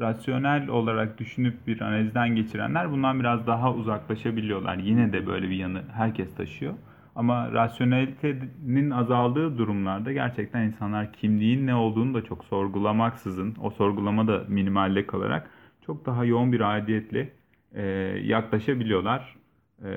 Rasyonel 0.00 0.68
olarak 0.68 1.18
düşünüp 1.18 1.66
bir 1.66 1.80
analizden 1.80 2.36
geçirenler 2.36 2.92
bundan 2.92 3.20
biraz 3.20 3.46
daha 3.46 3.74
uzaklaşabiliyorlar. 3.74 4.76
Yine 4.76 5.12
de 5.12 5.26
böyle 5.26 5.50
bir 5.50 5.56
yanı 5.56 5.82
herkes 5.92 6.34
taşıyor. 6.34 6.74
Ama 7.14 7.52
rasyonelitenin 7.52 8.90
azaldığı 8.90 9.58
durumlarda 9.58 10.12
gerçekten 10.12 10.62
insanlar 10.62 11.12
kimliğin 11.12 11.66
ne 11.66 11.74
olduğunu 11.74 12.14
da 12.14 12.24
çok 12.24 12.44
sorgulamaksızın, 12.44 13.56
o 13.60 13.70
sorgulama 13.70 14.26
da 14.26 14.44
minimalde 14.48 15.06
kalarak 15.06 15.50
çok 15.88 16.06
daha 16.06 16.24
yoğun 16.24 16.52
bir 16.52 16.60
aidiyetle 16.60 17.32
e, 17.74 17.82
yaklaşabiliyorlar. 18.24 19.36
E, 19.84 19.90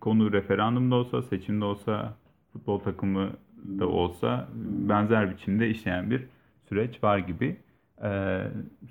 konu 0.00 0.32
referandumda 0.32 0.94
olsa, 0.94 1.22
seçimde 1.22 1.64
olsa, 1.64 2.16
futbol 2.52 2.78
takımı 2.78 3.30
da 3.78 3.88
olsa 3.88 4.48
benzer 4.88 5.30
biçimde 5.30 5.70
işleyen 5.70 6.10
bir 6.10 6.26
süreç 6.68 7.04
var 7.04 7.18
gibi. 7.18 7.56
E, 8.02 8.42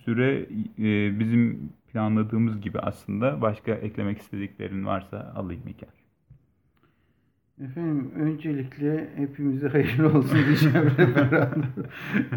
süre 0.04 0.39
e, 0.80 1.20
bizim 1.20 1.70
planladığımız 1.93 2.62
gibi 2.62 2.80
aslında 2.80 3.41
başka 3.41 3.72
eklemek 3.72 4.18
istediklerin 4.18 4.86
varsa 4.86 5.34
alayım 5.36 5.62
Mikel. 5.66 5.89
Efendim 7.64 8.12
öncelikle 8.16 9.10
hepimize 9.16 9.68
hayırlı 9.68 10.18
olsun 10.18 10.38
diyeceğim 10.46 10.76
referandum. 10.98 11.66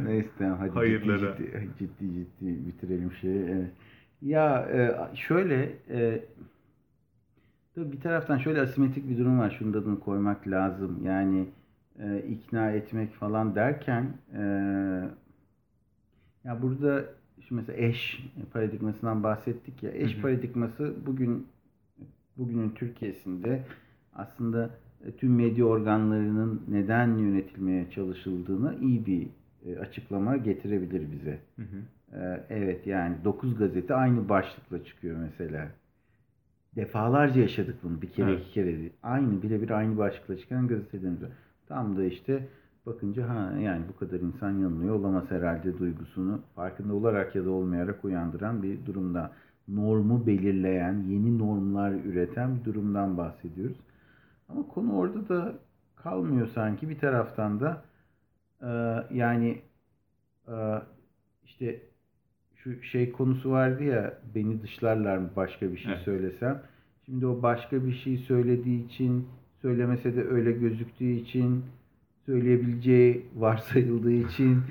Neyse 0.05 0.29
tamam 0.39 0.59
hadi 0.59 0.71
Hayırlara. 0.71 1.37
ciddi, 1.37 1.69
ciddi 1.79 2.15
ciddi 2.15 2.67
bitirelim 2.67 3.13
şeyi. 3.21 3.43
Evet. 3.43 3.71
Ya 4.23 4.69
e, 4.73 5.17
şöyle 5.17 5.73
e, 5.91 6.21
tabii 7.75 7.93
bir 7.93 8.01
taraftan 8.01 8.39
şöyle 8.39 8.61
asimetrik 8.61 9.09
bir 9.09 9.19
durum 9.19 9.39
var. 9.39 9.57
Şunun 9.59 9.75
da 9.75 9.79
adını 9.79 10.01
koymak 10.01 10.49
lazım. 10.49 11.01
Yani 11.05 11.49
e, 11.99 12.23
ikna 12.29 12.71
etmek 12.71 13.15
falan 13.15 13.55
derken 13.55 14.13
e, 14.35 14.41
ya 16.45 16.63
burada 16.63 17.05
şimdi 17.49 17.61
mesela 17.61 17.79
eş 17.79 18.25
paradigmasından 18.53 19.23
bahsettik 19.23 19.83
ya. 19.83 19.91
Eş 19.91 20.15
Hı 20.15 20.19
hı. 20.19 20.23
paradigması 20.23 20.95
bugün 21.07 21.47
bugünün 22.37 22.71
Türkiye'sinde 22.71 23.65
aslında 24.15 24.71
e, 25.07 25.13
tüm 25.13 25.35
medya 25.35 25.65
organlarının 25.65 26.63
neden 26.69 27.19
yönetilmeye 27.19 27.91
çalışıldığına 27.91 28.75
iyi 28.75 29.07
bir 29.07 29.27
e, 29.67 29.79
açıklama 29.79 30.37
getirebilir 30.37 31.13
bize. 31.13 31.39
Hı 31.57 31.63
hı. 31.63 31.83
E, 32.13 32.45
Evet 32.51 32.87
yani 32.87 33.17
9 33.25 33.59
gazete 33.59 33.95
aynı 33.95 34.29
başlıkla 34.29 34.85
çıkıyor 34.85 35.17
mesela. 35.17 35.69
Defalarca 36.77 37.41
yaşadık 37.41 37.77
bunu. 37.83 38.03
Bir 38.03 38.09
kere 38.11 38.31
Evet. 38.31 38.41
iki 38.43 38.53
kere 38.53 38.67
değil. 38.79 38.93
Aynı 39.03 39.43
birebir 39.43 39.71
aynı 39.71 39.99
başlıkla 39.99 40.39
çıkan 40.39 40.69
gazetelerimiz 40.69 41.23
var. 41.23 41.31
Tam 41.69 41.97
da 41.97 42.05
işte 42.05 42.49
bakınca 42.87 43.29
ha 43.29 43.53
yani 43.61 43.83
bu 43.89 43.97
kadar 43.99 44.21
insan 44.21 44.51
yanılıyor 44.51 44.95
olamaz 44.95 45.25
herhalde 45.29 45.79
duygusunu 45.79 46.41
farkında 46.55 46.95
olarak 46.95 47.35
ya 47.37 47.45
da 47.45 47.51
olmayarak 47.51 48.05
uyandıran 48.05 48.63
bir 48.63 48.87
durumda. 48.87 49.33
Normu 49.69 50.27
belirleyen, 50.27 51.05
yeni 51.09 51.39
normlar 51.39 51.93
üreten 51.93 52.57
bir 52.57 52.65
durumdan 52.65 53.19
bahsediyoruz. 53.19 53.77
Ama 54.49 54.69
konu 54.69 54.97
orada 54.99 55.29
da 55.29 55.55
kalmıyor 55.97 56.49
sanki. 56.55 56.89
Bir 56.89 56.99
taraftan 56.99 57.61
da 57.61 57.83
e, 58.63 58.69
yani 59.15 59.63
e, 60.49 60.55
işte 61.45 61.81
şu 62.59 62.83
şey 62.83 63.13
konusu 63.13 63.51
vardı 63.51 63.85
ya 63.85 64.19
beni 64.35 64.63
dışlarlar 64.63 65.19
mı 65.19 65.31
başka 65.37 65.73
bir 65.73 65.79
şey 65.79 65.93
Evet. 65.93 66.03
söylesem. 66.03 66.63
Şimdi 67.07 67.27
o 67.27 67.43
başka 67.43 67.87
bir 67.87 67.93
şey 67.95 68.17
söylediği 68.17 68.87
için 68.87 69.27
söylemese 69.63 70.17
de 70.17 70.25
öyle 70.25 70.53
gözüktüğü 70.53 71.11
için 71.11 71.65
söyleyebileceği 72.27 73.27
varsayıldığı 73.37 74.13
için 74.13 74.63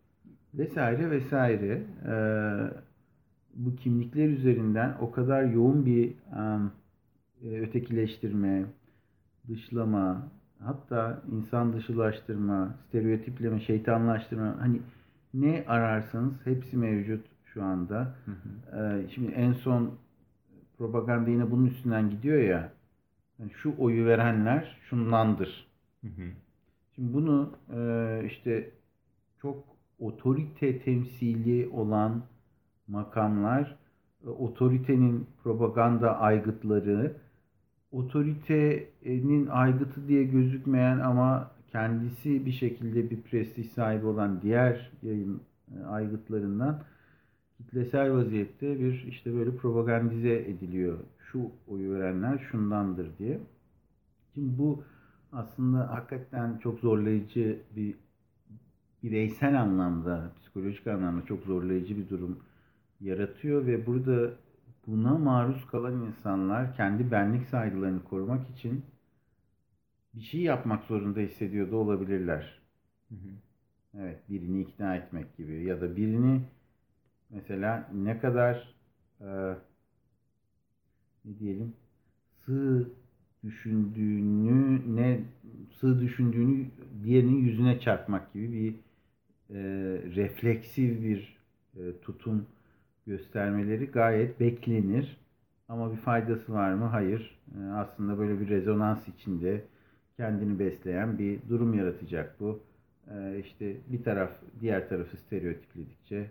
vesaire 0.54 1.10
vesaire 1.10 1.82
Ee, 2.06 2.70
bu 3.54 3.76
kimlikler 3.76 4.28
üzerinden 4.28 4.96
o 5.00 5.10
kadar 5.10 5.44
yoğun 5.44 5.86
bir 5.86 6.12
em, 6.36 6.70
e, 7.44 7.60
ötekileştirme, 7.60 8.64
dışlama, 9.48 10.28
hatta 10.58 11.22
insan 11.32 11.72
dışılaştırma, 11.72 12.74
stereotipleme, 12.88 13.60
şeytanlaştırma 13.60 14.56
hani 14.60 14.80
ne 15.34 15.64
ararsanız 15.68 16.32
hepsi 16.44 16.76
mevcut 16.76 17.26
şu 17.56 17.64
anda. 17.64 18.14
Hı 18.24 18.30
hı. 18.30 18.78
Ee, 18.78 19.08
şimdi 19.08 19.32
en 19.32 19.52
son 19.52 19.90
propaganda 20.78 21.30
yine 21.30 21.50
bunun 21.50 21.66
üstünden 21.66 22.10
gidiyor 22.10 22.38
ya. 22.38 22.72
Yani 23.38 23.50
şu 23.50 23.74
oyu 23.78 24.06
verenler 24.06 24.78
şundandır. 24.90 25.66
Hı 26.00 26.08
hı. 26.08 26.30
Şimdi 26.94 27.14
bunu 27.14 27.52
e, 27.76 28.22
işte 28.26 28.70
çok 29.42 29.64
otorite 29.98 30.78
temsili 30.78 31.68
olan 31.68 32.22
makamlar, 32.88 33.76
e, 34.26 34.28
otoritenin 34.28 35.26
propaganda 35.42 36.18
aygıtları, 36.20 37.16
otoritenin 37.92 39.46
aygıtı 39.46 40.08
diye 40.08 40.24
gözükmeyen 40.24 40.98
ama 40.98 41.50
kendisi 41.72 42.46
bir 42.46 42.52
şekilde 42.52 43.10
bir 43.10 43.22
prestij 43.22 43.66
sahibi 43.66 44.06
olan 44.06 44.42
diğer 44.42 44.90
yayın 45.02 45.40
e, 45.76 45.84
aygıtlarından 45.84 46.82
kitlesel 47.56 48.12
vaziyette 48.12 48.80
bir 48.80 49.04
işte 49.08 49.34
böyle 49.34 49.56
propagandize 49.56 50.34
ediliyor. 50.34 50.98
Şu 51.18 51.50
oyu 51.68 51.94
verenler 51.94 52.38
şundandır 52.38 53.18
diye. 53.18 53.40
Şimdi 54.34 54.58
bu 54.58 54.84
aslında 55.32 55.92
hakikaten 55.92 56.58
çok 56.58 56.78
zorlayıcı 56.78 57.62
bir 57.76 57.94
bireysel 59.02 59.62
anlamda, 59.62 60.32
psikolojik 60.36 60.86
anlamda 60.86 61.26
çok 61.26 61.44
zorlayıcı 61.44 61.96
bir 61.96 62.08
durum 62.08 62.38
yaratıyor 63.00 63.66
ve 63.66 63.86
burada 63.86 64.32
buna 64.86 65.18
maruz 65.18 65.66
kalan 65.66 66.02
insanlar 66.02 66.76
kendi 66.76 67.10
benlik 67.10 67.46
saygılarını 67.46 68.04
korumak 68.04 68.50
için 68.50 68.84
bir 70.14 70.20
şey 70.20 70.40
yapmak 70.40 70.84
zorunda 70.84 71.20
hissediyor 71.20 71.70
da 71.70 71.76
olabilirler. 71.76 72.62
Evet, 73.98 74.30
birini 74.30 74.60
ikna 74.60 74.96
etmek 74.96 75.36
gibi 75.36 75.64
ya 75.64 75.80
da 75.80 75.96
birini 75.96 76.40
mesela 77.30 77.90
ne 77.94 78.18
kadar 78.20 78.74
e, 79.20 79.26
ne 81.24 81.38
diyelim 81.38 81.74
sığ 82.46 82.90
düşündüğünü 83.44 84.96
ne 84.96 85.20
sığ 85.80 86.00
düşündüğünü 86.00 86.66
diğerinin 87.04 87.36
yüzüne 87.36 87.80
çarpmak 87.80 88.32
gibi 88.32 88.52
bir 88.52 88.74
e, 89.50 89.58
refleksif 90.16 91.02
bir 91.02 91.36
e, 91.76 92.00
tutum 92.02 92.46
göstermeleri 93.06 93.86
gayet 93.86 94.40
beklenir. 94.40 95.16
Ama 95.68 95.92
bir 95.92 95.96
faydası 95.96 96.52
var 96.52 96.72
mı? 96.74 96.84
Hayır. 96.84 97.38
E, 97.58 97.62
aslında 97.72 98.18
böyle 98.18 98.40
bir 98.40 98.48
rezonans 98.48 99.08
içinde 99.08 99.64
kendini 100.16 100.58
besleyen 100.58 101.18
bir 101.18 101.40
durum 101.48 101.74
yaratacak 101.74 102.40
bu. 102.40 102.60
E, 103.10 103.38
işte 103.46 103.76
bir 103.92 104.02
taraf 104.04 104.30
diğer 104.60 104.88
tarafı 104.88 105.16
stereotipledikçe 105.16 106.30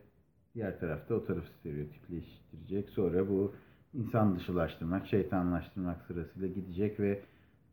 diğer 0.56 0.80
tarafta 0.80 1.16
o 1.16 1.26
tarafı 1.26 1.48
stereotipleştirecek. 1.60 2.90
Sonra 2.90 3.30
bu 3.30 3.54
insan 3.94 4.36
dışılaştırmak, 4.36 5.08
şeytanlaştırmak 5.08 6.02
sırasıyla 6.08 6.48
gidecek 6.48 7.00
ve 7.00 7.20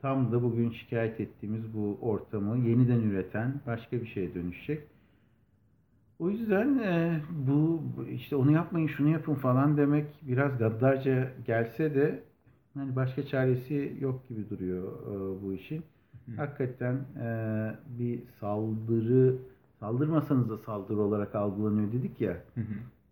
tam 0.00 0.32
da 0.32 0.42
bugün 0.42 0.70
şikayet 0.70 1.20
ettiğimiz 1.20 1.74
bu 1.74 1.98
ortamı 2.00 2.68
yeniden 2.68 3.00
üreten 3.00 3.60
başka 3.66 4.00
bir 4.00 4.06
şeye 4.06 4.34
dönüşecek. 4.34 4.82
O 6.18 6.30
yüzden 6.30 6.78
e, 6.78 7.20
bu 7.30 7.82
işte 8.10 8.36
onu 8.36 8.52
yapmayın 8.52 8.88
şunu 8.88 9.08
yapın 9.08 9.34
falan 9.34 9.76
demek 9.76 10.06
biraz 10.22 10.58
gaddarca 10.58 11.32
gelse 11.46 11.94
de 11.94 12.22
hani 12.74 12.96
başka 12.96 13.26
çaresi 13.26 13.96
yok 14.00 14.28
gibi 14.28 14.50
duruyor 14.50 14.82
e, 14.82 15.42
bu 15.42 15.52
işin. 15.52 15.82
Hakikaten 16.36 16.94
e, 16.94 17.26
bir 17.98 18.22
saldırı 18.40 19.36
saldırmasanız 19.82 20.50
da 20.50 20.58
saldırı 20.58 21.00
olarak 21.00 21.34
algılanıyor 21.34 21.92
dedik 21.92 22.20
ya. 22.20 22.36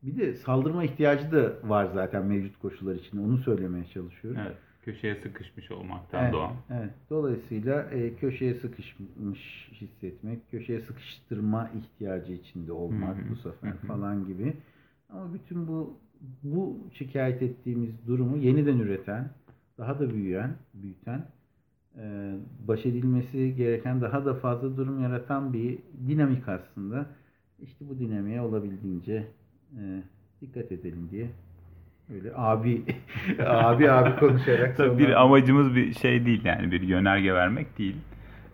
Bir 0.03 0.17
de 0.19 0.35
saldırma 0.35 0.85
ihtiyacı 0.85 1.33
da 1.33 1.69
var 1.69 1.89
zaten 1.95 2.27
mevcut 2.27 2.59
koşullar 2.59 2.95
içinde. 2.95 3.23
Onu 3.23 3.39
söylemeye 3.39 3.85
çalışıyorum. 3.85 4.41
Evet, 4.47 4.57
köşeye 4.83 5.15
sıkışmış 5.15 5.71
olmaktan 5.71 6.23
Evet, 6.25 6.33
doğan. 6.33 6.53
evet. 6.71 6.91
Dolayısıyla 7.11 7.83
e, 7.83 8.15
köşeye 8.15 8.55
sıkışmış 8.55 9.69
hissetmek, 9.73 10.51
köşeye 10.51 10.81
sıkıştırma 10.81 11.71
ihtiyacı 11.79 12.33
içinde 12.33 12.73
olmak 12.73 13.17
Hı 13.19 13.23
hı, 13.23 13.31
bu 13.31 13.37
sefer 13.37 13.69
hı 13.71 13.75
hı. 13.75 13.87
falan 13.87 14.27
gibi. 14.27 14.57
Ama 15.11 15.35
bütün 15.35 15.69
bu 15.69 15.97
bu 16.43 16.79
şikayet 16.95 17.43
ettiğimiz 17.43 17.91
durumu 18.07 18.37
yeniden 18.37 18.79
üreten, 18.79 19.31
daha 19.79 19.99
da 19.99 20.15
büyüyen, 20.15 20.55
büyüten, 20.75 21.25
baş 22.69 22.87
edilmesi 22.87 23.55
gereken 23.57 24.01
daha 24.01 24.25
da 24.25 24.35
fazla 24.35 24.77
durum 24.77 25.03
yaratan 25.03 25.53
bir 25.53 25.79
dinamik 26.09 26.49
aslında. 26.49 27.07
İşte 27.63 27.85
bu 27.89 27.99
dinamiğe 27.99 28.41
olabildiğince 28.41 29.27
e, 29.77 30.03
dikkat 30.41 30.73
edelim 30.73 31.09
diye 31.11 31.31
öyle 32.15 32.33
abi 32.35 32.83
abi 33.47 33.91
abi 33.91 34.17
konuşarak 34.21 34.77
Tabii 34.77 34.89
sonra- 34.89 34.99
bir 34.99 35.23
amacımız 35.23 35.75
bir 35.75 35.93
şey 35.95 36.27
değil 36.27 36.45
yani 36.45 36.71
bir 36.73 36.81
yönerge 36.81 37.35
vermek 37.35 37.79
değil. 37.79 37.97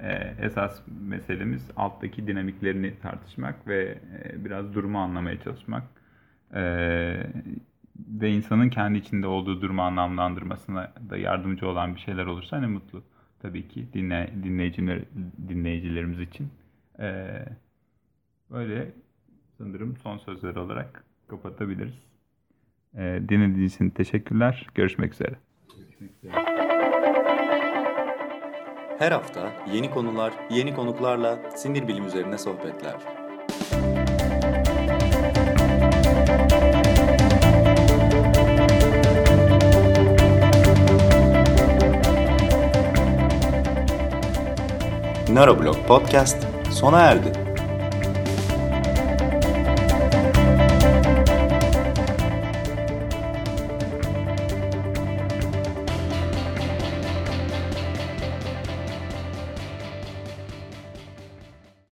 Ee, 0.00 0.34
esas 0.42 0.80
meselemiz 1.00 1.70
alttaki 1.76 2.26
dinamiklerini 2.26 2.94
tartışmak 3.02 3.66
ve 3.68 3.98
e, 4.24 4.44
biraz 4.44 4.74
durumu 4.74 4.98
anlamaya 4.98 5.40
çalışmak. 5.40 5.82
Ee, 6.54 7.16
ve 8.20 8.30
insanın 8.30 8.68
kendi 8.68 8.98
içinde 8.98 9.26
olduğu 9.26 9.60
durumu 9.62 9.82
anlamlandırmasına 9.82 10.92
da 11.10 11.16
yardımcı 11.16 11.68
olan 11.68 11.94
bir 11.94 12.00
şeyler 12.00 12.26
olursa 12.26 12.60
ne 12.60 12.66
mutlu. 12.66 13.02
Tabii 13.42 13.68
ki 13.68 13.86
dinle, 13.92 14.30
dinleyiciler, 14.42 15.00
dinleyicilerimiz 15.48 16.20
için. 16.20 16.48
Ee, 16.98 17.44
böyle 18.50 18.92
sanırım 19.58 19.96
son 19.96 20.18
sözler 20.18 20.56
olarak 20.56 21.04
kapatabiliriz. 21.28 21.94
Ee, 22.96 23.20
dinlediğiniz 23.28 23.74
için 23.74 23.90
teşekkürler. 23.90 24.66
Görüşmek 24.74 25.12
üzere. 25.12 25.34
Her 28.98 29.12
hafta 29.12 29.52
yeni 29.72 29.90
konular, 29.90 30.34
yeni 30.50 30.74
konuklarla 30.74 31.50
sinir 31.50 31.88
bilim 31.88 32.06
üzerine 32.06 32.38
sohbetler. 32.38 33.25
Neuroblog 45.36 45.76
Podcast 45.86 46.46
sona 46.70 47.02
erdi. 47.02 47.45